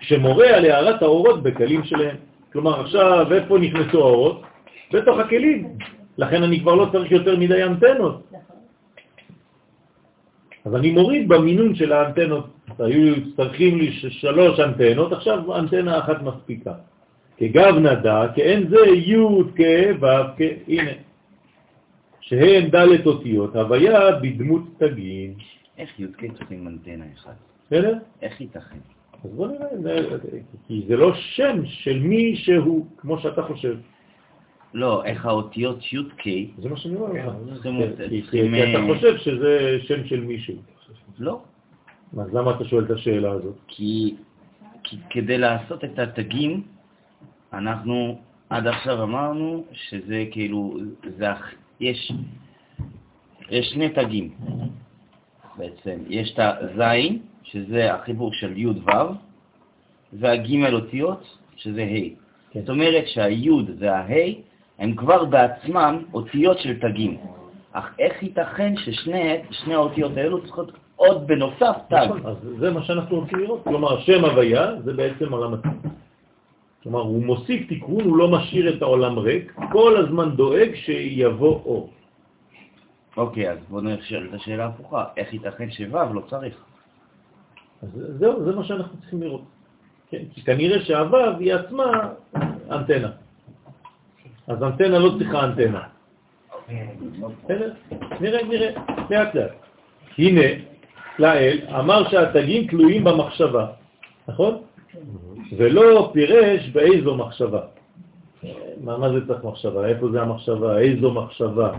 [0.00, 2.16] שמורה על הערת האורות בקלים שלהם.
[2.52, 4.42] כלומר, עכשיו, איפה נכנסו האורות?
[4.92, 5.68] בתוך הכלים.
[6.18, 8.31] לכן אני כבר לא צריך יותר מדי אנטנות.
[10.64, 12.46] אז אני מוריד במינון של האנטנות.
[12.78, 16.74] היו צריכים לי שלוש אנטנות, עכשיו אנטנה אחת מספיקה.
[17.36, 19.16] כגב נדע, כאין זה י'
[19.56, 19.62] כ'
[20.00, 20.06] ו'
[20.36, 20.90] כ', הנה.
[22.20, 25.34] שהן ד' אותיות, הוויה בדמות תגין.
[25.78, 27.36] איך י"ק צריכים אנטנה אחת?
[27.66, 27.98] בסדר?
[28.22, 28.78] איך ייתכן?
[29.24, 30.02] אז בוא נראה,
[30.68, 33.76] כי זה לא שם של מי שהוא, כמו שאתה חושב.
[34.74, 36.22] לא, איך האותיות י"ק,
[36.58, 37.34] זה מה שאני אומר לך.
[38.30, 38.42] כי-
[38.76, 40.54] אתה חושב שזה שם של מישהו.
[41.18, 41.40] לא,
[42.18, 43.54] אז למה אתה שואל את השאלה הזאת?
[43.68, 44.14] כי,
[45.10, 46.62] כדי לעשות את התגים,
[47.52, 48.18] אנחנו
[48.50, 50.76] עד עכשיו אמרנו שזה כאילו,
[51.18, 51.26] זה,
[51.80, 52.12] יש,
[53.50, 54.30] יש שני תגים
[55.56, 55.98] בעצם.
[56.08, 58.90] יש את הזין, שזה החיבור של י' ו',
[60.12, 62.08] והג' אותיות, שזה ה'.
[62.50, 62.60] כן.
[62.60, 64.08] זאת אומרת שהי' והה'
[64.78, 67.16] הם כבר בעצמם אותיות של תגים.
[67.72, 72.06] אך איך ייתכן ששני שני האותיות האלו צריכות עוד בנוסף תג?
[72.06, 73.64] נכון, אז זה מה שאנחנו רוצים לראות.
[73.64, 75.90] כלומר, שם הוויה זה בעצם עולם התיקון.
[76.82, 81.90] כלומר, הוא מוסיף תיקון, הוא לא משאיר את העולם ריק, כל הזמן דואג שיבוא אור.
[83.16, 85.04] אוקיי, אז בואו נשאל את השאלה ההפוכה.
[85.16, 85.84] איך ייתכן שו'
[86.14, 86.54] לא צריך?
[87.82, 87.88] אז
[88.18, 89.42] זהו, זה מה שאנחנו צריכים לראות.
[90.10, 91.84] כן, כי כנראה שהוו היא עצמה
[92.70, 93.10] אנטנה.
[94.46, 95.82] אז אנטנה לא צריכה אנטנה.
[97.44, 97.72] בסדר?
[98.20, 98.70] נראה, נראה,
[99.10, 99.50] לאט לאט.
[100.18, 100.46] הנה,
[101.18, 103.66] לאל אמר שהתגים תלויים במחשבה,
[104.28, 104.54] נכון?
[105.56, 107.60] ולא פירש באיזו מחשבה.
[108.80, 109.86] מה, מה זה צריך מחשבה?
[109.86, 110.78] איפה זה המחשבה?
[110.78, 111.72] איזו מחשבה?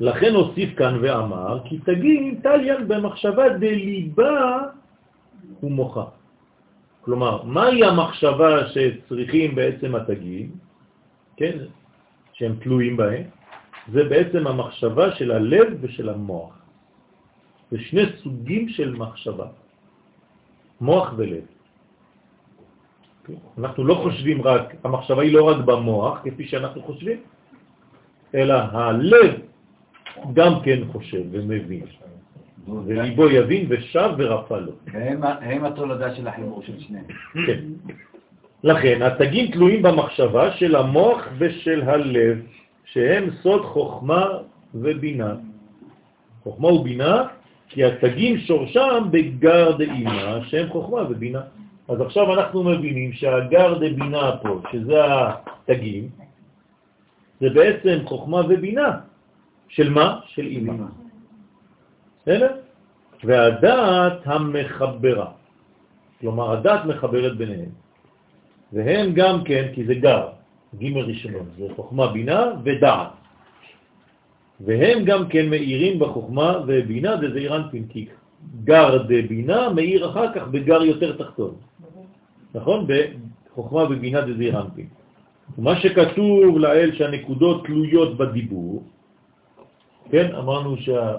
[0.00, 4.58] לכן הוסיף כאן ואמר, כי תגים תליין במחשבה דליבה
[5.62, 6.04] ומוחה.
[7.00, 10.50] כלומר, מהי המחשבה שצריכים בעצם התגים,
[11.38, 11.58] כן,
[12.32, 13.22] שהם תלויים בהם?
[13.92, 16.54] זה בעצם המחשבה של הלב ושל המוח.
[17.70, 19.46] זה שני סוגים של מחשבה,
[20.80, 21.44] מוח ולב.
[23.58, 27.18] אנחנו לא חושבים רק, המחשבה היא לא רק במוח, כפי שאנחנו חושבים,
[28.34, 29.30] אלא הלב
[30.32, 31.86] גם כן חושב ומבין,
[32.86, 34.72] וליבו יבין ושב ורפא לו.
[34.92, 37.04] הם הם התולדה של החיבור של שניהם.
[37.46, 37.60] כן.
[38.64, 42.38] לכן, התגים תלויים במחשבה של המוח ושל הלב,
[42.84, 44.26] שהם סוד חוכמה
[44.74, 45.34] ובינה.
[46.42, 47.24] חוכמה ובינה,
[47.68, 51.40] כי התגים שורשם בגר דאימה, שהם חוכמה ובינה.
[51.88, 56.08] אז עכשיו אנחנו מבינים שהגר דבינה פה, שזה התגים,
[57.40, 58.90] זה בעצם חוכמה ובינה.
[59.68, 60.20] של מה?
[60.26, 60.74] של אימא.
[62.22, 62.56] בסדר?
[63.24, 65.30] והדעת המחברה.
[66.20, 67.70] כלומר, הדעת מחברת ביניהם.
[68.72, 70.28] והם גם כן, כי זה גר,
[70.78, 73.08] ג' ראשונות, זה חוכמה, בינה ודעת.
[74.60, 78.06] והם גם כן מאירים בחוכמה ובינה דזעיר אנפין, כי
[78.64, 81.54] גר דבינה מאיר אחר כך בגר יותר תחתון.
[82.54, 82.86] נכון?
[82.86, 84.86] בחוכמה ובינה דזעיר אנפין.
[85.58, 88.82] ומה שכתוב לאל שהנקודות תלויות בדיבור,
[90.10, 91.16] כן, אמרנו שה...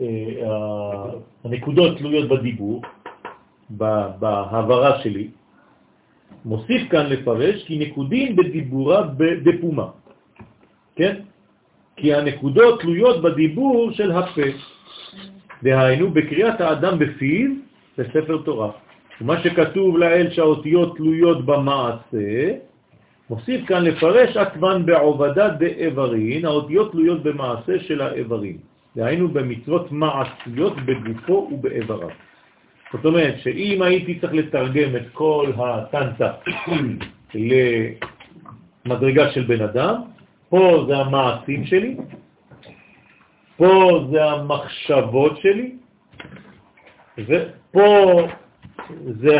[0.00, 1.10] אה,
[1.98, 2.82] תלויות בדיבור,
[3.70, 5.28] בהעברה שלי,
[6.44, 9.86] מוסיף כאן לפרש כי נקודים בדיבורה בפומה,
[10.96, 11.14] כן?
[11.96, 14.48] כי הנקודות תלויות בדיבור של הפה,
[15.62, 17.50] דהיינו בקריאת האדם בפיו
[17.98, 18.70] בספר תורה.
[19.20, 22.52] ומה שכתוב לאל שהאותיות תלויות במעשה,
[23.30, 28.56] מוסיף כאן לפרש עקבן בעובדה דאיברין, האותיות תלויות במעשה של האיברים,
[28.96, 32.25] דהיינו במצוות מעשיות בגופו ובאיבריו.
[32.92, 36.32] זאת אומרת שאם הייתי צריך לתרגם את כל הטנטה
[38.86, 40.02] למדרגה של בן אדם,
[40.48, 41.96] פה זה המעשים שלי,
[43.56, 45.76] פה זה המחשבות שלי,
[47.18, 48.26] ופה
[49.20, 49.36] זה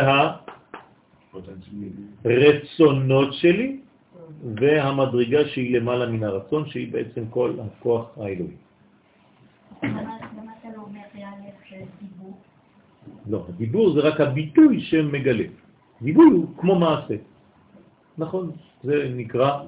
[2.25, 3.79] הרצונות שלי,
[4.55, 8.55] והמדרגה שהיא למעלה מן הרצון, שהיא בעצם כל הכוח האלוהי.
[9.83, 10.01] למה
[10.37, 12.37] למה אתה לא אומר א' של דיבור?
[13.29, 15.43] לא, הדיבור זה רק הביטוי שמגלה.
[16.01, 17.15] דיבור הוא כמו מעשה.
[18.17, 18.51] נכון,
[18.83, 19.63] זה נקרא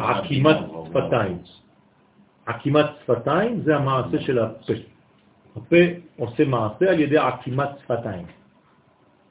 [0.00, 0.56] עקימת
[0.88, 1.38] שפתיים.
[2.46, 4.72] עקימת שפתיים זה המעשה של הפה.
[5.56, 5.82] הפה
[6.18, 8.26] עושה מעשה על ידי עקימת שפתיים.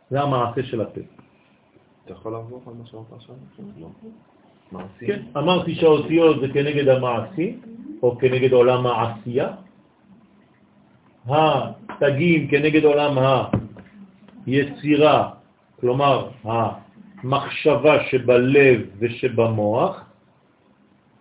[0.10, 1.02] זה המעשה של הפה.
[2.06, 3.36] אתה יכול לעבור על מה שאמרת עכשיו?
[3.80, 3.88] לא.
[5.00, 7.58] כן, אמרתי שהאותיות זה כנגד המעשי,
[8.04, 9.50] או כנגד עולם העשייה.
[11.28, 13.18] התגים כנגד עולם
[14.46, 15.30] היצירה,
[15.80, 16.30] כלומר
[17.24, 19.94] מחשבה שבלב ושבמוח,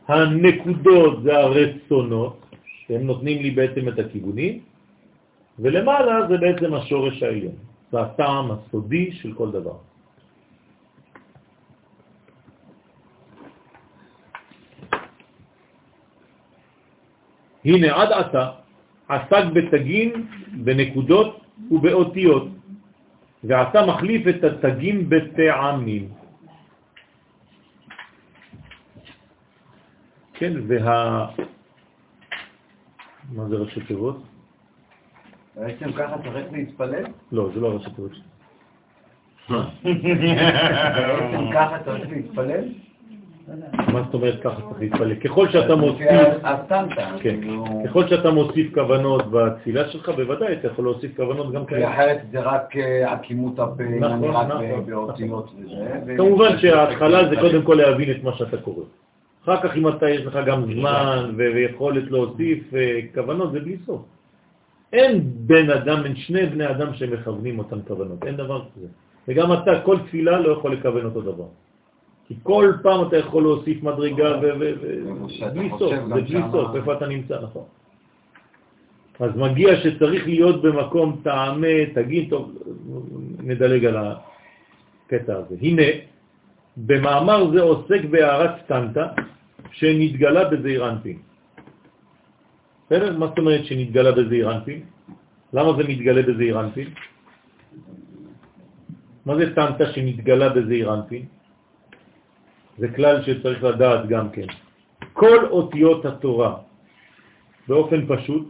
[0.08, 4.60] הנקודות זה הרצונות, שהם נותנים לי בעצם את הכיוונים,
[5.58, 7.56] ולמעלה זה בעצם השורש העליון,
[7.92, 9.76] זה הטעם הסודי של כל דבר.
[17.64, 18.50] הנה עד עתה
[19.08, 20.26] עסק בתגים,
[20.64, 21.40] בנקודות
[21.70, 22.48] ובאותיות,
[23.46, 26.08] ועתה מחליף את התגים בטעמים.
[30.34, 31.26] כן, וה...
[33.32, 34.22] מה זה ראשי תיבות?
[35.56, 37.04] בעצם ככה צריך להתפלל?
[37.32, 38.12] לא, זה לא ראשי תיבות.
[39.84, 42.64] בעצם ככה צריך להתפלל?
[43.92, 45.14] מה זאת אומרת ככה צריך להתפלל?
[45.14, 46.06] ככל שאתה מוסיף...
[47.20, 47.40] כן,
[47.86, 51.94] ככל שאתה מוסיף כוונות בתפילה שלך, בוודאי אתה יכול להוסיף כוונות גם כי כאלה.
[51.94, 56.14] אחרת זה רק אה, עקימות הפה, נכון, רק נכון, באותיות וזה.
[56.16, 58.84] כמובן שההתחלה זה קודם כל להבין את מה שאתה קורא.
[59.44, 64.02] אחר כך אם אתה, יש לך גם זמן ויכולת להוסיף אה, כוונות, זה בלי סוף.
[64.92, 68.86] אין בן אדם, אין שני בני אדם שמכוונים אותם כוונות, אין דבר כזה.
[69.28, 71.44] וגם אתה, כל תפילה לא יכול לכוון אותו דבר.
[72.28, 76.20] כי כל פעם אתה יכול להוסיף מדרגה ו- ו- ו- שאתה בלי חושב סוף, זה
[76.22, 77.64] בלי סוף, איפה אתה נמצא, נכון.
[79.20, 82.52] אז מגיע שצריך להיות במקום טעמי, תגיד, טוב,
[83.38, 85.56] נדלג על הקטע הזה.
[85.62, 85.82] הנה,
[86.76, 89.06] במאמר זה עוסק בהערת סטנטה
[89.72, 91.18] שנתגלה בזעיר אנפין.
[92.86, 93.18] בסדר?
[93.18, 94.80] מה זאת אומרת שנתגלה בזעיר אנפין?
[95.52, 96.88] למה זה מתגלה בזעיר אנפין?
[99.26, 101.24] מה זה סטנטה שנתגלה בזעיר אנפין?
[102.78, 104.46] זה כלל שצריך לדעת גם כן.
[105.12, 106.56] כל אותיות התורה,
[107.68, 108.48] באופן פשוט,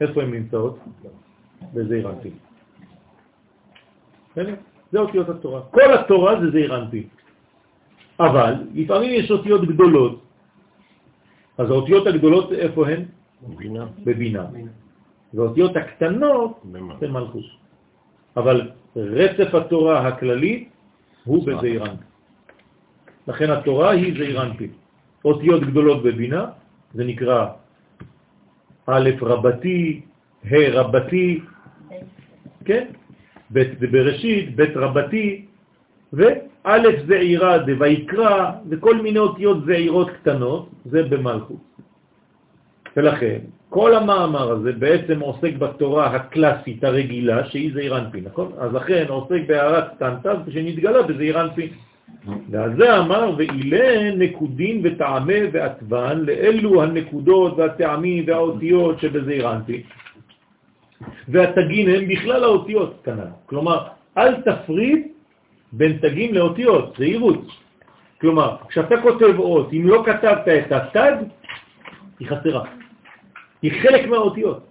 [0.00, 0.78] איפה הן נמצאות?
[1.74, 2.34] בזעיר אנפין.
[4.92, 5.60] זה אותיות התורה.
[5.70, 7.06] כל התורה זה זעיר אנפין.
[8.20, 10.22] אבל לפעמים יש אותיות גדולות.
[11.58, 13.02] אז האותיות הגדולות איפה הן?
[13.56, 13.86] בינה.
[14.04, 14.44] בבינה.
[15.34, 16.60] והאותיות הקטנות?
[17.00, 17.44] זה מלכות.
[18.36, 18.56] אבל
[18.96, 20.68] רצף התורה הכללי
[21.24, 22.09] הוא בזעיר אנפין.
[23.30, 24.70] לכן התורה היא זעיר אנפין.
[25.24, 26.44] אותיות גדולות בבינה,
[26.94, 27.46] זה נקרא
[28.86, 30.00] א' רבתי,
[30.44, 31.40] ה' רבתי,
[32.64, 32.84] כן?
[33.52, 35.46] ב' זה בראשית, ב' רבתי,
[36.12, 41.62] וא' זעירה דויקרא, וכל מיני אותיות זעירות קטנות, זה במלכות.
[42.96, 43.38] ולכן,
[43.68, 48.52] כל המאמר הזה בעצם עוסק בתורה הקלאסית הרגילה, שהיא זעיר אנפין, נכון?
[48.58, 51.70] אז לכן עוסק בהערת סטנטה שנתגלה בזעיר אנפין.
[52.50, 59.82] ועל זה אמר, ואילן נקודין וטעמי ועטבן, לאלו הנקודות והטעמים והאותיות שבזעיר אנפין.
[61.28, 63.30] והתגין הם בכלל האותיות כנ"ל.
[63.46, 63.88] כלומר,
[64.18, 65.06] אל תפריד
[65.72, 67.46] בין תגים לאותיות, זה עירות.
[68.20, 71.16] כלומר, כשאתה כותב אות, אם לא כתבת את התג,
[72.18, 72.64] היא חסרה.
[73.62, 74.66] היא חלק מהאותיות.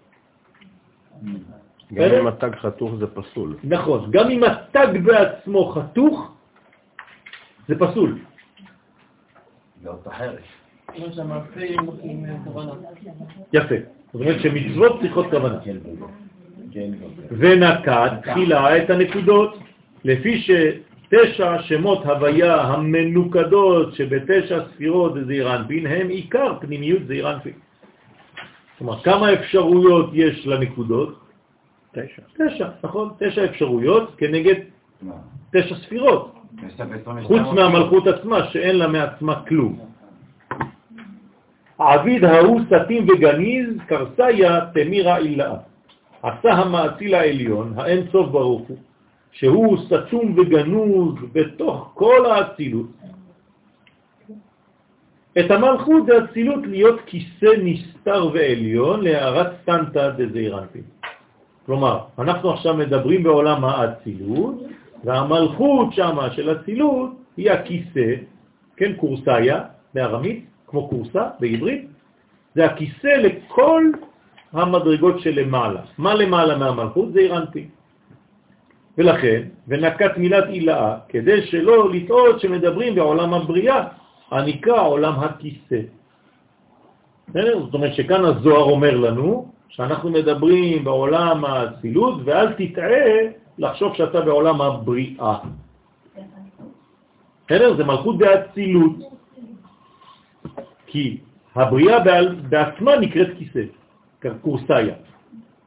[1.94, 3.56] גם אם התג חתוך זה פסול.
[3.64, 6.30] נכון, גם אם התג בעצמו חתוך, זה פסול.
[6.30, 6.38] זה אות אחרת.
[6.38, 7.58] כמו שהמעשה עם
[12.04, 12.72] עם כוונה.
[13.54, 13.76] יפה.
[14.06, 15.60] זאת אומרת שמצוות צריכות כוונה.
[15.64, 16.86] כן, כן.
[17.32, 17.90] ונקט
[18.24, 19.58] תחילה את הנקודות,
[20.04, 27.54] לפי שתשע שמות הוויה המנוקדות שבתשע ספירות זעיר אנפין הם עיקר פנימיות זעיר אנפין.
[28.78, 31.20] כלומר, כמה אפשרויות יש לנקודות?
[31.92, 32.22] תשע.
[32.38, 33.10] תשע, נכון?
[33.20, 34.56] תשע אפשרויות כנגד?
[35.52, 36.39] תשע ספירות,
[37.24, 39.80] חוץ מהמלכות עצמה שאין לה מעצמה כלום.
[41.80, 45.56] העביד ההוא סתים וגניז, קרסיה תמירה אילאה.
[46.24, 48.78] עשה המעציל העליון, האין סוף ברוך הוא,
[49.32, 52.88] שהוא סתום וגנוז בתוך כל האצילות.
[55.40, 60.84] את המלכות דאצילות להיות כיסא נסתר ועליון להערת סטנטה דזעיר אנפין.
[61.66, 64.56] כלומר, אנחנו עכשיו מדברים בעולם האצילות,
[65.04, 68.16] והמלכות שמה של אצילות היא הכיסא,
[68.78, 69.64] כן, קורסאיה
[69.94, 71.88] בארמית, כמו קורסה בעברית,
[72.56, 73.84] זה הכיסא לכל
[74.54, 75.82] המדרגות שלמעלה.
[75.98, 77.14] מה למעלה מהמלכות?
[77.14, 77.68] זה אירנטי.
[78.98, 83.88] ולכן, ונקט מילת אילאה, כדי שלא לטעות שמדברים בעולם הבריאה,
[84.32, 85.82] הנקרא עולם הכיסא.
[87.34, 94.62] זאת אומרת שכאן הזוהר אומר לנו שאנחנו מדברים בעולם האצילות, ואל תטעה לחשוב שאתה בעולם
[94.62, 95.38] הבריאה.
[97.46, 97.78] בסדר?
[97.78, 98.96] זה מלכות באצילות.
[100.88, 101.18] כי
[101.56, 101.98] הבריאה
[102.50, 103.64] בעצמה נקראת כיסא,
[104.42, 104.96] קורסאיה.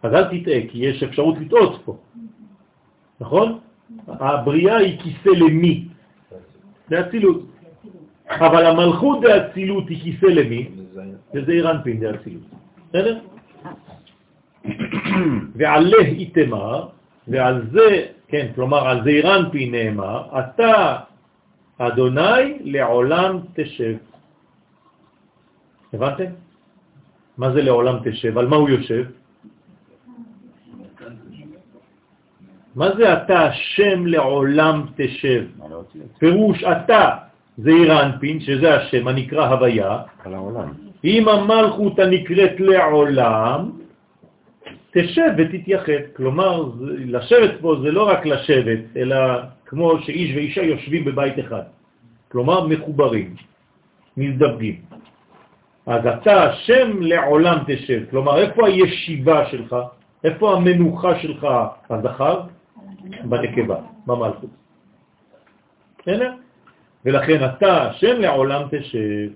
[0.03, 1.97] אז אל תטעה, כי יש אפשרות לטעות פה.
[3.21, 3.59] נכון?
[4.09, 5.89] הבריאה היא כיסא למי?
[6.89, 7.41] זה אצילות.
[8.31, 10.69] אבל המלכות דאצילות היא כיסא למי?
[11.35, 12.43] לזעיר אנפין דאצילות.
[12.89, 13.19] בסדר?
[15.57, 16.89] ועלה איתמר,
[17.29, 20.99] ועל זה, כן, כלומר על זעיר אנפין נאמר, אתה
[21.79, 23.97] אדוני לעולם תשב.
[25.93, 26.31] הבנתם?
[27.39, 28.39] מה זה לעולם תשב?
[28.39, 29.05] על מה הוא יושב?
[32.75, 35.45] מה זה אתה השם לעולם תשב?
[36.19, 37.17] פירוש אתה
[37.59, 40.03] זה אירנפין, שזה השם הנקרא הוויה.
[41.05, 43.71] אם המלכות הנקראת לעולם,
[44.93, 46.17] תשב ותתייחד.
[46.17, 46.71] כלומר,
[47.07, 49.17] לשבת פה זה לא רק לשבת, אלא
[49.67, 51.63] כמו שאיש ואישה יושבים בבית אחד.
[52.29, 53.35] כלומר, מחוברים,
[54.17, 54.77] מזדבגים.
[55.87, 58.03] אז אתה השם לעולם תשב.
[58.11, 59.77] כלומר, איפה הישיבה שלך?
[60.25, 61.47] איפה המנוחה שלך,
[61.91, 62.41] הזכר?
[63.25, 64.51] בנקבה, במלכות.
[65.99, 66.33] בסדר?
[67.05, 69.29] ולכן אתה, השם לעולם תשב,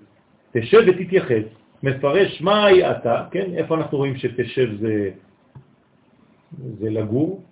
[0.51, 1.43] תשב ותתייחס.
[1.83, 3.45] מפרש מהי אתה, כן?
[3.57, 5.09] איפה אנחנו רואים שתשב זה,
[6.51, 7.43] זה לגור?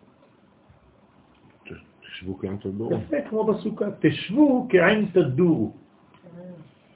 [2.01, 2.93] תשבו כאן תדור.
[2.93, 5.71] יפה, כמו בסוכה, תשבו כעין תדורו.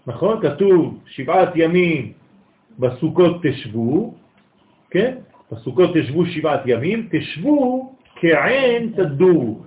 [0.07, 0.41] נכון?
[0.41, 2.13] כתוב שבעת ימים
[2.79, 4.13] בסוכות תשבו,
[4.89, 5.17] כן?
[5.51, 9.59] בסוכות תשבו שבעת ימים, תשבו כעין תדורו.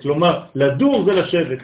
[0.00, 1.58] כלומר, לדור זה לשבת.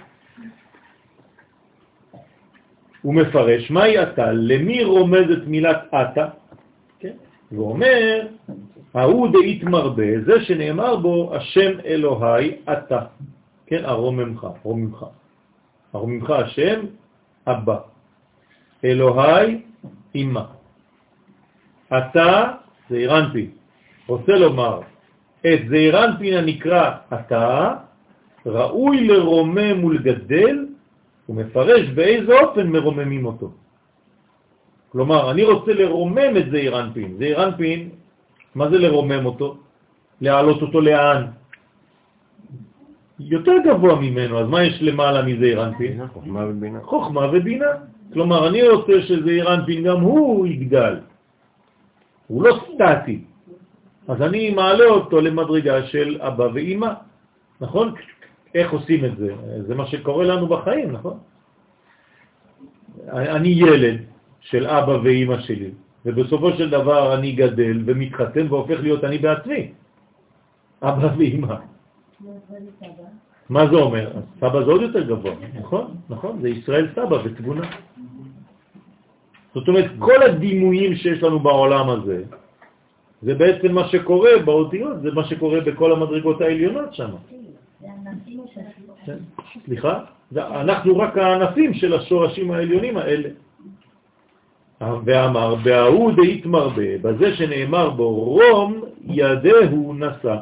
[3.03, 4.33] הוא מפרש, מהי אתה?
[4.33, 6.29] למי רומזת מילת אתה?
[6.99, 7.13] כן?
[7.51, 8.27] הוא אומר,
[8.95, 13.01] ההוא דאית מרבה, זה שנאמר בו, השם אלוהי אתה.
[13.67, 15.07] כן, הרוממך, רוממך.
[15.93, 16.81] הרוממך השם,
[17.47, 17.79] אבא.
[18.85, 19.61] אלוהי,
[20.15, 20.45] אמא.
[21.89, 22.53] אתה,
[22.91, 23.51] זעירנפין.
[24.07, 24.81] רוצה לומר,
[25.41, 27.75] את זעירנפין הנקרא אתה,
[28.47, 30.67] ראוי לרומם ולגדל,
[31.27, 33.51] הוא מפרש באיזה אופן מרוממים אותו.
[34.93, 37.17] כלומר, אני רוצה לרומם את זעירנפין.
[37.19, 37.89] זעירנפין,
[38.55, 39.57] מה זה לרומם אותו?
[40.21, 41.27] להעלות אותו לאן?
[43.21, 46.07] יותר גבוה ממנו, אז מה יש למעלה מזעיר אנפין?
[46.07, 46.81] חוכמה ובינה.
[46.81, 47.73] חוכמה ובינה.
[48.13, 50.95] כלומר, אני רוצה שזעיר אנפין גם הוא יגדל.
[52.27, 53.25] הוא לא סטטי.
[54.09, 56.93] אז אני מעלה אותו למדרגה של אבא ואימא,
[57.61, 57.95] נכון?
[58.55, 59.35] איך עושים את זה?
[59.67, 61.19] זה מה שקורה לנו בחיים, נכון?
[63.13, 63.97] אני ילד
[64.41, 65.71] של אבא ואימא שלי,
[66.07, 69.73] ובסופו של דבר אני גדל ומתחתן והופך להיות אני בעצמי,
[70.83, 71.55] אבא ואימא.
[73.49, 74.11] מה זה אומר?
[74.41, 75.95] סבא זה עוד יותר גבוה, נכון?
[76.09, 77.67] נכון, זה ישראל סבא ותבונה.
[79.55, 82.25] זאת אומרת, כל הדימויים שיש לנו בעולם הזה,
[83.23, 87.11] זה בעצם מה שקורה באותיות, זה מה שקורה בכל המדרגות העליונות שם.
[89.05, 89.19] כן,
[89.65, 90.05] סליחה?
[90.37, 93.29] אנחנו רק הענפים של השורשים העליונים האלה.
[95.05, 100.37] ואמר, בההוא דאית מרבה, בזה שנאמר בו, רום ידהו נשא.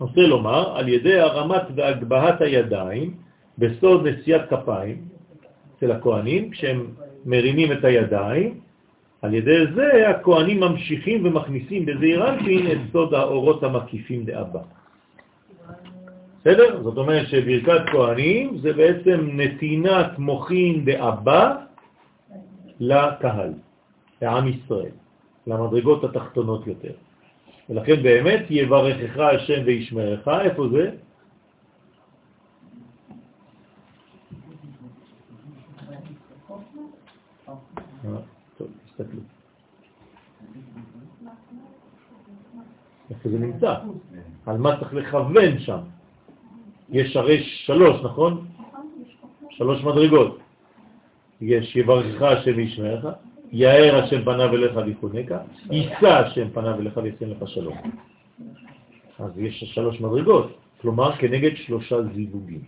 [0.00, 3.14] רוצה לומר, על ידי הרמת והגבהת הידיים
[3.58, 4.96] בסוד נשיאת כפיים
[5.76, 6.86] אצל הכהנים, כשהם
[7.26, 8.54] מרימים את הידיים,
[9.22, 14.60] על ידי זה הכהנים ממשיכים ומכניסים בזעיר אנפין את סוד האורות המקיפים דאבא.
[16.40, 16.82] בסדר?
[16.82, 21.56] זאת אומרת שברכת כהנים זה בעצם נתינת מוחין דאבא
[22.80, 23.52] לקהל,
[24.22, 24.92] לעם ישראל,
[25.46, 26.92] למדרגות התחתונות יותר.
[27.70, 30.90] ולכן באמת יברכך השם וישמרך, איפה זה?
[38.04, 38.10] אה.
[43.10, 43.74] איפה זה נמצא?
[44.46, 45.78] על מה צריך לכוון שם?
[46.88, 48.46] יש הרי שלוש, נכון?
[49.50, 50.39] שלוש מדרגות.
[51.40, 53.04] יש יברכך השם וישמרך,
[53.52, 55.38] יאר השם פניו אליך ויחונקה,
[55.70, 57.76] יישא השם פניו אליך וישם לך שלום.
[59.18, 62.60] אז יש שלוש מדרגות, כלומר כנגד שלושה זיווגים.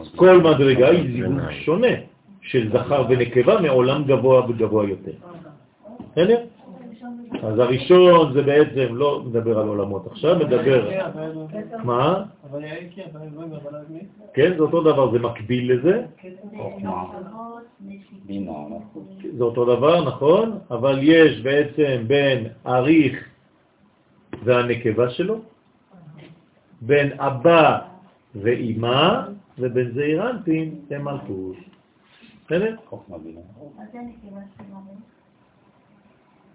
[0.00, 1.96] אז כל מדרגה היא זיווג שונה
[2.42, 5.12] של זכר ונקבה מעולם גבוה וגבוה יותר.
[6.12, 6.44] בסדר?
[7.42, 10.90] אז הראשון זה בעצם, לא מדבר על עולמות עכשיו, מדבר...
[11.84, 12.24] מה?
[12.50, 13.08] אבל יעל כן?
[14.34, 16.06] כן, זה אותו דבר, זה מקביל לזה.
[19.36, 20.58] זה אותו דבר, נכון?
[20.70, 23.28] אבל יש בעצם בין אריך
[24.44, 25.40] והנקבה שלו,
[26.80, 27.78] בין אבא
[28.34, 29.20] ואימא,
[29.58, 31.56] ובין זעיר אנפין למלכות.
[32.46, 32.76] בסדר?
[32.88, 33.40] חוכמה, בינה.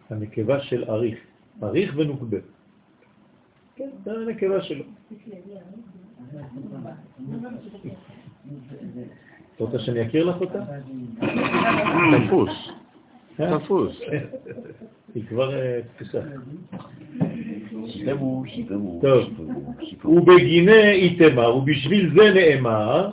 [0.10, 1.20] הנקבה של אריך,
[1.64, 2.38] אריך ונוקבה.
[3.76, 4.84] כן, זה הנקבה שלו.
[9.56, 10.60] אתה רוצה שאני אכיר לך אותה?
[12.28, 12.50] תפוס.
[13.40, 13.60] אה?
[13.60, 14.00] תפוס.
[15.16, 16.22] היא כבר אה, תפוסה.
[19.02, 19.24] טוב.
[20.06, 23.10] ובגיני איתמר, ובשביל זה נאמר,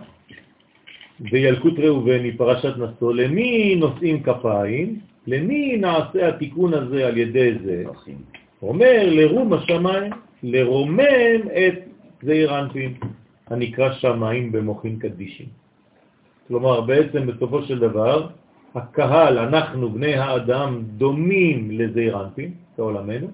[1.21, 5.01] בילקוט ראובני, פרשת נשוא, למי נושאים כפיים?
[5.27, 7.85] למי נעשה התיקון הזה על ידי זה?
[8.63, 11.75] אומר לרום השמיים, לרומם את
[12.23, 12.95] זעיר אנפין,
[13.47, 15.47] הנקרא שמיים במוחין קדישים.
[16.49, 18.29] כלומר, בעצם בסופו של דבר,
[18.75, 23.29] הקהל, אנחנו, בני האדם, דומים לזעיר אנפין, כעולמנו,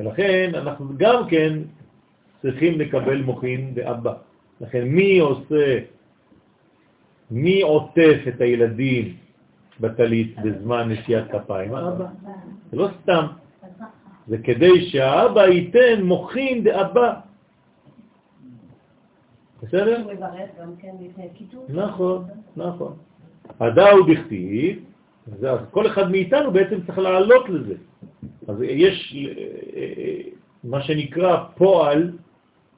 [0.00, 1.52] ולכן אנחנו גם כן
[2.42, 4.12] צריכים לקבל מוחין באבא.
[4.60, 5.78] לכן מי עושה,
[7.30, 9.23] מי עוטף את הילדים
[9.80, 11.74] בטלית בזמן נשיאת כפיים?
[11.74, 12.06] האבא.
[12.70, 13.26] זה לא סתם,
[14.28, 17.14] זה כדי שהאבא ייתן מוחין דאבא.
[19.62, 20.02] בסדר?
[20.04, 21.28] הוא מברך גם כן לפני.
[21.68, 22.24] נכון,
[22.56, 22.96] נכון.
[23.60, 24.78] הדאו דכתיב,
[25.40, 27.74] זה- אז כל אחד מאיתנו בעצם צריך לעלות לזה.
[28.48, 29.32] אז יש אה,
[29.76, 30.20] אה,
[30.64, 32.12] מה שנקרא פועל,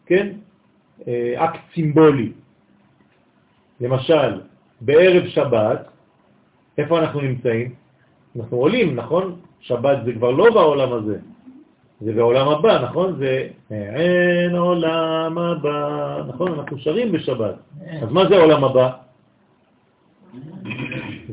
[0.07, 0.33] כן,
[1.09, 2.33] אה, אקט סימבולי.
[3.81, 4.41] למשל,
[4.81, 5.89] בערב שבת,
[6.79, 7.75] איפה אנחנו נמצאים?
[8.37, 9.41] אנחנו עולים, נכון?
[9.61, 11.19] שבת זה כבר לא בעולם הזה,
[12.01, 13.17] זה בעולם הבא, נכון?
[13.19, 16.53] זה אין עולם הבא, נכון?
[16.53, 17.55] אנחנו שרים בשבת.
[18.03, 18.91] אז מה זה העולם הבא?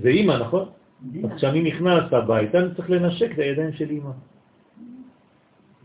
[0.01, 0.65] זה אימא, נכון?
[1.23, 4.11] אז כשאני נכנס הביתה, אני צריך לנשק את הידיים של אימא.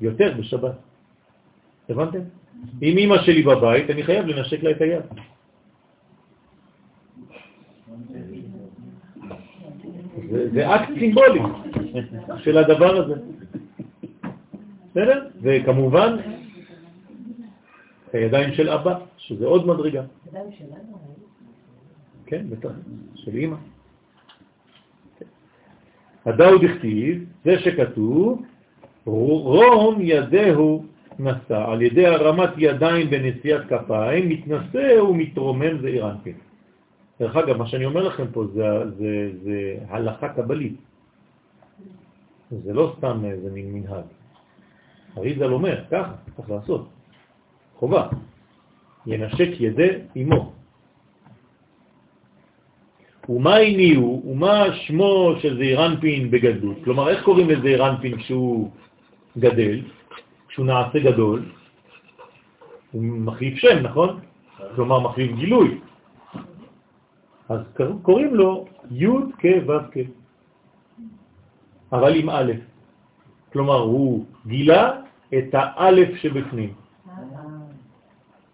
[0.00, 0.74] יותר בשבת.
[1.88, 2.20] הבנתם?
[2.82, 5.02] אם אימא שלי בבית, אני חייב לנשק לה את היד.
[10.30, 11.40] זה, זה אקט סימבולי
[12.38, 13.14] של הדבר הזה.
[14.90, 15.26] בסדר?
[15.42, 16.16] וכמובן,
[18.12, 20.02] הידיים של אבא, שזה עוד מדרגה.
[20.28, 20.98] ידיים שלנו,
[22.26, 22.70] כן, בטח,
[23.14, 23.56] של אימא.
[26.26, 28.42] הדאו דכתיב, זה שכתוב,
[29.04, 30.84] רום ידהו
[31.18, 36.47] נשא, על ידי הרמת ידיים בנשיאת כפיים, מתנשא ומתרומם זעיר אנפין.
[37.20, 38.62] דרך אגב, מה שאני אומר לכם פה זה,
[38.98, 40.76] זה, זה הלכה קבלית.
[42.50, 44.04] זה לא סתם איזה מין מנהג.
[45.18, 46.88] אריזל אומר, ככה, צריך לעשות.
[47.76, 48.08] חובה.
[49.06, 50.52] ינשק ידי אמו.
[53.28, 56.76] ומה הניעו, ומה שמו של זעירנפין בגדלות?
[56.84, 58.70] כלומר, איך קוראים לזעירנפין כשהוא
[59.38, 59.80] גדל,
[60.48, 61.52] כשהוא נעשה גדול?
[62.92, 64.20] הוא מחליף שם, נכון?
[64.74, 65.78] כלומר, מחליף גילוי.
[67.48, 67.60] אז
[68.02, 69.06] קוראים לו י'
[69.38, 69.96] כ' ו' כ',
[71.92, 72.52] אבל עם א'.
[73.52, 75.00] כלומר, הוא גילה
[75.38, 76.72] את האלף שבפנים.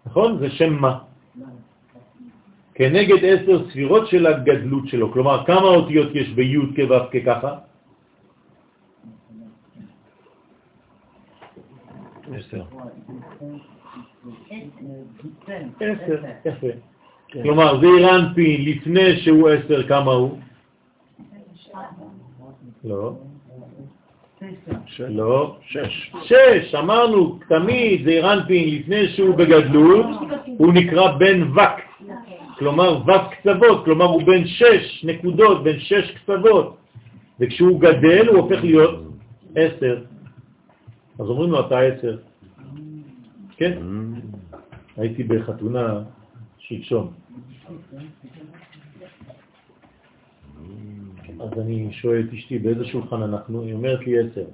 [0.05, 0.39] נכון?
[0.39, 0.99] זה שם מה?
[2.73, 5.11] כנגד עשר ספירות של הגדלות שלו.
[5.11, 7.51] כלומר, כמה אותיות יש בי' כ' ו' כ' ככה?
[12.35, 12.63] עשר.
[15.79, 16.94] עשר, יפה.
[17.33, 20.37] כלומר, זעיר אנפין לפני שהוא עשר, כמה הוא?
[22.83, 23.13] לא.
[24.99, 25.57] לא.
[25.61, 26.11] שש.
[26.23, 30.05] שש, אמרנו תמיד זעיר אנפין לפני שהוא בגדלות,
[30.57, 32.07] הוא נקרא בן וק.
[32.57, 36.77] כלומר ו' קצוות, כלומר הוא בן שש נקודות, בן שש קצוות.
[37.39, 39.03] וכשהוא גדל הוא הופך להיות
[39.55, 40.03] עשר.
[41.19, 42.17] אז אומרים לו, אתה עשר.
[43.57, 43.77] כן?
[44.97, 45.99] הייתי בחתונה
[46.67, 47.13] שלשום.
[51.39, 53.61] אז אני שואל את אשתי, באיזה שולחן אנחנו?
[53.61, 54.45] היא אומרת לי עשר.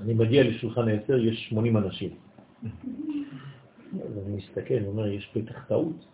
[0.00, 2.10] אני מגיע לשולחן עשר, יש 80 אנשים.
[3.94, 6.06] אז אני מסתכל, אני אומר, יש בטח טעות.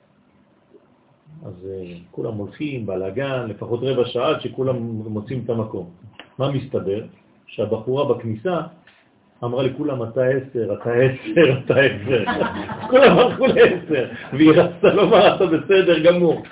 [1.45, 4.77] אז uh, כולם הולכים, בלאגן, לפחות רבע שעה עד שכולם
[5.09, 5.91] מוצאים את המקום.
[6.39, 7.07] מה מסתבר?
[7.47, 8.61] שהבחורה בכניסה
[9.45, 12.25] אמרה לכולם, אתה עשר, אתה עשר, אתה עשר.
[12.91, 16.43] כולם הלכו לעשר, והיא רצתה לומר, אתה בסדר גמור.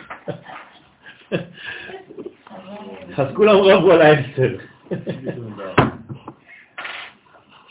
[3.16, 4.56] אז כולם רבו על העשר.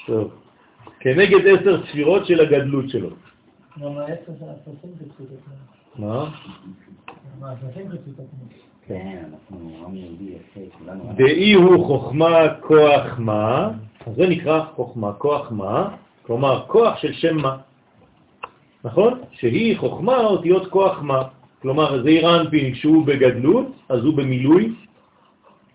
[0.07, 0.31] טוב.
[0.99, 3.09] כנגד עשר ספירות של הגדלות שלו.
[5.95, 6.29] מה?
[8.87, 9.23] כן.
[11.15, 13.69] דאי הוא חוכמה כוח מה,
[14.15, 17.57] זה נקרא חוכמה כוח מה, כלומר כוח של שם מה,
[18.83, 19.21] נכון?
[19.31, 21.21] שהיא חוכמה אותיות כוח מה,
[21.61, 24.73] כלומר זעיר אנפין כשהוא בגדלות, אז הוא במילוי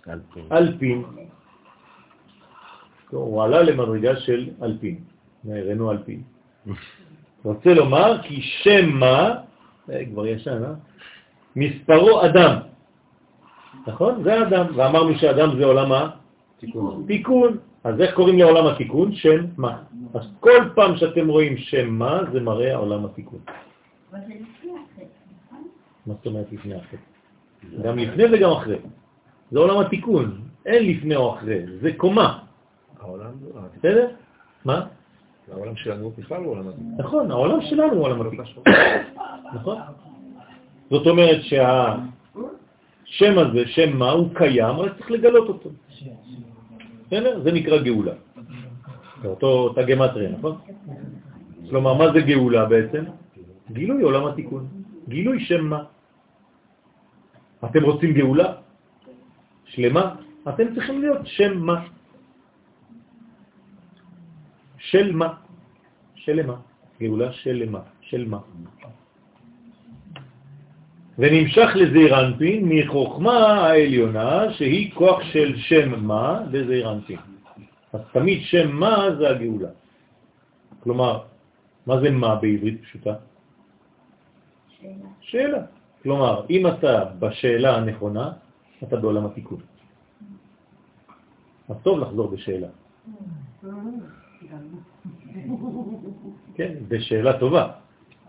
[0.09, 0.45] אלפין.
[0.53, 1.03] אלפין.
[3.11, 4.99] הוא עלה למדרגה של אלפין,
[5.45, 6.23] נערנו אלפין.
[7.45, 9.35] רוצה לומר כי שם מה
[9.87, 10.75] זה כבר ישן, אה?
[11.57, 12.71] מספרו אדם.
[13.87, 14.23] נכון?
[14.23, 14.67] זה אדם.
[14.75, 17.05] ואמרנו שאדם זה עולם התיקון.
[17.07, 17.57] תיקון.
[17.85, 19.15] אז איך קוראים לעולם התיקון?
[19.15, 19.83] שם מה.
[20.15, 23.39] אז כל פעם שאתם רואים שם מה, זה מראה עולם התיקון.
[24.13, 25.05] אבל זה לפני החטא,
[25.47, 25.63] נכון?
[26.07, 27.83] מה זאת אומרת לפני החטא?
[27.83, 28.77] גם לפני וגם אחרי.
[29.53, 30.41] זה עולם התיקון.
[30.67, 32.39] אין לפני או אחרי, זה קומה.
[33.01, 33.31] העולם,
[33.79, 34.09] בסדר?
[34.65, 34.87] מה?
[35.53, 36.83] העולם שלנו בכלל הוא עולם הזה.
[36.99, 38.45] נכון, העולם שלנו הוא עולם התיקון.
[39.55, 39.79] נכון?
[40.91, 41.43] זאת אומרת
[43.11, 45.71] שהשם הזה, שם מה, הוא קיים, רק צריך לגלות אותו.
[47.07, 47.43] בסדר?
[47.43, 48.13] זה נקרא גאולה.
[49.23, 50.55] זה אותו, אותה גמטריה, נכון?
[51.71, 53.05] כלומר, מה זה גאולה בעצם?
[53.73, 54.67] גילוי עולם התיקון.
[55.09, 55.83] גילוי שם מה.
[57.65, 58.49] אתם רוצים גאולה?
[59.65, 60.05] שלמה?
[60.49, 61.79] אתם צריכים להיות שם מה.
[64.79, 65.29] של מה?
[66.15, 66.57] שלמה.
[67.01, 67.83] גאולה שלמה.
[68.01, 68.41] של מה.
[71.21, 77.19] ונמשך לזעיר אנפין מחוכמה העליונה שהיא כוח של שם מה לזעיר אנפין.
[77.93, 79.69] אז תמיד שם מה זה הגאולה.
[80.81, 81.21] כלומר,
[81.87, 83.15] מה זה מה בעברית פשוטה?
[84.69, 85.09] שאלה.
[85.21, 85.63] שאלה.
[86.03, 88.33] כלומר, אם אתה בשאלה הנכונה,
[88.83, 89.61] אתה בעולם התיקון.
[91.69, 92.69] אז טוב לחזור בשאלה.
[96.57, 97.73] כן, בשאלה טובה.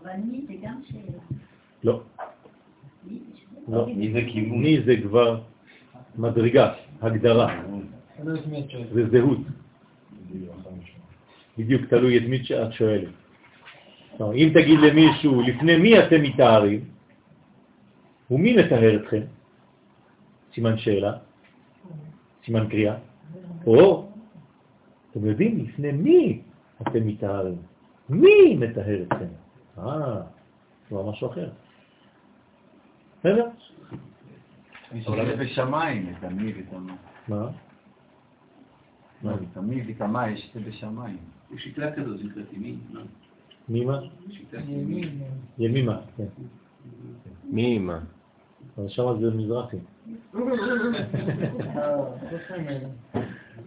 [0.02, 1.18] אבל מי זה גם שאלה.
[1.84, 2.00] לא?
[3.68, 3.86] לא.
[3.86, 4.62] מי זה כיוון?
[4.62, 5.40] מי זה כבר
[6.18, 6.72] מדרגה,
[7.02, 7.62] הגדרה,
[8.92, 9.38] זה זהות.
[11.58, 13.08] בדיוק תלוי את מי שאת שואלת.
[14.20, 16.80] אם תגיד למישהו, לפני מי אתם מתארים,
[18.30, 19.22] ומי מטהר אתכם?
[20.54, 21.12] סימן שאלה,
[22.44, 22.94] סימן קריאה.
[23.66, 24.08] או,
[25.10, 26.40] אתם יודעים לפני מי
[26.82, 27.56] אתם מתארים?
[28.08, 29.32] מי מטהר אתכם?
[29.78, 30.20] אה,
[30.90, 31.48] זה משהו אחר.
[33.22, 33.48] בסדר?
[35.40, 36.96] בשמיים, את המי ואת המה.
[37.28, 37.50] מה?
[39.22, 39.34] מה?
[39.34, 41.18] את המי ואת המה יש את זה בשמיים.
[41.54, 42.78] יש שיטה כזאת, זה נקראת ימין.
[42.90, 43.02] לא?
[43.68, 44.00] מי מה?
[44.30, 45.22] שיטת ימין.
[45.58, 46.24] ימימה, כן.
[47.44, 47.98] מי אמא?
[48.78, 49.76] אבל שם זה מזרחי.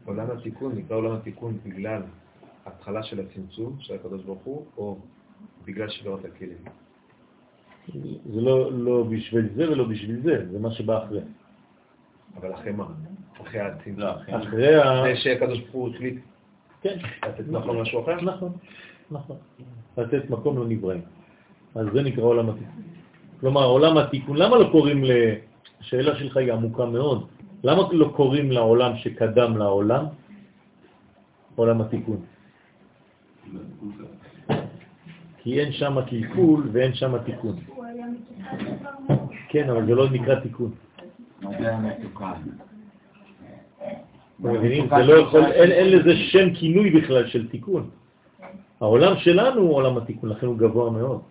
[0.06, 2.02] עולם התיקון נקרא עולם התיקון בגלל
[2.66, 4.98] ההתחלה של הצמצום של הקדוש ברוך הוא, או
[5.66, 6.58] בגלל שבירת הכלים.
[8.34, 11.20] זה לא, לא בשביל זה ולא בשביל זה, זה מה שבא אחרי.
[12.38, 12.86] אבל אחרי מה?
[13.42, 14.00] אחרי הצמצום.
[14.00, 15.00] לא, אחרי- אחרי ה...
[15.02, 16.16] אחרי שהקדוש ברוך הוא החליט
[16.82, 16.98] כן,
[17.28, 18.22] לתת מקום למשהו אחר?
[18.22, 18.52] נכון,
[19.12, 19.38] נכון.
[19.98, 21.02] לתת מקום לנבראים.
[21.76, 22.82] אז זה נקרא עולם התיקון.
[23.40, 25.12] כלומר, עולם התיקון, למה לא קוראים ל...
[25.80, 27.28] השאלה שלך היא עמוקה מאוד.
[27.64, 30.06] למה לא קוראים לעולם שקדם לעולם
[31.56, 32.22] עולם התיקון?
[35.38, 37.56] כי אין שם קלקול ואין שם תיקון.
[39.50, 40.72] כן, אבל זה לא נקרא תיקון.
[44.40, 44.88] מבינים?
[44.90, 47.90] זה לא יכול, אין, לזה שם כינוי בכלל של תיקון.
[48.82, 51.22] העולם שלנו הוא עולם התיקון, לכן הוא גבוה מאוד.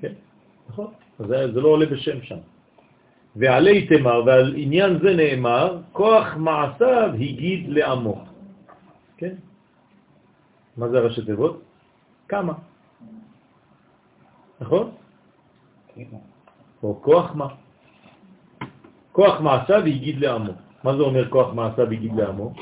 [0.00, 0.12] כן,
[0.68, 0.86] נכון.
[1.18, 2.38] אז זה, זה לא עולה בשם שם.
[3.36, 8.24] ועלי תמר, ועל עניין זה נאמר, כוח מעשיו הגיד לעמו.
[9.16, 9.34] כן?
[10.76, 11.62] מה זה הראשי תיבות?
[12.28, 12.52] כמה.
[14.60, 14.90] נכון?
[16.82, 17.46] או כוח מה.
[19.12, 20.52] כוח מעשיו הגיד לעמו.
[20.84, 22.52] מה זה אומר כוח מעשיו הגיד לעמו?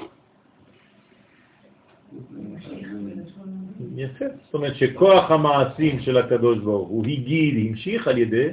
[3.96, 4.24] יפה.
[4.44, 8.48] זאת אומרת שכוח המעשים של הקדוש ברוך הוא הגיד, המשיך על ידי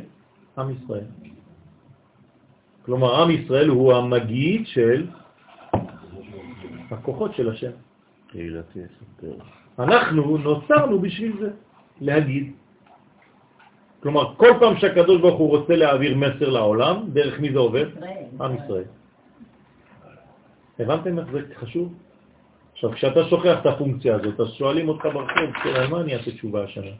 [0.58, 1.08] עם ישראל.
[2.86, 5.08] כלומר, עם ישראל הוא המגיד של
[6.92, 7.72] הכוחות של השם.
[9.80, 11.50] אנחנו נוצרנו בשביל זה,
[12.02, 12.59] להגיד.
[14.00, 17.86] כלומר, כל פעם שהקדוש ברוך הוא רוצה להעביר מסר לעולם, דרך מי זה עובד?
[18.42, 18.84] עם ישראל.
[20.80, 21.94] הבנתם איך זה חשוב?
[22.74, 26.64] עכשיו, כשאתה שוכח את הפונקציה הזאת, אז שואלים אותך ברחוב, על מה אני אעשה תשובה
[26.64, 26.92] השנה?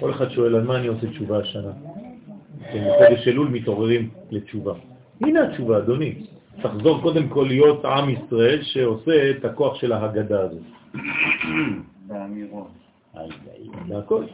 [0.00, 1.72] כל אחד שואל, על מה אני עושה תשובה השנה?
[2.72, 4.74] כן, בחודש אלול מתעוררים לתשובה.
[5.20, 6.14] הנה התשובה, אדוני.
[6.62, 10.62] תחזור קודם כל להיות עם ישראל שעושה את הכוח של ההגדה הזאת.
[12.06, 12.83] באמירות.
[13.98, 14.24] הכל.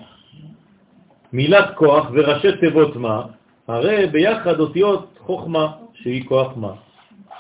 [1.33, 3.23] מילת כוח וראשי תיבות מה,
[3.69, 6.73] הרי ביחד אותיות חוכמה, שהיא כוח מה.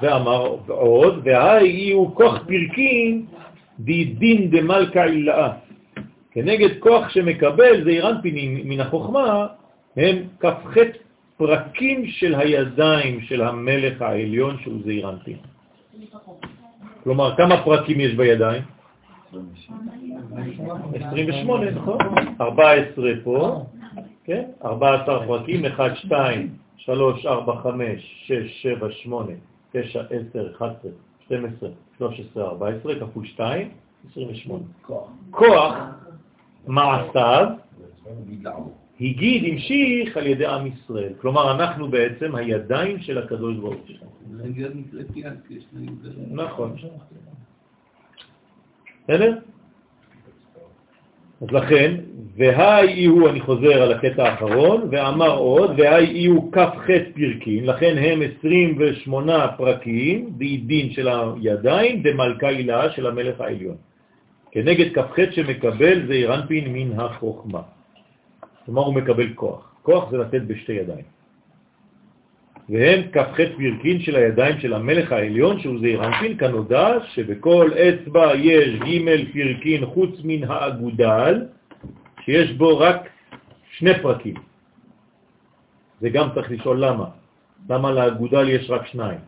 [0.02, 3.26] ואמר עוד, והי הוא כוח פרקים
[3.78, 5.52] די דין דמלכה אילאה.
[6.30, 9.46] כנגד כוח שמקבל זה אירנפינים מן החוכמה,
[9.96, 10.76] הם כ"ח
[11.36, 15.36] פרקים של הידיים של המלך העליון שהוא זעירנפין.
[17.02, 18.62] כלומר, כמה פרקים יש בידיים?
[20.94, 21.98] 28, נכון?
[22.40, 23.64] 14 פה,
[24.24, 24.50] כן?
[24.64, 29.32] 14 פרקים, 1, 2, 3, 4, 5, 6, 7, 8,
[29.72, 30.00] 9,
[30.32, 30.90] 10, 11,
[31.26, 33.68] 12, 13, 14, כפול 2,
[34.12, 34.62] 28.
[35.30, 35.74] כוח
[36.66, 37.46] מעשיו
[39.00, 41.12] הגיד, המשיך על ידי עם ישראל.
[41.20, 43.96] כלומר, אנחנו בעצם הידיים של הקדוש ברוך הוא.
[46.30, 46.76] נכון.
[49.04, 49.38] בסדר?
[51.40, 51.94] אז לכן,
[52.36, 58.22] והי הוא, אני חוזר על הקטע האחרון, ואמר עוד, והי הוא כ"ח פרקים, לכן הם
[58.38, 63.76] 28 פרקים, בעידין של הידיים, דמלכה הילה של המלך העליון.
[64.50, 67.62] כנגד כ"ח שמקבל זה אירנפין מן החוכמה.
[68.64, 69.72] כלומר הוא מקבל כוח.
[69.82, 71.19] כוח זה לתת בשתי ידיים.
[72.70, 79.32] והם כ"ח פרקין של הידיים של המלך העליון, שהוא זעירנפין, כנודע שבכל אצבע יש ג'
[79.32, 81.46] פרקין חוץ מן האגודל,
[82.24, 83.08] שיש בו רק
[83.70, 84.34] שני פרקים.
[86.00, 87.04] זה גם צריך לשאול למה.
[87.68, 89.18] למה לאגודל יש רק שניים,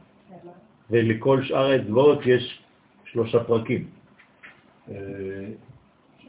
[0.91, 2.63] ולכל שאר האצבעות יש
[3.05, 3.87] שלושה פרקים.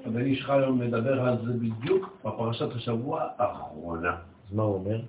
[0.06, 4.16] הבן איש חי מדבר על זה בדיוק בפרשת השבוע האחרונה.
[4.48, 5.00] אז מה הוא אומר?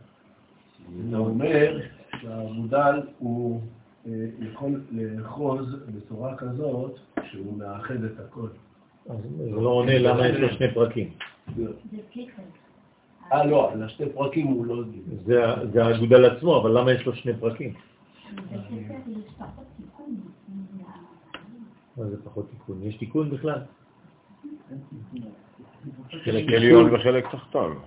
[1.11, 1.81] זה אומר
[2.21, 3.61] שהמודל הוא
[4.07, 8.49] אה, יכול לאחוז בצורה כזאת שהוא מאחד את הכל.
[9.11, 11.11] אז זה לא עונה למה יש לו שני פרקים.
[13.33, 14.83] אה, לא, על השתי פרקים הוא לא.
[15.25, 15.43] זה,
[15.73, 17.75] זה האגודל עצמו, אבל למה יש לו שני פרקים?
[21.97, 22.83] מה זה פחות תיקון?
[22.83, 23.59] יש תיקון בכלל?
[26.25, 27.79] חלק עליון וחלק תחתון.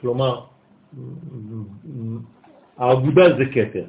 [0.00, 0.44] כלומר,
[2.76, 3.84] האגודל זה כתר.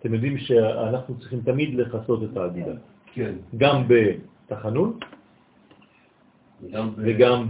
[0.00, 2.76] אתם יודעים שאנחנו צריכים תמיד לחסות את האגודל.
[3.12, 3.34] כן.
[3.56, 4.98] גם בתחנון
[6.96, 7.46] וגם.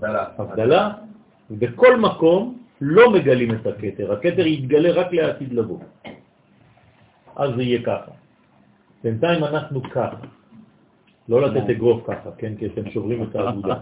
[0.00, 0.92] בהבדלה,
[1.50, 4.12] ובכל מקום לא מגלים את הכתר.
[4.12, 5.78] הכתר יתגלה רק לעתיד לבוא.
[7.36, 8.12] אז זה יהיה ככה.
[9.04, 10.16] בינתיים אנחנו ככה.
[11.28, 12.56] לא לתת אגרוף ככה, כן?
[12.58, 13.78] כי אתם שוברים את האגודה.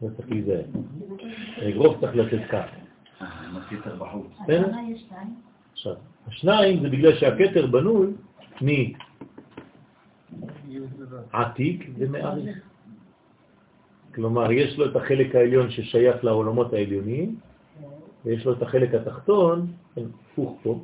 [0.00, 0.64] זה צריך להיזהר.
[1.68, 2.40] אגרוף צריך לתת
[3.98, 4.26] בחוץ.
[4.42, 4.70] בסדר?
[5.72, 5.94] עכשיו,
[6.26, 8.12] השניים זה בגלל שהכתר בנוי
[11.32, 12.58] מעתיק ומעריך.
[14.14, 17.36] כלומר, יש לו את החלק העליון ששייך לעולמות העליוניים,
[18.24, 20.02] ויש לו את החלק התחתון, כן,
[20.32, 20.80] הפוך פה,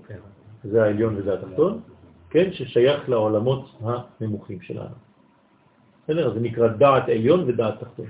[0.65, 1.81] זה העליון וזה התחתון,
[2.31, 4.95] כן, ששייך לעולמות הנמוכים שלנו.
[6.05, 6.35] בסדר?
[6.35, 8.07] זה נקרא דעת עליון ודעת תחתון.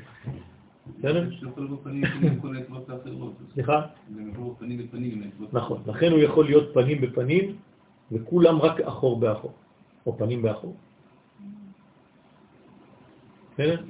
[0.99, 1.29] בסדר?
[3.55, 3.81] סליחה?
[5.53, 7.57] נכון, לכן הוא יכול להיות פנים בפנים,
[8.13, 9.53] וכולם רק אחור באחור,
[10.07, 10.77] או פנים באחור.
[13.55, 13.83] בסדר?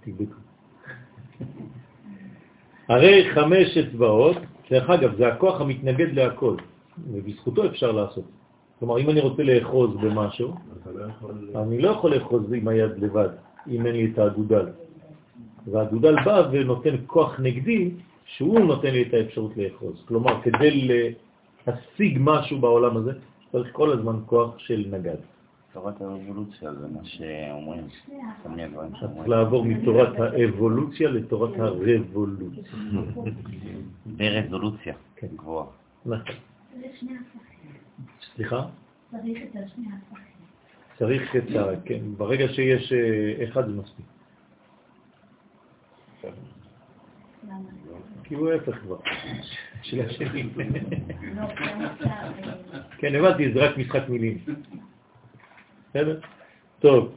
[0.00, 0.40] תבדקו.
[2.88, 4.36] הרי חמש אצבעות,
[4.70, 6.56] דרך אגב, זה הכוח המתנגד להכל,
[7.10, 8.24] ובזכותו אפשר לעשות.
[8.78, 10.54] כלומר, אם אני רוצה לאחוז במשהו,
[10.94, 11.62] לא.
[11.62, 13.28] אני לא יכול לאחוז עם היד לבד,
[13.68, 14.66] אם אין לי את האגודל.
[15.66, 17.90] והאגודל בא ונותן כוח נגדי,
[18.26, 20.02] שהוא נותן לי את האפשרות לאחוז.
[20.08, 20.88] כלומר, כדי
[21.66, 23.12] להשיג משהו בעולם הזה,
[23.52, 25.16] צריך כל הזמן כוח של נגד.
[25.72, 27.86] תורת הרבולוציה זה מה שאומרים.
[28.42, 29.30] תמיד הדברים צריך שאומרים.
[29.30, 32.62] לעבור מתורת האבולוציה לתורת הרבולוציה.
[34.06, 35.26] ברזולוציה כן.
[35.36, 35.66] גבוהה.
[36.06, 36.34] נכון.
[38.34, 38.66] סליחה?
[39.10, 40.34] צריך את השני הפכים.
[40.98, 41.80] צריך את ה...
[41.84, 44.06] כן, ברגע שיש אה, אחד זה מספיק.
[48.24, 48.96] כי הוא ההפך כבר.
[49.82, 50.42] של השני.
[51.36, 51.90] לא, אה,
[52.98, 54.38] כן, הבנתי, זה רק משחק מילים.
[55.90, 56.20] בסדר?
[56.78, 57.12] טוב.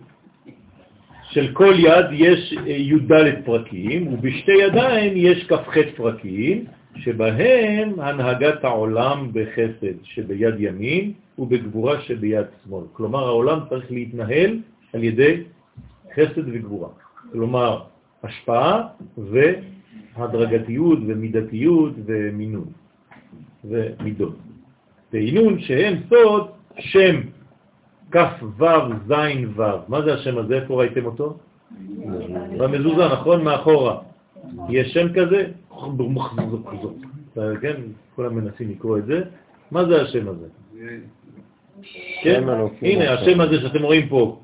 [1.32, 3.12] של כל יד יש אה, י"ד
[3.46, 6.66] פרקים, ובשתי ידיים יש כ"ח פרקים,
[6.96, 12.84] שבהם הנהגת העולם בחסד שביד ימין ובגבורה שביד שמאל.
[12.94, 14.60] כלומר, העולם צריך להתנהל
[14.94, 15.44] על ידי
[16.14, 16.90] חסד וגבורה.
[17.32, 17.82] כלומר,
[18.23, 18.88] השפעה
[19.18, 22.65] והדרגתיות ומידתיות ומינון
[23.65, 24.35] ומידות.
[25.14, 26.48] ועינון שהם סוד
[26.80, 27.22] שם
[28.11, 28.65] כף ו'
[29.07, 29.14] ז'
[29.56, 29.61] ו'.
[29.88, 30.56] מה זה השם הזה?
[30.56, 31.38] איפה ראיתם אותו?
[32.57, 33.44] במזוזה, נכון?
[33.44, 33.99] מאחורה.
[34.69, 35.52] יש שם כזה?
[37.61, 37.76] כן,
[38.15, 39.23] כולם מנסים לקרוא את זה.
[39.72, 40.48] מה זה השם הזה?
[42.23, 42.44] כן,
[42.81, 43.23] הנה השם.
[43.23, 44.39] השם הזה שאתם רואים פה.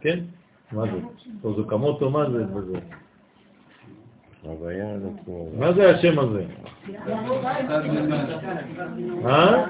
[0.00, 0.18] כן?
[0.74, 0.98] מה זה?
[1.44, 2.44] אוזוקמוטו, מה זה?
[2.46, 2.78] מה זה?
[5.58, 6.44] מה זה השם הזה?
[9.24, 9.64] אה?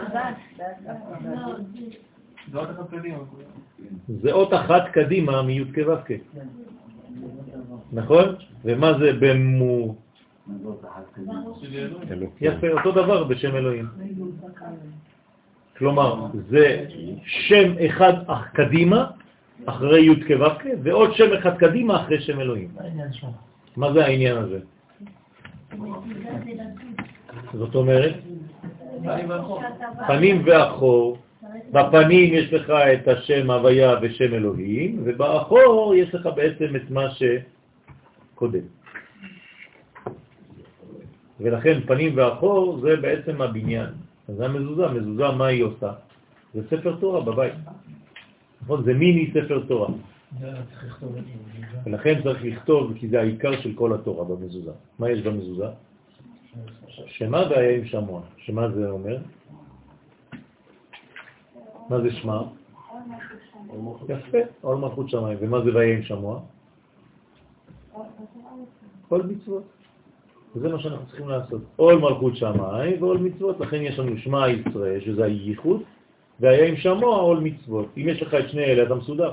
[4.09, 6.16] זה אות אחת קדימה מי' כו'
[7.93, 8.24] נכון?
[8.64, 9.94] ומה זה במו...
[12.40, 13.89] יפה, אותו דבר בשם אלוהים.
[15.78, 16.86] כלומר, זה
[17.24, 19.10] שם אחד אח קדימה,
[19.66, 22.69] אחרי י' כו' ועוד שם אחד קדימה אחרי שם אלוהים.
[23.77, 24.59] מה זה העניין הזה?
[27.55, 28.15] זאת אומרת,
[30.07, 31.19] פנים ואחור,
[31.73, 38.66] בפנים יש לך את השם הוויה ושם אלוהים, ובאחור יש לך בעצם את מה שקודם.
[41.41, 43.91] ולכן פנים ואחור זה בעצם הבניין.
[44.28, 45.93] אז זה המזוזה, מזוזה מה היא עושה?
[46.55, 47.55] זה ספר תורה בבית.
[48.65, 48.85] נכון?
[48.85, 49.89] זה מיני ספר תורה.
[51.86, 54.73] ולכן צריך לכתוב, כי זה העיקר של כל התורה במזוזה.
[54.99, 55.66] מה יש במזוזה?
[56.89, 58.20] שמה והיה עם שמוע.
[58.36, 59.19] שמה זה אומר?
[61.91, 62.43] מה זה שמה?
[64.09, 65.39] יפה, עול מלכות שמיים.
[65.41, 66.41] ומה זה והיה עם שמוע?
[69.09, 69.62] כל מצוות.
[70.57, 71.62] וזה מה שאנחנו צריכים לעשות.
[71.77, 75.82] עול מלכות שמיים ועול מצוות, לכן יש לנו שמע ישראל, שזה הייחוד,
[76.40, 77.86] והיה עם שמוע עול מצוות.
[77.97, 79.32] אם יש לך את שני אלה, אתה מסודר.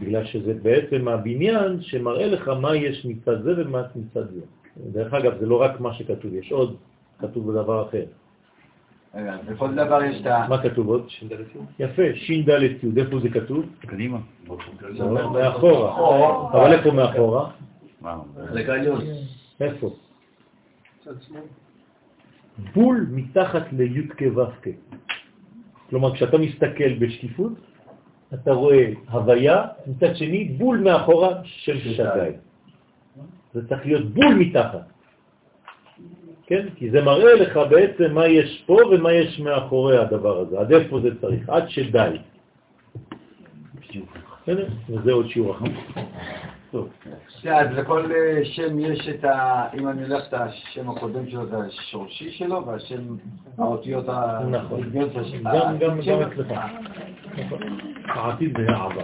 [0.00, 4.40] בגלל שזה בעצם הבניין שמראה לך מה יש מצד זה ומה מצד זה.
[4.76, 6.76] דרך אגב, זה לא רק מה שכתוב, יש עוד,
[7.18, 8.04] כתוב בדבר אחר.
[9.50, 10.46] בכל דבר יש את ה...
[10.48, 11.08] מה כתוב עוד?
[11.78, 13.64] יפה, ש"ד י', איפה זה כתוב?
[13.80, 14.18] קדימה.
[14.90, 16.50] לא, מאחורה.
[16.52, 17.50] אבל איפה מאחורה?
[19.60, 19.90] איפה?
[22.74, 24.42] בול מתחת לי' כו'
[25.90, 27.52] כלומר, כשאתה מסתכל בשקיפות,
[28.34, 32.32] אתה רואה הוויה, מצד שני בול מאחורה של שגאי.
[33.54, 34.86] זה צריך להיות בול מתחת.
[36.46, 36.66] כן?
[36.76, 41.00] כי זה מראה לך בעצם מה יש פה ומה יש מאחורי הדבר הזה, עד איפה
[41.00, 42.16] זה צריך, עד שדי.
[44.88, 45.64] וזה עוד שיעור אחר.
[46.70, 46.88] טוב.
[47.52, 49.64] אז לכל אה, שם יש את ה...
[49.74, 53.16] אם אני הולך את השם הקודם שלו, זה השורשי שלו, והשם,
[53.58, 54.04] האותיות
[54.50, 54.80] נכון.
[55.12, 55.42] של השם.
[55.44, 56.52] גם, גם, אצלך.
[57.38, 57.58] נכון.
[58.08, 59.02] העתיד זה העבר.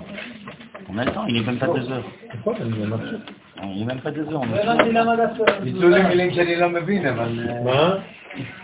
[0.88, 2.08] En même temps, il n'est même pas deux heures.
[2.34, 3.20] נכון, אני ממשיך.
[3.56, 4.42] Il n'est même pas deux heures.
[4.42, 7.48] on לא est- הבנתי למה דווקא ניצלו לי מילים שאני לא מבין, אבל...
[7.48, 7.94] אה, מה?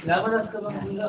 [0.04, 1.02] למה דווקא במזוזה?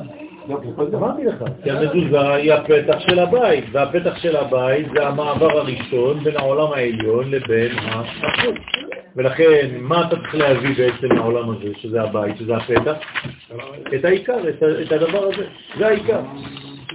[0.48, 0.98] לא, דבר.
[0.98, 6.38] אמרתי לך, כי המזוזה היא הפתח של הבית, והפתח של הבית זה המעבר הראשון בין
[6.38, 8.56] העולם העליון לבין החוץ.
[9.16, 12.98] ולכן, מה אתה צריך להביא בעצם מהעולם הזה, שזה הבית, שזה הפתח?
[13.96, 14.38] את העיקר,
[14.82, 16.22] את הדבר הזה, זה העיקר.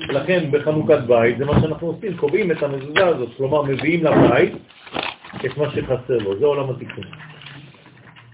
[0.09, 4.53] לכן בחנוכת בית זה מה שאנחנו עושים, קובעים את המזוזה הזאת, כלומר מביאים לבית
[5.45, 7.05] את מה שחסר לו, זה עולם התיקון.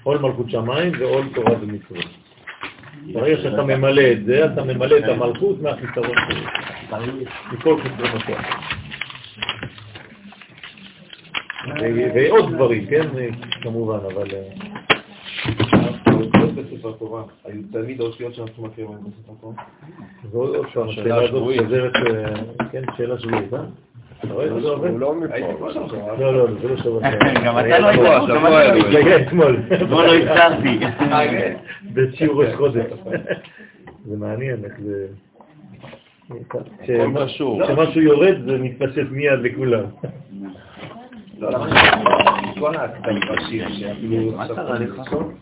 [0.02, 2.04] עול מלכות שמיים ועול תורה ומצוות.
[3.12, 7.06] ברגע שאתה ממלא את זה, אתה ממלא את המלכות מהחיסרון שלו,
[7.52, 8.40] מכל חיסרונותיה.
[11.80, 13.06] ו- ועוד דברים, כן,
[13.62, 14.26] כמובן, אבל...
[14.34, 14.48] אה,
[16.06, 19.54] האותיות בספר תורה היו תמיד האותיות שאנחנו מכירים בספר תורה?
[20.32, 23.60] זו עוד פעם, השאלה הזאת חוזרת, אה, כן, שאלה שבועית, אה?
[24.24, 24.44] לא.
[24.44, 24.60] לא,
[26.18, 26.50] לא, לא.
[27.44, 29.62] גם אתה לא היית לא אתמול.
[29.74, 30.78] אתמול לא הצלחתי.
[31.94, 32.84] בשיעור ראש חודש.
[34.04, 35.06] זה מעניין איך זה...
[36.82, 39.84] כשמשהו יורד זה מתפשט מיד לכולם.
[42.60, 44.32] כל הקטעים בשיר, שאפילו?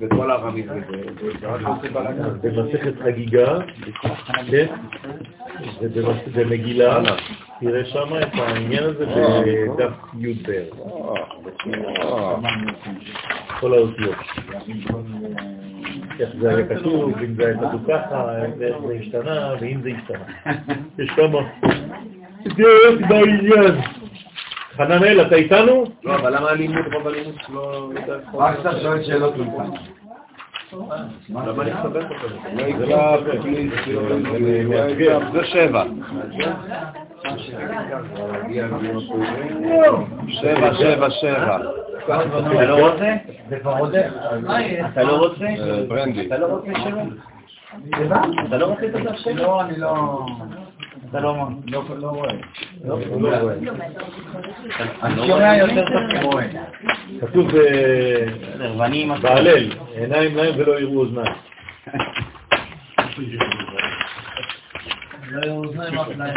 [0.00, 1.02] וכל הרמית וזה.
[2.42, 3.58] במסכת חגיגה,
[4.50, 4.66] כן?
[6.34, 7.02] במגילה,
[7.60, 10.74] תראה שם את העניין הזה בדף י' בערך,
[13.60, 14.16] כל האותיות.
[16.20, 20.24] איך זה היה כתוב, אם זה היה כתוב ככה, איך זה השתנה, ואם זה השתנה.
[20.98, 21.38] יש כמה
[22.44, 23.74] דעות בעניין.
[24.78, 25.84] חננאל, אתה איתנו?
[26.04, 27.90] לא, אבל למה הלימוד, רוב הלימוד לא...
[28.34, 29.34] רק כשאתה שואל שאלות.
[31.28, 32.00] למה אני אותו?
[35.32, 35.84] זה שבע.
[40.28, 41.58] שבע, שבע, שבע.
[42.04, 43.14] אתה לא רוצה?
[43.48, 44.14] זה כבר עוד איך.
[44.92, 45.44] אתה לא רוצה?
[45.44, 46.26] אה, ברנדי.
[46.26, 47.02] אתה לא רוצה שבע?
[48.48, 49.32] אתה לא רוצה את הדף שבע?
[49.32, 50.26] לא, אני לא...
[51.10, 51.48] אתה לא מה?
[51.66, 52.30] לא לא רואה.
[53.08, 53.54] הוא לא רואה.
[55.02, 56.42] אני שומע יותר טוב כמוה.
[57.20, 57.54] כתוב ב-
[58.42, 61.32] בסדר, ואני עם בהלל, עיניים להם ולא יראו אוזניים.
[65.30, 66.36] לא היו אוזניים אף להם.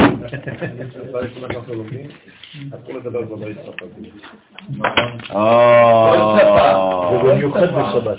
[1.44, 2.08] אנחנו לומדים,
[2.70, 4.12] אסור לדבר כבר בהצטרפתי.
[7.14, 8.18] ובמיוחד בשבת.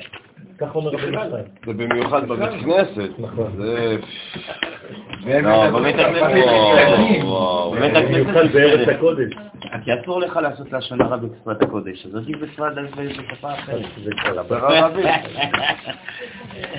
[0.58, 1.44] כך אומר רבי ישראל.
[1.66, 3.10] זה במיוחד בבית כנסת.
[3.18, 3.52] נכון.
[3.56, 3.96] זה...
[5.42, 8.88] לא, בבית הכנסת, וואו, וואו, בבית הכנסת זה בארץ.
[8.88, 9.32] הקודש.
[9.84, 12.72] כי אסור לך לעשות לשון הרע בשפת הקודש, אז עדיף בשפת
[13.32, 13.84] בשפה אחרת.
[14.04, 15.06] זה כבר דבר ערבית.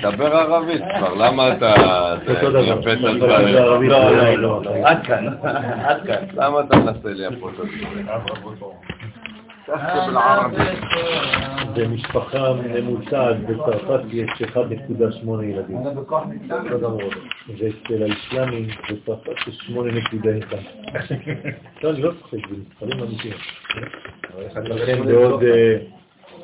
[0.02, 1.74] דבר ערבית כבר, למה אתה...
[2.28, 2.82] אותו דבר.
[2.82, 2.90] זה
[3.60, 3.90] ערבית.
[3.90, 5.26] לא, לא, לא, לא, עד כאן,
[5.84, 6.24] עד כאן.
[6.34, 7.40] למה אתה מנסה את הדברים?
[11.76, 15.84] זה משפחה ממוצעת בצרפת יש 1.8 ילדים.
[15.84, 16.68] זה בכוח ניתן.
[16.68, 17.04] תודה רבה.
[17.48, 19.76] ואצל האסלאמים בצרפת יש 8.1.
[21.82, 23.34] לא, אני לא צוחק, זה מספרים אמיתיים.
[24.64, 25.76] לכן בעוד, אה,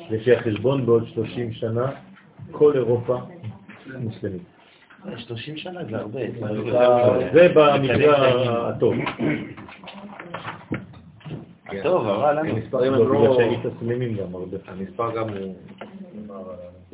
[0.09, 1.91] לפי החשבון, בעוד 30 שנה,
[2.51, 3.17] כל אירופה
[3.97, 4.41] מוסלמית.
[5.17, 6.19] 30 שנה זה הרבה.
[7.33, 8.95] זה במקרה הטוב.
[11.83, 12.51] טוב, אבל אני...
[12.51, 13.35] המספרים לא, הם בגלל לא...
[13.35, 14.57] שהיית סממים גם הרבה.
[14.67, 15.55] המספר גם הוא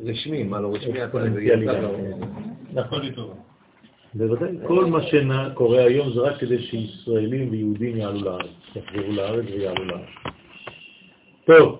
[0.04, 0.98] רשמי, מה לא רשמי,
[1.40, 1.82] יצא גם.
[1.82, 1.90] לו.
[2.72, 3.00] נכון.
[4.14, 4.48] בוודאי.
[4.66, 8.46] כל מה שקורה היום זה רק כדי שישראלים ויהודים יעלו לארץ,
[8.76, 10.08] יחזרו לארץ ויעלו לארץ.
[11.44, 11.78] טוב,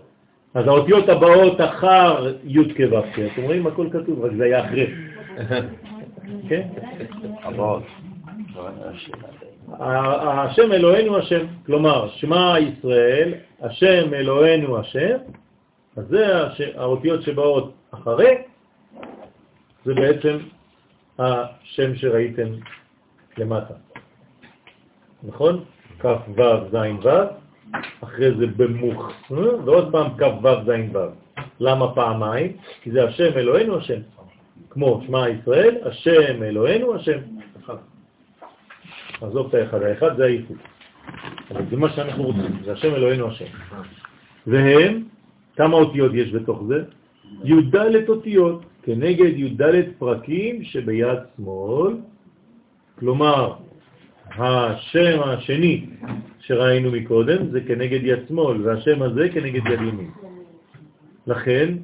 [0.55, 2.99] אז האותיות הבאות אחר י' כו'
[3.33, 4.87] אתם רואים הכל כתוב, רק זה היה אחרי.
[6.49, 6.69] כן?
[7.43, 7.83] הבאות.
[9.81, 15.17] השם אלוהינו השם, כלומר, שמע ישראל, השם אלוהינו השם,
[15.97, 18.35] אז זה הש- האותיות שבאות אחרי,
[19.85, 20.39] זה בעצם
[21.19, 22.49] השם שראיתם
[23.39, 23.75] למטה.
[25.23, 25.65] נכון?
[26.01, 26.05] כ'
[26.37, 26.43] ו'
[26.73, 26.77] ז'
[27.07, 27.09] ו',
[28.05, 29.37] אחרי זה במוך, אה?
[29.65, 30.99] ועוד פעם כ' ו' ז' ו'.
[31.61, 32.53] למה פעמיים?
[32.83, 34.01] כי זה השם אלוהינו השם.
[34.71, 37.19] כמו שמע ישראל, השם אלוהינו השם.
[39.21, 40.57] עזוב את האחד, האחד זה האיחוד.
[41.51, 43.45] אבל זה מה שאנחנו רוצים, זה השם אלוהינו השם.
[44.47, 45.03] והם,
[45.57, 46.85] כמה אותיות יש בתוך זה?
[47.45, 47.77] י"ד
[48.09, 49.63] אותיות, כנגד י"ד
[49.99, 51.97] פרקים שביד שמאל,
[52.99, 53.55] כלומר,
[54.31, 55.87] השם השני
[56.41, 60.11] שראינו מקודם זה כנגד יד שמאל, והשם הזה כנגד יד ימין.
[61.27, 61.75] לכן,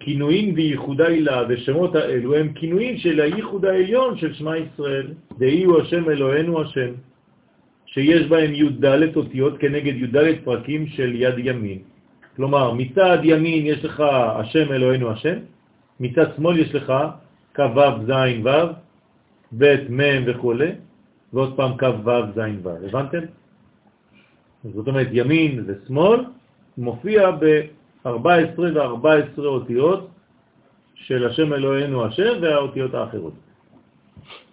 [0.00, 5.06] כינויים וייחוד העילה ושמות האלו הם כינויים של הייחוד העליון של שמע ישראל,
[5.38, 6.90] דהי הוא השם אלוהינו השם,
[7.86, 8.84] שיש בהם י"ד
[9.16, 11.78] אותיות כנגד י"ד פרקים של יד ימין.
[12.36, 14.00] כלומר, מצד ימין יש לך
[14.40, 15.36] השם אלוהינו השם,
[16.00, 16.92] מצד שמאל יש לך
[17.54, 18.12] כ"ו ז'
[18.44, 18.48] ו',
[19.58, 20.54] ב' מ' וכו',
[21.32, 22.68] ועוד פעם כ"ו ז' ו'.
[22.88, 23.24] הבנתם?
[24.64, 26.24] זאת אומרת, ימין ושמאל
[26.78, 27.30] מופיע
[28.04, 30.08] ב-14 ו-14 אותיות
[30.94, 33.32] של השם אלוהינו השם והאותיות האחרות.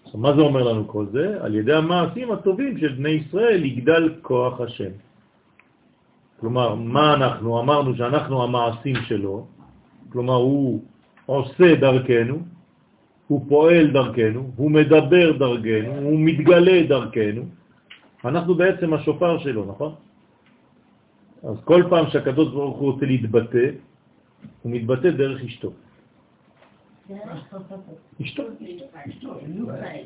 [0.03, 1.37] עכשיו, מה זה אומר לנו כל זה?
[1.41, 4.91] על ידי המעשים הטובים של בני ישראל יגדל כוח השם.
[6.39, 7.59] כלומר, מה אנחנו?
[7.59, 9.45] אמרנו שאנחנו המעשים שלו,
[10.09, 10.81] כלומר הוא
[11.25, 12.37] עושה דרכנו,
[13.27, 17.43] הוא פועל דרכנו, הוא מדבר דרכנו, הוא מתגלה דרכנו.
[18.25, 19.93] אנחנו בעצם השופר שלו, נכון?
[21.47, 23.65] אז כל פעם שהקדוש ברוך הוא רוצה להתבטא,
[24.61, 25.71] הוא מתבטא דרך אשתו.
[28.21, 28.43] אשתו,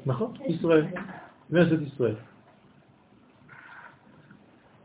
[0.06, 0.86] נכון, ישראל,
[1.50, 2.16] כנסת ישראל.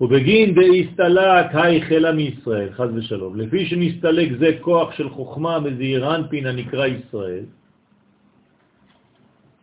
[0.01, 6.87] ובגין דהסתלק היחלה מישראל, חז ושלום, לפי שנסתלק זה כוח של חוכמה מזעיר אנפין הנקרא
[6.87, 7.45] ישראל,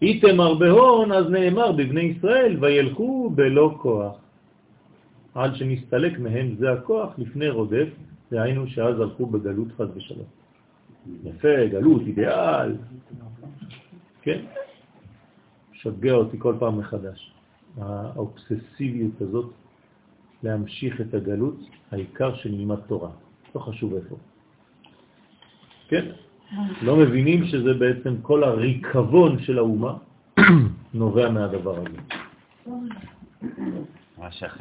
[0.01, 4.22] איתמר בהון, אז נאמר בבני ישראל, וילכו בלא כוח.
[5.35, 7.87] עד שנסתלק מהם זה הכוח לפני רודף,
[8.31, 10.25] דהיינו שאז הלכו בגלות חז ושלום.
[11.23, 12.75] יפה, גלות, אידיאל.
[14.21, 14.39] כן?
[15.73, 17.33] שגע אותי כל פעם מחדש.
[17.77, 19.51] האובססיביות הזאת
[20.43, 21.59] להמשיך את הגלות,
[21.91, 23.09] העיקר שנלמד תורה.
[23.55, 24.15] לא חשוב איפה.
[25.87, 26.05] כן?
[26.81, 29.97] לא מבינים שזה בעצם כל הריקבון של האומה
[30.93, 31.97] נובע מהדבר הזה.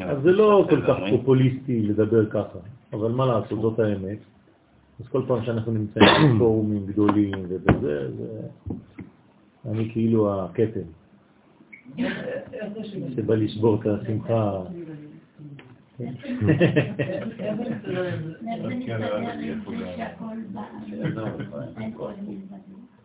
[0.09, 0.97] אז זה לא כל כך.
[1.11, 2.59] פופוליסטי לדבר ככה,
[2.93, 4.19] אבל מה לעשות, זאת האמת.
[5.01, 6.07] אז כל פעם שאנחנו נמצאים
[6.37, 8.41] בפורומים גדולים ובזה, זה...
[9.71, 10.81] אני כאילו הקטן
[13.17, 14.63] שבא לשבור את השמחה.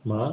[0.06, 0.32] מה?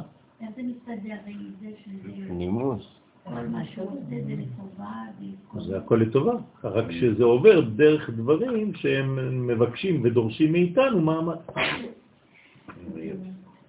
[2.31, 3.04] נימוס.
[3.25, 5.65] עושה זה לטובה.
[5.67, 6.35] זה הכל לטובה,
[6.65, 11.37] רק שזה עובר דרך דברים שהם מבקשים ודורשים מאיתנו מעמד.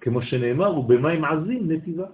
[0.00, 2.06] כמו שנאמר, ובמים עזים נתיבה.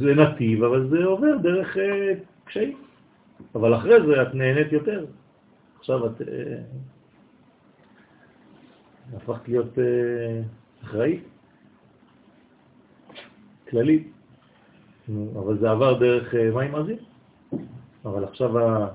[0.00, 2.12] זה נתיב, אבל זה עובר דרך אה,
[2.44, 2.76] קשיים.
[3.54, 5.06] אבל אחרי זה את נהנית יותר.
[5.78, 6.62] עכשיו את אה,
[9.16, 10.40] הפכת להיות אה,
[10.84, 11.24] אחראית,
[13.74, 14.06] כללית.
[15.08, 16.96] נו, אבל זה עבר דרך אה, מים עזים.
[18.04, 18.50] אבל עכשיו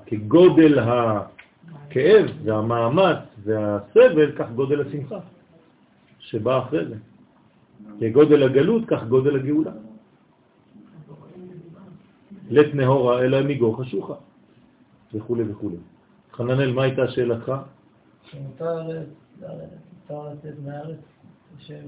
[0.05, 5.19] כגודל הכאב והמאמץ והסבל, כך גודל השמחה
[6.19, 6.95] שבא אחרי זה.
[7.99, 9.71] כגודל הגלות, כך גודל הגאולה.
[12.49, 14.13] לית נהורה אלא מגו חשוכה,
[15.13, 15.69] וכו' וכו'.
[16.33, 17.51] חננאל, מה הייתה שאלתך?
[18.23, 19.03] שמותר
[20.09, 20.97] מותר לצאת מהארץ
[21.57, 21.85] בשם...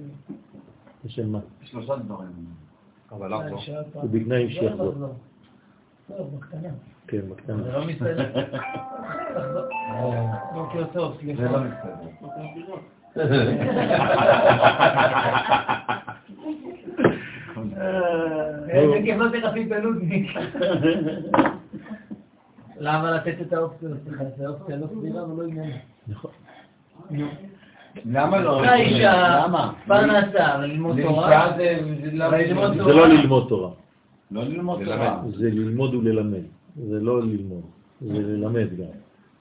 [1.05, 1.39] בשם מה?
[1.63, 2.27] שלושה דברים.
[3.11, 3.59] אבל אף לא.
[4.03, 4.93] ובתנאי לא, שיחזור.
[4.99, 5.07] לא, לא.
[6.09, 6.69] לא, בקטנה.
[7.07, 7.63] כן, בקטנה.
[7.63, 8.45] זה לא מסתדר.
[10.53, 11.43] בוקר טוב, זה סליחה.
[11.43, 13.51] לא מסתדר.
[18.69, 20.29] איזה כיף לא תחפי את הנודניק.
[22.77, 23.89] למה לתת את האופציה?
[24.07, 25.75] סליחה, זה אופציה לא סבירה ולא עניינית.
[26.07, 26.31] נכון.
[28.05, 28.63] למה לא?
[28.63, 29.73] האישה, למה?
[29.87, 31.55] פרנסה, ללמוד זה תורה.
[31.55, 32.11] אישה זה...
[32.13, 32.79] לא- ללמוד זה
[33.49, 33.71] תורה.
[34.31, 35.31] לא ללמוד תורה, לא.
[35.37, 36.43] זה ללמוד וללמד.
[36.87, 37.61] זה לא ללמוד,
[38.01, 38.85] זה ללמד גם.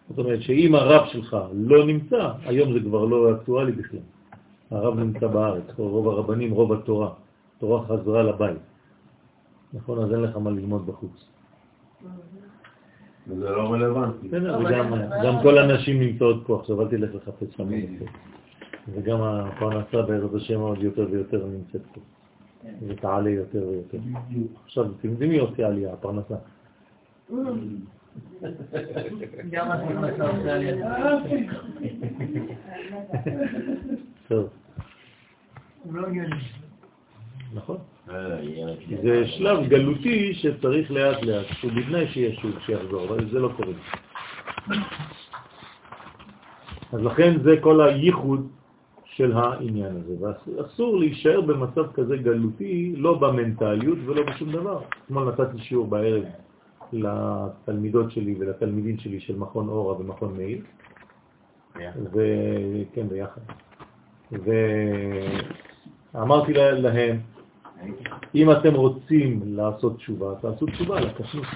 [0.09, 4.01] זאת אומרת שאם הרב שלך לא נמצא, היום זה כבר לא אקטואלי בכלל.
[4.71, 7.09] הרב נמצא בארץ, רוב הרבנים, רוב התורה.
[7.57, 8.59] התורה חזרה לבית.
[9.73, 11.29] נכון, אז אין לך מה ללמוד בחוץ.
[13.27, 14.29] זה לא רלוונטי.
[15.25, 17.69] גם כל הנשים נמצאות פה, עכשיו אל תלך לחפש שם.
[18.89, 22.01] וגם הפרנסה בעזרת השם עוד יותר ויותר נמצאת פה.
[22.89, 23.99] ותעלה יותר ויותר.
[24.65, 25.93] עכשיו, אתם יודעים מי עושה עלייה?
[25.93, 26.35] הפרנסה.
[29.51, 31.19] גם הפרנסה עושה על ידה.
[34.29, 34.49] טוב,
[35.83, 36.09] הוא לא.
[37.55, 37.77] נכון.
[39.03, 43.73] זה שלב גלותי שצריך לאט לאט, שהוא בתנאי שישוב, שיחזור, אבל זה לא קורה.
[46.93, 48.49] אז לכן זה כל הייחוד
[49.21, 50.15] של העניין הזה,
[50.57, 54.81] ואסור להישאר במצב כזה גלותי, לא במנטליות ולא בשום דבר.
[55.05, 56.25] אתמול נתתי שיעור בערב
[56.93, 60.63] לתלמידות שלי ולתלמידים שלי של מכון אורה ומכון מאיר,
[62.13, 63.41] וכן, ביחד.
[66.15, 67.17] ואמרתי לה- להם,
[68.35, 71.47] אם אתם רוצים לעשות תשובה, תעשו תשובה לקטנות.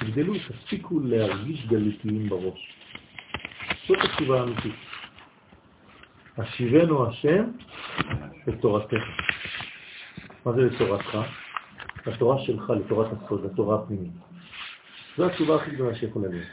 [0.00, 2.72] תגדלו, תפסיקו להרגיש גלותיים בראש.
[3.88, 4.74] זאת התשובה האמיתית.
[6.38, 7.44] השיבנו השם
[8.46, 9.02] לתורתך.
[10.46, 11.18] מה זה לתורתך?
[12.06, 14.12] לתורה שלך, לתורת הסוד, לתורה הפנימית.
[15.16, 16.48] זו התשובה הכי גדולה שיכולה להיות.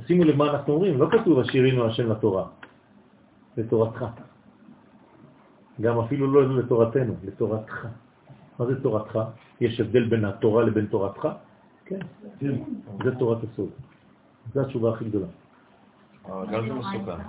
[0.00, 2.46] תשימו לב מה אנחנו אומרים, לא כתוב השירינו השם לתורה,
[3.56, 4.04] לתורתך.
[5.80, 7.86] גם אפילו לא לתורתנו, לתורתך.
[8.58, 9.18] מה זה תורתך?
[9.60, 11.28] יש הבדל בין התורה לבין תורתך?
[11.84, 12.00] כן,
[13.04, 13.70] זה תורת הסוד.
[14.54, 15.26] זו התשובה הכי גדולה.
[16.24, 17.22] אבל גם זה מסוכן.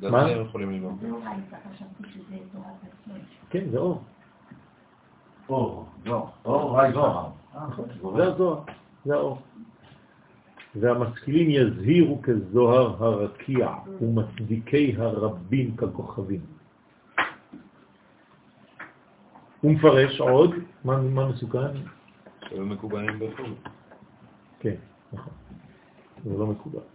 [0.00, 0.24] מה?
[0.24, 1.02] זה הם יכולים ללמוד.
[1.02, 1.18] לא.
[3.50, 4.02] כן, זה אור.
[5.48, 6.30] אור, לא.
[6.44, 7.30] אור, זוהר.
[8.16, 8.60] זה הזוהר,
[9.04, 9.38] זה האור.
[10.74, 16.40] והמשכילים יזהירו כזוהר הרקיע ומצדיקי הרבים ככוכבים.
[19.60, 20.50] הוא מפרש עוד,
[20.84, 21.74] מה, מה מסוכן?
[22.48, 23.54] שהיו מקובלים בחו"ל.
[24.60, 24.74] כן,
[25.12, 25.32] נכון.
[26.24, 26.91] זה לא מקובל.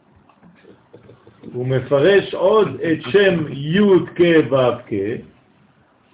[1.54, 3.80] הוא מפרש עוד את שם י'
[4.16, 4.56] כ' ו'
[4.88, 4.94] כ',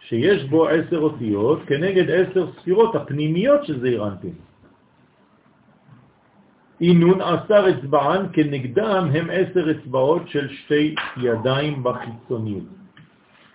[0.02, 4.34] שיש בו עשר אותיות כנגד עשר ספירות הפנימיות של זעיר אנפין.
[6.82, 12.64] אינון עשר אצבען כנגדם הם עשר אצבעות של שתי ידיים בחיצוניות.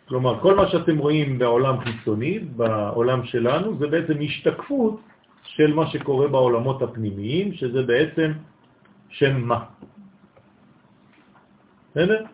[0.09, 5.01] כלומר, כל מה שאתם רואים בעולם חיצוני, בעולם שלנו, זה בעצם השתקפות
[5.45, 8.33] של מה שקורה בעולמות הפנימיים, שזה בעצם
[9.09, 9.65] שם מה.
[11.99, 12.25] בסדר?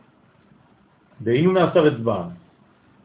[1.21, 2.29] דהינו נעשר אצבען.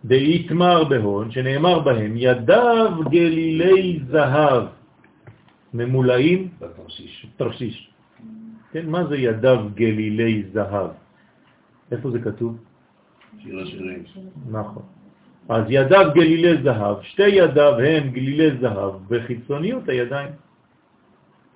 [0.05, 4.63] דהיתמר בהון, שנאמר בהם, ידיו גלילי זהב
[5.73, 7.27] ממולאים בתרשיש.
[7.37, 7.91] תרשיש.
[8.71, 10.89] כן, מה זה ידיו גלילי זהב?
[11.91, 12.57] איפה זה כתוב?
[13.39, 14.03] שיר השירים.
[14.51, 14.83] נכון.
[15.49, 20.31] אז ידיו גלילי זהב, שתי ידיו הם גלילי זהב בחיצוניות הידיים.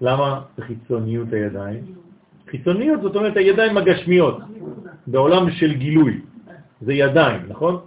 [0.02, 1.84] למה בחיצוניות הידיים?
[2.50, 4.38] חיצוניות זאת אומרת הידיים הגשמיות,
[5.08, 6.22] בעולם של גילוי.
[6.82, 7.80] זה ידיים, נכון?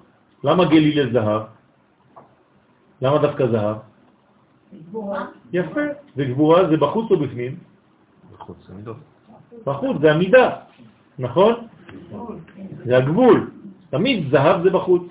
[0.45, 1.43] למה גלילי זהב?
[3.03, 3.77] למה דווקא זהב?
[5.53, 5.81] יפה.
[6.17, 7.57] וגבורה זה בחוץ או בפנים?
[8.33, 8.97] בחוץ, המידות.
[9.67, 10.51] בחוץ זה המידה,
[11.19, 11.55] נכון?
[12.85, 13.51] זה הגבול.
[13.91, 15.03] תמיד זהב זה בחוץ.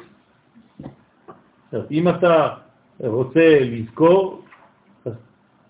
[1.92, 2.56] אם אתה
[3.00, 4.42] רוצה לזכור,
[5.06, 5.14] אז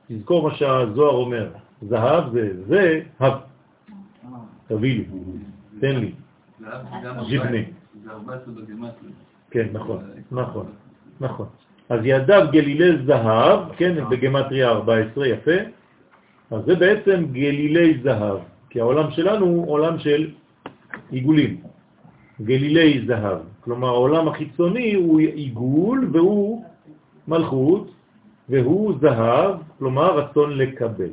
[0.08, 1.52] תזכור מה שהזוהר אומר.
[1.82, 3.34] זהב זה זה, הב.
[4.68, 5.06] תביא לי,
[5.80, 6.12] תן לי.
[8.04, 9.12] זה 14 בגימטריה.
[9.52, 10.66] כן, נכון, נכון,
[11.20, 11.48] נכון.
[11.90, 15.52] אז ידיו גלילי זהב, כן, בגמטריה 14, יפה.
[16.52, 18.38] אז זה בעצם גלילי זהב,
[18.70, 20.32] כי העולם שלנו הוא עולם של
[21.12, 21.62] עיגולים,
[22.42, 23.38] גלילי זהב.
[23.62, 26.66] כלומר, העולם החיצוני הוא עיגול והוא
[27.28, 27.92] מלכות,
[28.50, 31.10] והוא זהב, כלומר רצון לקבל.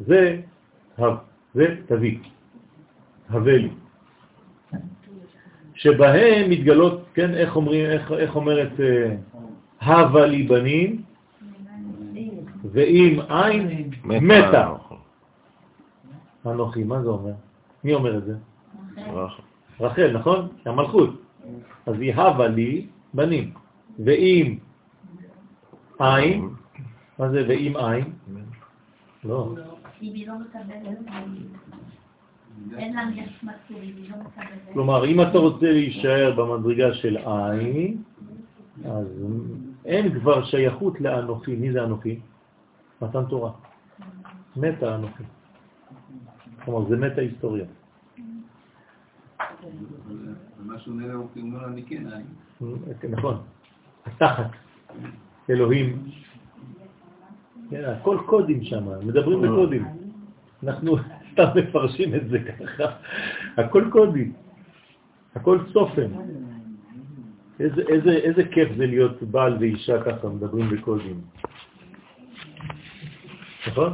[0.00, 0.40] זה
[0.98, 1.14] הב,
[1.54, 2.18] זה תביא,
[3.30, 3.70] הווה לי.
[5.74, 9.16] שבהם מתגלות, כן, איך אומרים, איך, איך אומרת אה,
[9.82, 11.02] הווה לי בנים,
[12.72, 14.74] ואם אין, מתה.
[16.46, 17.32] אנוכי, מה זה אומר?
[17.84, 18.34] מי אומר את זה?
[19.80, 20.48] רחל, נכון?
[20.66, 21.22] המלכות.
[21.86, 23.52] אז היא הווה לי בנים.
[24.04, 24.58] ואם
[26.00, 26.48] אין,
[27.18, 28.12] מה זה ואם אין?
[29.24, 29.54] לא.
[30.02, 30.98] אם היא לא מקבלת,
[32.76, 34.72] אין לה היא לא מקבלת.
[34.72, 38.02] כלומר, אם אתה רוצה להישאר במדרגה של עין,
[38.84, 39.06] אז
[39.84, 41.56] אין כבר שייכות לאנוכי.
[41.56, 42.20] מי זה אנוכי?
[43.02, 43.52] מתן תורה.
[44.56, 45.22] מתה אנוכי.
[46.64, 47.64] כלומר, זה מתה היסטוריה.
[50.78, 52.24] שהוא נראה הוא אומר אני כן, אני.
[53.10, 53.36] נכון.
[54.06, 54.50] התחת.
[55.50, 56.04] אלוהים.
[57.70, 59.84] כן, הכל קודים שם, מדברים בקודים.
[60.62, 60.96] אנחנו
[61.34, 62.84] סתם מפרשים את זה ככה.
[63.56, 64.32] הכל קודים.
[65.34, 66.06] הכל צופן.
[67.60, 71.20] איזה, איזה, איזה כיף זה להיות בעל ואישה ככה, מדברים בקודים.
[73.66, 73.92] נכון?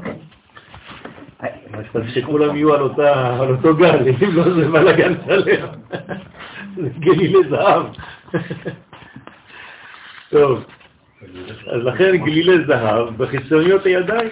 [1.94, 2.82] אז שכולם יהיו על,
[3.40, 5.68] על אותו גל, אם לא זה בלגן שלם.
[6.76, 7.86] זה גלילי זהב.
[10.30, 10.64] טוב,
[11.66, 14.28] אז לכן גלילי זהב בחיצוניות הידיים,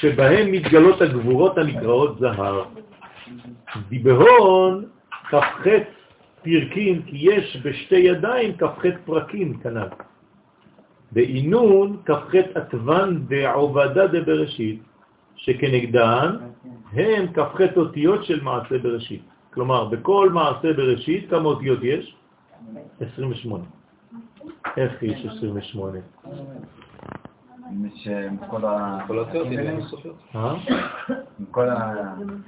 [0.00, 2.64] שבהם מתגלות הגבורות הנקראות זהב.
[3.88, 4.84] דיבהון
[5.30, 5.66] כ"ח
[6.42, 9.88] פרקים, כי יש בשתי ידיים כ"ח פרקים כנ"ל.
[11.12, 14.82] בעינון כ"ח עטבן דעובדה דבראשית,
[15.36, 16.36] שכנגדן
[16.92, 19.22] הם כ"ח אותיות של מעשה בראשית.
[19.54, 22.14] כלומר, בכל מעשה בראשית כמה אותיות יש?
[23.00, 23.64] 28.
[24.76, 25.98] איך יש 28?
[28.06, 28.98] עם כל ה...
[29.06, 30.16] כל אותיות, הנה אינסופיות.
[30.36, 30.54] אה?
[31.38, 31.68] עם כל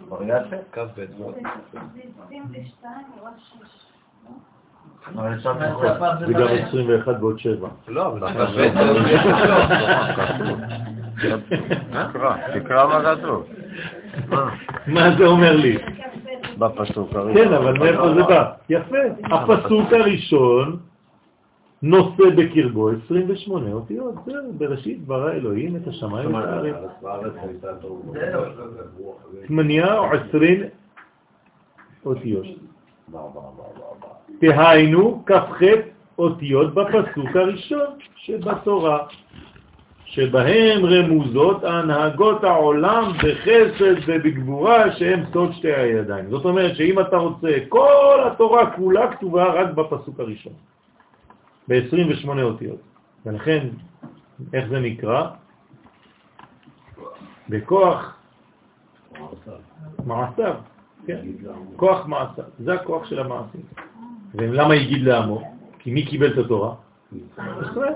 [0.08, 0.58] הווריאציה?
[0.72, 1.34] כ"ב ועוד.
[5.16, 5.52] אבל אפשר.
[6.26, 7.68] זה גם 21 ועוד 7.
[7.88, 8.46] לא, אבל כ"ב
[11.22, 11.36] זה
[12.10, 13.46] תקרא, תקרא מה כתוב.
[14.86, 15.78] מה זה אומר לי?
[16.58, 17.34] בפסוק הראשון.
[17.34, 18.52] כן, אבל מאיפה זה בא?
[18.68, 18.96] יפה.
[19.24, 20.78] הפסוק הראשון
[21.86, 24.14] נושא בקרבו 28 אותיות.
[24.26, 26.74] זהו, בראשית ברא אלוהים את השמיים ואת הארץ.
[29.46, 30.62] שמניה או עשרים
[32.06, 32.46] אותיות.
[34.40, 35.60] תהיינו כ"ח
[36.18, 37.86] אותיות בפסוק הראשון
[38.16, 38.98] שבתורה,
[40.04, 46.30] שבהם רמוזות הנהגות העולם בחסד ובגבורה שהם סוד שתי הידיים.
[46.30, 50.52] זאת אומרת שאם אתה רוצה, כל התורה כולה כתובה רק בפסוק הראשון,
[51.68, 52.80] ב-28 אותיות.
[53.26, 53.68] ולכן,
[54.52, 55.30] איך זה נקרא?
[57.48, 58.16] בכוח
[60.06, 60.54] מעשיו,
[61.06, 61.20] כן,
[61.76, 63.60] כוח מעשיו, זה הכוח של המעשים.
[64.34, 65.42] ולמה הגיד לעמו?
[65.78, 66.74] כי מי קיבל את התורה?
[67.70, 67.94] ישראל.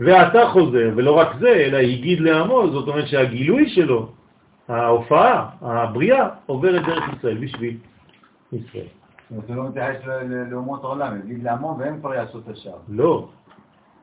[0.00, 4.12] ואתה חוזר, ולא רק זה, אלא הגיד לעמו, זאת אומרת שהגילוי שלו,
[4.68, 7.76] ההופעה, הבריאה, עוברת דרך ישראל, בשביל
[8.52, 9.03] ישראל.
[9.30, 10.00] זה לא מתייחס
[10.50, 12.76] לאומות העולם, יגיד לעמו והם כבר יעשו את השאר.
[12.88, 13.28] לא,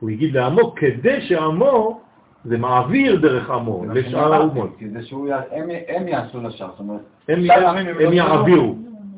[0.00, 2.00] הוא הגיד לעמו כדי שעמו,
[2.44, 4.70] זה מעביר דרך עמו לשאר האומות.
[4.78, 8.76] כדי שהוא י- הם- הם יעשו לשאר, זאת אומרת, הם לא יעבירו,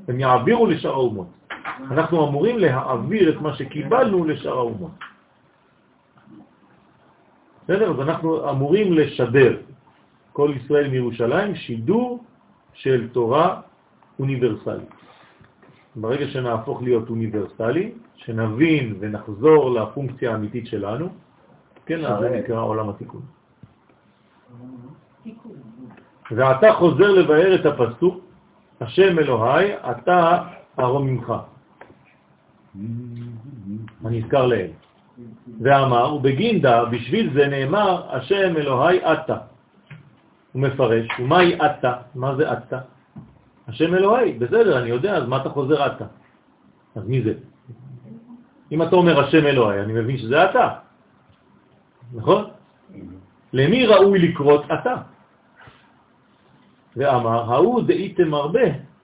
[0.08, 1.26] הם יעבירו לשאר האומות.
[1.90, 4.90] אנחנו אמורים להעביר את מה שקיבלנו לשאר האומות.
[7.64, 7.90] בסדר?
[7.90, 9.56] אז אנחנו אמורים לשדר,
[10.32, 12.24] כל ישראל מירושלים, שידור
[12.72, 13.60] של תורה
[14.20, 14.88] אוניברסלית.
[15.96, 21.08] ברגע שנהפוך להיות אוניברסלי, שנבין ונחזור לפונקציה האמיתית שלנו,
[21.86, 23.22] כן, אז זה נקרא עולם התיקון.
[26.30, 28.24] ואתה חוזר לבאר את הפסוק,
[28.80, 30.42] השם אלוהי, אתה
[30.78, 31.32] ארום ממך.
[34.04, 34.70] הנזכר להם.
[35.60, 39.36] ואמר, ובגינדה, בשביל זה נאמר, השם אלוהי אתה.
[40.52, 41.92] הוא מפרש, ומהי אתה?
[42.14, 42.78] מה זה אתה?
[43.68, 46.04] השם אלוהי, בסדר, אני יודע, אז מה אתה חוזר אתה?
[46.94, 47.34] אז מי זה?
[48.72, 50.68] אם אתה אומר השם אלוהי, אני מבין שזה אתה,
[52.14, 52.44] נכון?
[53.52, 54.94] למי ראוי לקרות אתה?
[56.96, 58.60] ואמר, ההוא דאיתם הרבה,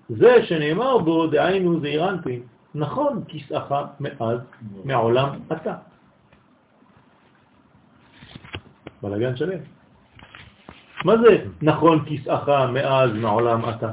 [0.09, 2.43] זה שנאמר בו, דהיינו זעירנטי,
[2.75, 4.39] נכון כיסאך מאז,
[4.85, 5.75] מעולם אתה.
[9.03, 9.59] בלגן שלם.
[11.05, 13.91] מה זה נכון כיסאך מאז מעולם אתה?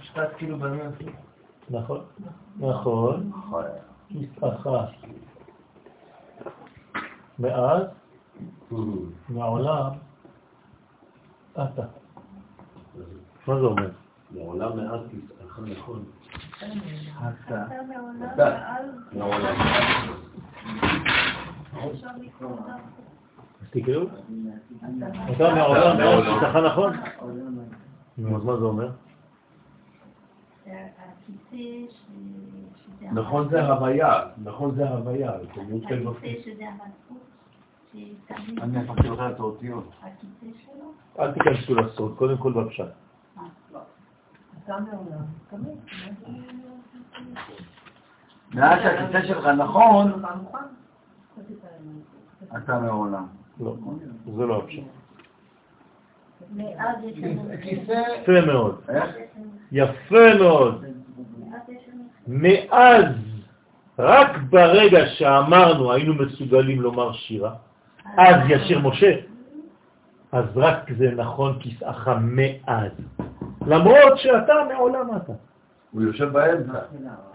[0.00, 0.78] משפט כאילו בנוי.
[1.70, 2.04] נכון,
[2.58, 3.30] נכון,
[4.08, 4.68] כיסאך
[7.38, 7.82] מאז
[9.28, 9.90] מעולם
[11.52, 11.82] אתה.
[13.46, 13.90] מה זה אומר?
[14.30, 16.04] מעולם מאז כיסאך נכון.
[16.60, 17.66] אתה.
[17.66, 18.28] אתה מעולם.
[18.36, 19.54] ואז מעולם.
[21.92, 22.70] אפשר לקרוא אותם.
[22.70, 23.03] אז
[23.74, 24.06] תקראו.
[25.36, 26.92] אתה מעולם מאז כיסאך נכון?
[28.18, 28.90] נו, אז מה זה אומר?
[33.12, 35.32] נכון זה הוויה, נכון זה הוויה.
[35.34, 37.22] הכיסא שזה המלכות,
[38.62, 39.90] אני הפכתי לך את האותיות.
[40.02, 40.92] הכיסא שלו.
[41.18, 42.52] אל תיכנסו לסוד, קודם כל.
[45.50, 45.78] תמיד.
[48.54, 50.22] מאז שהכיסא שלך נכון?
[52.56, 53.26] אתה מעולם.
[53.60, 53.74] לא,
[54.36, 54.82] זה לא הפשט.
[58.22, 59.04] יפה מאוד, איך?
[59.72, 60.84] יפה מאוד.
[62.28, 63.04] מאז,
[63.98, 67.54] רק ברגע שאמרנו היינו מסוגלים לומר שירה,
[68.16, 69.16] אז ישיר משה,
[70.32, 72.92] אז רק זה נכון כיסאך מאז.
[73.66, 75.32] למרות שאתה מעולם אתה.
[75.90, 76.78] הוא יושב באמצע.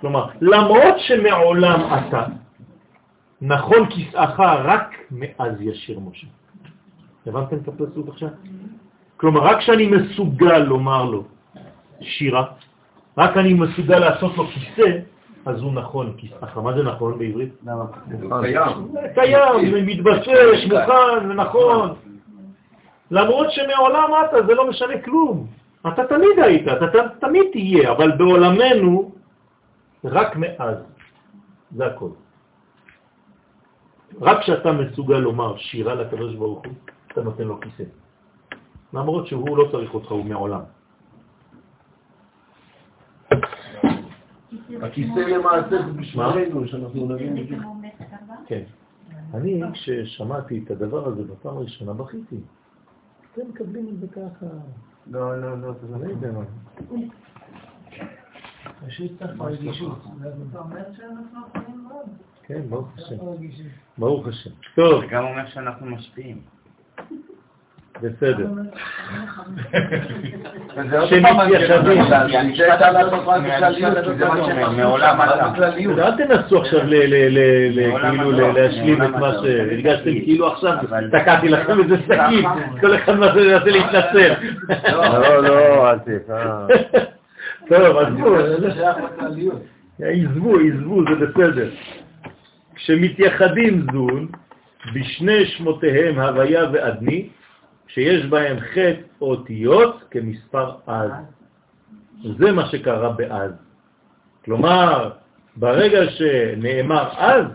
[0.02, 2.26] כלומר, למרות שמעולם אתה,
[3.42, 6.28] נכון כיסאך רק מאז ישיר משה.
[7.26, 8.30] הבנתם את הפסוק עכשיו?
[9.18, 11.24] כלומר, רק כשאני מסוגל לומר לו
[12.02, 12.46] שירה,
[13.18, 14.98] רק אני מסוגל לעשות לו כיסא,
[15.46, 16.58] אז הוא נכון כיסאך.
[16.58, 17.54] מה זה נכון בעברית?
[18.22, 18.92] הוא קיים.
[19.14, 21.94] קיים, מתבסס, מוכן, נכון.
[23.12, 25.48] למרות שמעולם אתה, זה לא משנה כלום.
[25.88, 29.12] אתה תמיד היית, אתה תמיד תהיה, אבל בעולמנו,
[30.04, 30.78] רק מאז.
[31.76, 32.10] זה הכל.
[34.22, 36.74] רק כשאתה מסוגל לומר שירה לקדוש ברוך הוא,
[37.08, 37.84] אתה נותן לו כיסא.
[38.94, 40.62] למרות שהוא לא צריך אותך, הוא מעולם.
[44.82, 47.64] הכיסא למעשה זה בשבילנו, שאנחנו נבין זה בדיוק.
[48.46, 48.64] כן.
[49.34, 52.40] אני, כששמעתי את הדבר הזה בפעם הראשונה, בכיתי.
[53.34, 54.46] אתם מקבלים את זה ככה.
[55.08, 56.44] לא, לא, לא, זה אני לא יודע מה.
[58.88, 59.98] פשוט צריך רגישות.
[60.50, 62.10] אתה אומר שאנחנו יכולים מאוד.
[62.50, 63.16] כן, ברוך השם.
[63.34, 63.66] רגישות.
[63.98, 64.50] ברוך השם.
[64.76, 66.38] טוב, זה גם אומר שאנחנו משפיעים.
[68.02, 68.48] בסדר.
[71.10, 72.06] שמתיישבים.
[72.06, 72.16] זה
[74.18, 76.08] זה מה.
[76.08, 79.42] אל תנסו עכשיו ל- מעולם כאילו לא, להשלים את מה לא.
[79.44, 80.74] שהרגשתם, כאילו עכשיו
[81.12, 82.46] תקעתי לכם איזה סכין,
[82.82, 84.34] כל אחד מנסה מנסה להתנצל.
[84.92, 86.68] לא, לא, אל תקרא.
[87.70, 88.36] טוב, אני עזבו.
[90.00, 91.70] עזבו, עזבו, זה בסדר.
[92.90, 94.28] כשמתייחדים זון,
[94.96, 97.30] בשני שמותיהם הוויה ועדני,
[97.88, 101.12] שיש בהם חטא אותיות כמספר אז.
[102.38, 103.52] זה מה שקרה באז.
[104.46, 105.12] כלומר,
[105.56, 107.46] ברגע שנאמר אז,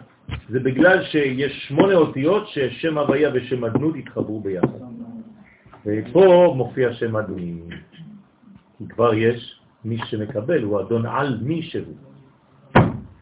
[0.48, 4.78] זה בגלל שיש שמונה אותיות ששם הוויה ושם אדנות התחברו ביחד.
[5.86, 7.60] ופה מופיע שם אדוני.
[8.78, 11.96] כי כבר יש מי שמקבל, הוא אדון על מי שהוא.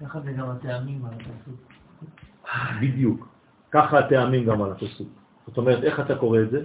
[0.00, 1.71] ככה זה גם הטעמים על הפסוק.
[2.80, 3.28] בדיוק.
[3.70, 5.08] ככה הטעמים גם על הפסוק.
[5.46, 6.62] זאת אומרת, איך אתה קורא את זה?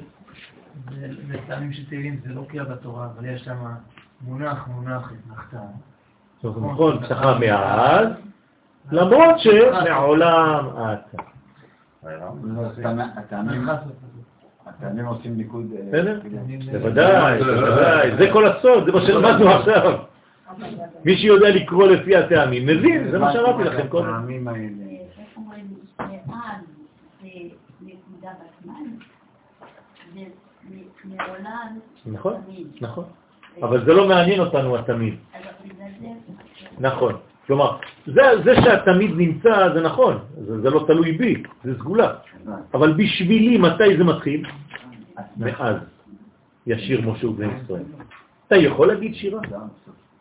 [1.27, 3.55] זה טעמים של תהילים, זה לא קריאה בתורה, אבל יש שם
[4.21, 5.57] מונח, מונח, התנחתה.
[6.43, 8.07] אומרת, נכון, פסחה מאז,
[8.91, 11.23] למרות שמעולם אתה.
[13.17, 13.67] הטעמים-
[14.65, 15.65] הטעמים עושים ניקוד...
[15.77, 16.19] אה, בסדר?
[16.71, 18.17] בוודאי, בוודאי.
[18.17, 19.99] זה כל הסוד, זה מה שלמדנו עכשיו.
[21.05, 24.09] מי שיודע לקרוא לפי הטעמים, מבין, זה מה שאמרתי לכם קודם.
[24.13, 24.59] הטעמים האלה.
[25.19, 25.65] איך אומרים,
[26.27, 26.61] מאז
[27.21, 27.27] זה
[27.81, 28.56] נקודה בזמן, ומעולם
[32.05, 32.67] נכון, תמיד.
[32.81, 33.05] נכון.
[33.63, 35.15] אבל זה לא מעניין אותנו התמיד.
[36.79, 37.13] נכון.
[37.47, 42.13] כלומר, זה, זה שהתמיד נמצא זה נכון, זה, זה לא תלוי בי, זה סגולה.
[42.73, 44.45] אבל בשבילי, מתי זה מתחיל?
[45.37, 45.75] מאז
[46.67, 47.83] ישיר משה ובני ישראל.
[48.47, 49.41] אתה יכול להגיד שירה?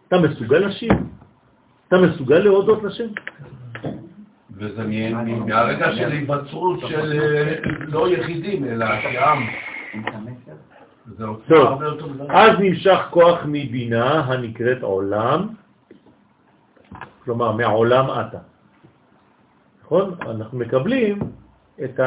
[0.08, 0.92] אתה מסוגל לשיר?
[1.88, 3.08] אתה מסוגל להודות לשם?
[4.56, 7.54] וזה מ- מהרגע של היווצרות של אה,
[7.86, 9.46] לא יחידים, אלא כעם.
[11.48, 11.82] טוב.
[12.28, 15.48] אז נמשך כוח מבינה הנקראת עולם,
[17.24, 18.38] כלומר מהעולם אתה.
[19.84, 20.14] נכון?
[20.30, 21.18] אנחנו מקבלים
[21.84, 22.00] את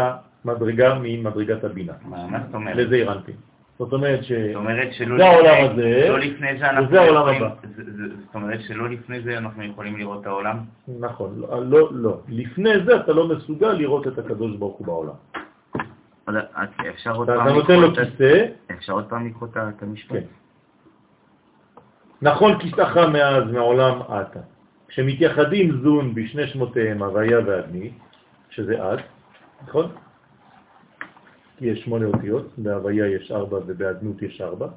[0.45, 1.93] המדרגה ממדרגת הבינה.
[2.05, 2.75] מה מה זאת אומרת?
[2.75, 3.31] לזה הרנתי.
[3.79, 4.31] זאת אומרת ש...
[4.31, 7.49] זאת אומרת שלא זה העולם לפני- הזה, לא לפני זה אנחנו וזה העולם הבא.
[8.25, 10.57] זאת אומרת שלא לפני זה אנחנו יכולים לראות את העולם?
[10.99, 12.17] נכון, לא, לא, לא.
[12.29, 15.13] לפני זה אתה לא מסוגל לראות את הקדוש ברוך הוא בעולם.
[16.89, 17.97] אפשר עוד אתה פעם לקרוא את
[18.71, 20.11] אפשר עוד פעם לקרוא את המשפט?
[20.11, 20.23] כן.
[22.21, 24.39] נכון כיסאך מאז מעולם אתה.
[24.87, 27.91] כשמתייחדים זון בשני שמותיהם, הוויה ואדמי,
[28.49, 28.99] שזה את,
[29.67, 29.91] נכון?
[31.61, 34.67] יש שמונה אותיות, בהוויה יש ארבע ובאדנות יש ארבע.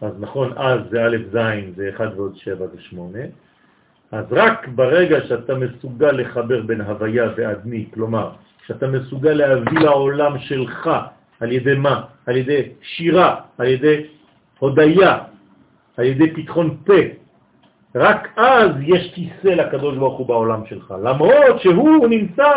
[0.00, 1.36] אז נכון, אז זה א' ז',
[1.76, 3.24] זה אחד ועוד שבע זה שמונה.
[4.12, 8.30] אז רק ברגע שאתה מסוגל לחבר בין הוויה ואדמי, כלומר,
[8.66, 10.90] שאתה מסוגל להביא לעולם שלך,
[11.40, 12.02] על ידי מה?
[12.26, 14.06] על ידי שירה, על ידי
[14.58, 15.18] הודיה,
[15.96, 17.00] על ידי פתחון פה,
[17.94, 22.52] רק אז יש כיסא לקדוש ברוך הוא בעולם שלך, למרות שהוא נמצא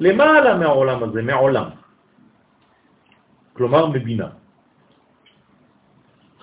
[0.00, 1.79] למעלה מהעולם הזה, מעולם.
[3.60, 4.26] כלומר מבינה.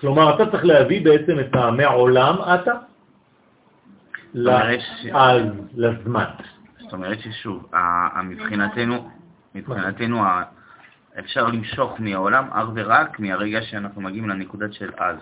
[0.00, 2.72] כלומר, אתה צריך להביא בעצם את המעולם אתה
[4.34, 5.42] אומרת ש- לאז,
[5.74, 6.24] לזמן.
[6.78, 7.70] זאת אומרת ששוב,
[8.24, 9.08] מבחינתנו,
[9.54, 10.22] מבחינתנו
[11.18, 15.16] אפשר למשוך מהעולם אך ורק מהרגע שאנחנו מגיעים לנקודת של אז.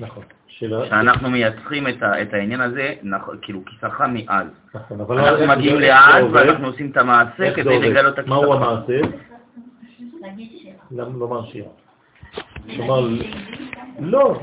[0.00, 0.22] נכון.
[0.48, 4.46] שאנחנו מייצרים את ה- את העניין הזה, נכון, כאילו כיסך מאז.
[4.74, 6.24] נכון, אבל אנחנו מגיעים לאז?
[6.32, 7.78] ואנחנו עושים את המעשה כדי?
[7.90, 8.68] לגלות את מהו הכיסך.
[8.68, 9.00] המעשה?
[10.90, 11.68] לומר שירה.
[12.76, 13.08] כלומר,
[13.98, 14.40] לא,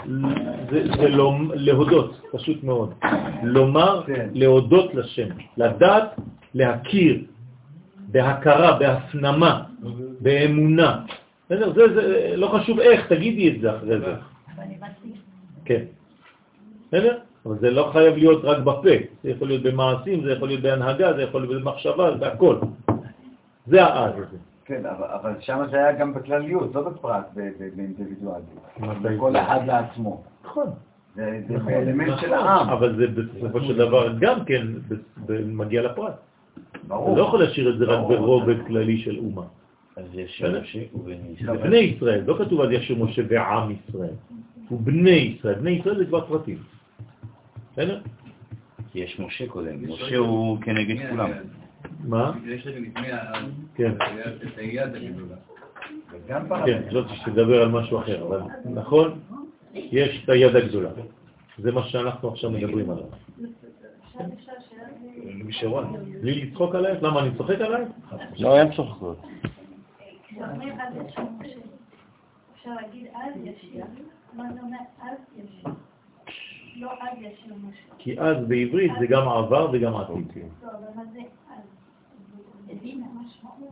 [0.71, 2.93] זה, לא, להודות, פשוט מאוד.
[3.43, 4.29] לומר, כן.
[4.33, 6.15] להודות לשם, לדעת,
[6.53, 7.23] להכיר,
[8.11, 9.63] בהכרה, בהפנמה,
[10.19, 11.01] באמונה.
[11.45, 11.73] בסדר?
[11.73, 14.13] זה, זה, לא חשוב איך, תגידי את זה אחרי זה.
[15.65, 15.83] כן.
[16.87, 17.17] בסדר?
[17.45, 21.13] אבל זה לא חייב להיות רק בפה, זה יכול להיות במעשים, זה יכול להיות בהנהגה,
[21.13, 22.55] זה יכול להיות במחשבה, זה הכל.
[23.67, 24.37] זה האז הזה.
[24.67, 28.47] כן, אבל, אבל שם זה היה גם בכלליות, לא בפרט, ב- ב- באינדיבידואליות.
[28.79, 29.35] מתי כל?
[29.35, 30.23] אחד לעצמו.
[30.45, 30.67] נכון.
[31.15, 32.69] זה נכון, אלמנט של נכון, העם.
[32.69, 34.93] אבל זה בסופו של דבר גם כן ב-
[35.25, 36.13] ב- מגיע לפרט.
[36.87, 37.13] ברור.
[37.13, 38.07] אתה לא יכול להשאיר את זה רק.
[38.07, 39.43] ברובד כללי של אומה.
[39.95, 40.43] אז יש?
[40.43, 41.57] משה ובני ישראל.
[41.57, 44.13] בני ישראל, לא כתוב על ישיר משה ועם ישראל.
[44.69, 46.57] הוא בני ישראל, בני ישראל זה כבר פרטים.
[47.73, 47.99] בסדר?
[48.91, 51.29] כי יש משה קודם, משה הוא כנגד כולם.
[51.99, 52.31] מה?
[53.75, 53.91] כן.
[56.27, 56.81] גם כן, פרמטר.
[56.91, 59.19] זאת שתדבר על משהו אחר, אבל נכון,
[59.73, 60.89] יש את היד הגדולה.
[61.57, 63.05] זה מה שאנחנו עכשיו מדברים עליו.
[66.21, 67.03] בלי לצחוק עלייך?
[67.03, 67.89] למה אני צוחק עלייך?
[68.39, 69.21] לא, הם צוחקות.
[72.55, 73.31] אפשר להגיד אז
[74.33, 75.17] מה זה אומר אז?
[76.75, 76.89] לא.
[77.97, 80.27] כי אז בעברית זה גם עבר וגם עתיד.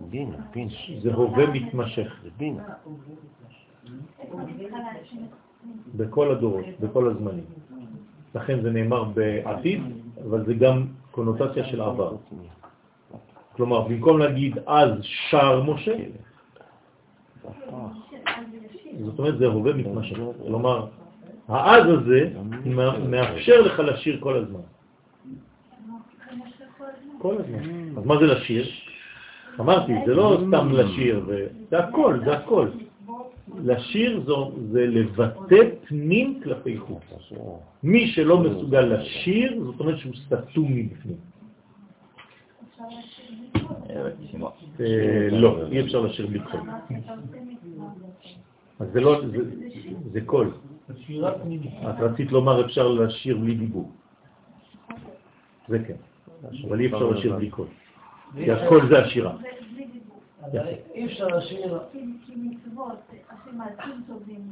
[0.09, 0.37] בינה.
[0.51, 0.73] בינה.
[1.01, 2.63] זה הווה מתמשך, זה בינה.
[5.95, 7.45] בכל הדורות, בכל הזמנים.
[8.35, 9.81] לכן זה נאמר בעתיד,
[10.29, 12.15] אבל זה גם קונוטציה של עבר.
[13.55, 14.89] כלומר, במקום להגיד אז
[15.29, 15.95] שר משה,
[19.05, 20.17] זאת אומרת זה הווה מתמשך.
[20.47, 20.87] כלומר,
[21.47, 22.29] האז הזה
[23.09, 24.59] מאפשר לך לשיר כל הזמן.
[27.17, 27.97] כל הזמן.
[27.97, 28.65] אז מה זה לשיר?
[29.59, 31.25] אמרתי, זה לא סתם לשיר,
[31.69, 32.67] זה- הכל, זה הכל.
[33.63, 35.55] לשיר זו, זה לבטא
[35.87, 37.03] פנים כלפי חוץ.
[37.83, 41.17] מי שלא מסוגל לשיר, זאת אומרת שהוא סתום מבפנים.
[44.79, 46.59] אה, לא, אי אפשר לשיר בלי קול.
[48.79, 49.49] אז זה לא, זה-
[50.11, 50.51] זה קול.
[51.89, 53.91] את רצית לומר אפשר לשיר בלי דיבור.
[55.67, 55.93] זה כן,
[56.67, 57.65] אבל אי אפשר לשיר בלי קול.
[58.35, 59.33] כי הקול זה השירה.
[60.93, 61.79] אי אפשר לשיר...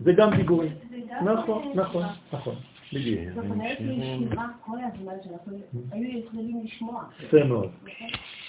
[0.04, 0.72] זה גם דיבורים.
[0.90, 2.56] זה גם- נכון, נכון, נכון.
[2.94, 3.20] בדיוק.
[3.36, 5.58] זאת אומרת שהיא שירה כל הזמן שאנחנו
[5.92, 7.04] היו יכולים לשמוע.
[7.24, 7.70] יפה מאוד.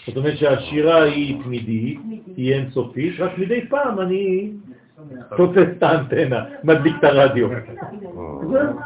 [0.07, 1.99] זאת אומרת שהשירה היא תמידית,
[2.37, 4.51] היא אינסופית, רק מדי פעם אני
[5.37, 7.49] תופס את האנטנה, מדליק את הרדיו.
[8.51, 8.77] זהו.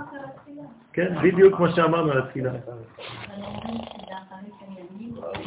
[0.93, 2.51] כן, בדיוק מה שאמרנו על התפילה.
[2.51, 2.59] אבל
[3.45, 5.38] אומרים שזה אחרי שהם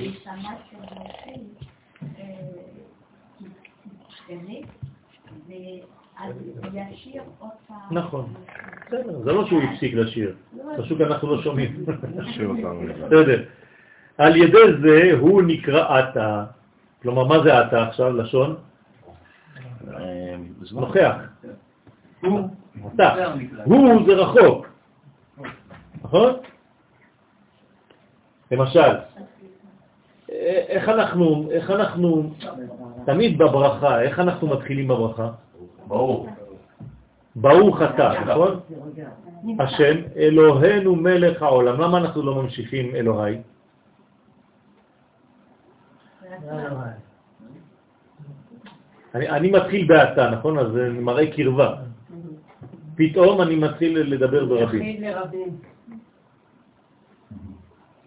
[4.28, 4.36] של
[6.24, 6.34] ואז
[6.92, 7.24] ישיר.
[7.92, 8.34] נכון.
[8.88, 10.36] בסדר, זה לא שהוא הפסיק לשיר,
[10.78, 11.86] פשוט אנחנו לא שומעים.
[14.18, 16.46] על ידי זה הוא נקרא אתה.
[17.02, 18.56] כלומר, מה זה אתה עכשיו, לשון?
[19.94, 20.36] אה.
[20.72, 21.16] נוכח.
[22.96, 23.26] אתה.
[23.64, 24.68] הוא זה רחוק.
[26.04, 26.34] נכון?
[28.52, 28.92] למשל,
[30.68, 32.30] איך אנחנו, איך אנחנו,
[33.06, 35.30] תמיד בברכה, איך אנחנו מתחילים בברכה?
[35.88, 36.30] ברור.
[37.36, 38.60] ברוך אתה, נכון?
[39.60, 41.82] השם, אלוהינו מלך העולם.
[41.82, 43.38] למה אנחנו לא ממשיכים אלוהי?
[49.16, 50.60] אני, אני מתחיל באתה, נכון?
[50.60, 51.76] אז זה מראה קרבה.
[52.96, 55.02] פתאום אני מתחיל לדבר ברבים.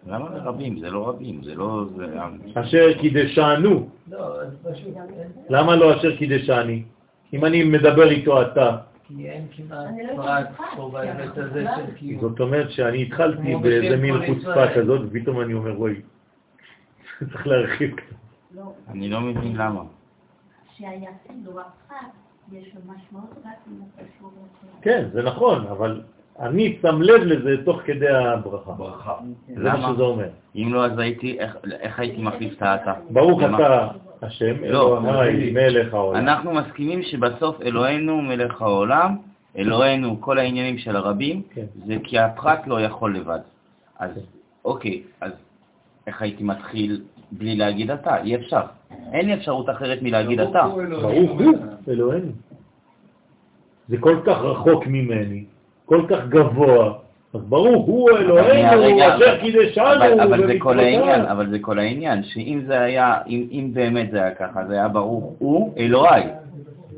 [0.07, 0.79] למה לרבים?
[0.79, 1.85] זה לא רבים, זה לא...
[1.97, 2.15] זה-
[2.53, 3.89] אשר קידשנו.
[4.11, 4.37] לא,
[5.49, 6.83] למה לא אשר קידשני?
[7.33, 8.77] אם אני מדבר איתו אתה,
[9.07, 10.47] כי אין כמעט אני לא פרט.
[10.75, 12.21] פה בהיבט הזה של כאילו...
[12.29, 14.73] זאת אומרת שאני התחלתי באיזה מין חוצפה.
[14.75, 15.93] כזאת, ופתאום אני אומר, וואי,
[17.31, 18.15] צריך להרחיב קצת.
[18.55, 19.81] לא, אני לא מבין למה.
[20.75, 22.07] שהיחיד או הפחת,
[22.51, 24.31] יש לו משמעות רק אם הוא קשור.
[24.81, 26.01] כן, זה נכון, אבל
[26.39, 28.71] אני שם לב לזה תוך כדי הברכה.
[28.71, 29.13] ברכה.
[29.47, 29.89] זה מה?
[29.93, 30.27] שזה אומר.
[30.55, 32.93] אם לא, אז הייתי, איך- איך הייתי מחליף את האתה?
[33.09, 33.41] ברוך?
[33.43, 33.87] אתה
[34.21, 34.99] השם, לא.
[35.09, 36.19] אלוהי מלך העולם.
[36.19, 39.15] אנחנו מסכימים שבסוף אלוהינו מלך העולם,
[39.57, 41.65] אלוהינו כל העניינים של הרבים, כן.
[41.85, 43.39] זה כי הפרט לא יכול לבד.
[43.99, 44.11] אז
[44.65, 45.31] אוקיי, אז
[46.07, 48.21] איך הייתי מתחיל בלי להגיד אתה?
[48.23, 48.61] אי אפשר.
[49.13, 50.67] אין לי אפשרות אחרת מלהגיד אתה.
[51.01, 51.53] ברוך הוא
[51.87, 52.31] אלוהינו.
[53.89, 55.43] זה כל כך רחוק ממני,
[55.85, 56.93] כל כך גבוה,
[57.33, 60.79] אז ברוך הוא אלוהינו, אשר קידשנו אבל, אבל זה כל.
[60.79, 64.87] העניין, אבל זה כל העניין, שאם זה היה, אם, באמת זה היה ככה, זה היה
[64.87, 66.23] ברור, הוא אלוהי.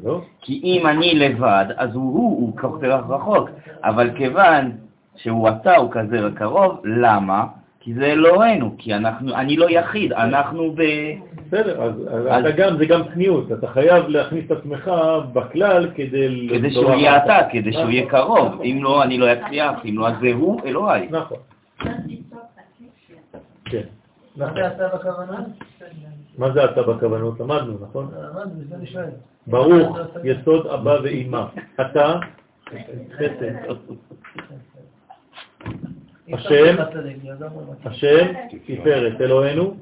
[0.04, 0.22] לא?
[0.42, 3.50] כי אם אני לבד, אז הוא הוא, הוא כל כך רחוק.
[3.84, 4.72] אבל כיוון
[5.16, 7.46] שהוא אתה, הוא כזה קרוב, למה?
[7.80, 10.82] כי זה אלוהינו, כי אנחנו, אני לא יחיד, אנחנו ב...
[11.48, 11.94] בסדר, אז,
[12.30, 14.92] אז אתה גם, זה גם צניעות, אתה חייב להכניס את עצמך
[15.34, 16.48] בכלל כדי...
[16.52, 18.62] כדי שהוא יהיה אתה, כדי שהוא יהיה קרוב.
[18.62, 21.08] אם לא, אני לא אצליח, אם לא, אז זה הוא אלוהי.
[21.12, 21.38] נכון.
[23.66, 23.82] כן.
[24.38, 24.56] מה נכון.
[24.56, 24.62] זה?
[26.38, 27.40] מה אתה בכוונות?
[27.40, 28.12] למדנו, נכון?
[28.18, 29.10] למדנו, זה אני שואל.
[29.48, 31.44] ברוך יסוד אבא ואימא.
[31.82, 32.20] אתה
[33.16, 33.54] חסד.
[36.34, 36.76] השם,
[37.86, 38.26] השם
[38.66, 39.76] תפארת, אלוהינו,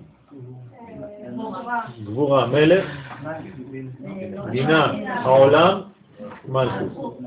[2.03, 2.85] גבורה, מלך,
[4.51, 5.81] בינה, העולם,
[6.47, 7.19] מלכות.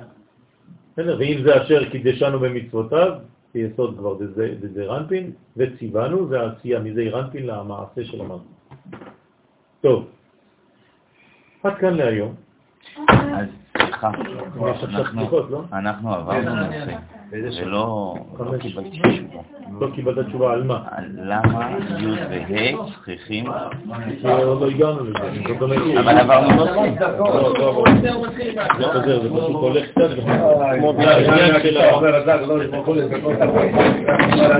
[0.92, 3.12] בסדר, ואם זה אשר קידשנו במצוותיו,
[3.52, 4.16] כיסוד כבר
[4.60, 8.58] דזרנפין, וציוונו, זה העשייה מזעירנפין למעשה של המלכות.
[9.80, 10.06] טוב,
[11.62, 12.34] עד כאן להיום.
[13.08, 13.46] אז
[13.78, 14.10] סליחה,
[15.50, 15.62] לא?
[15.72, 16.96] אנחנו עברנו נושא,
[17.30, 18.14] ולא לא.
[18.60, 19.10] קיבלתי תשובה.
[19.80, 20.82] לא קיבלת תשובה על מה?
[20.90, 23.46] על למה י' וה' צריכים,
[24.24, 26.00] עוד לא הגענו לזה.
[26.00, 26.70] אבל עברנו נושא.
[27.18, 28.00] לא, לא עברנו.
[28.02, 28.12] זה
[28.92, 30.08] חוזר, זה פשוט הולך קצת,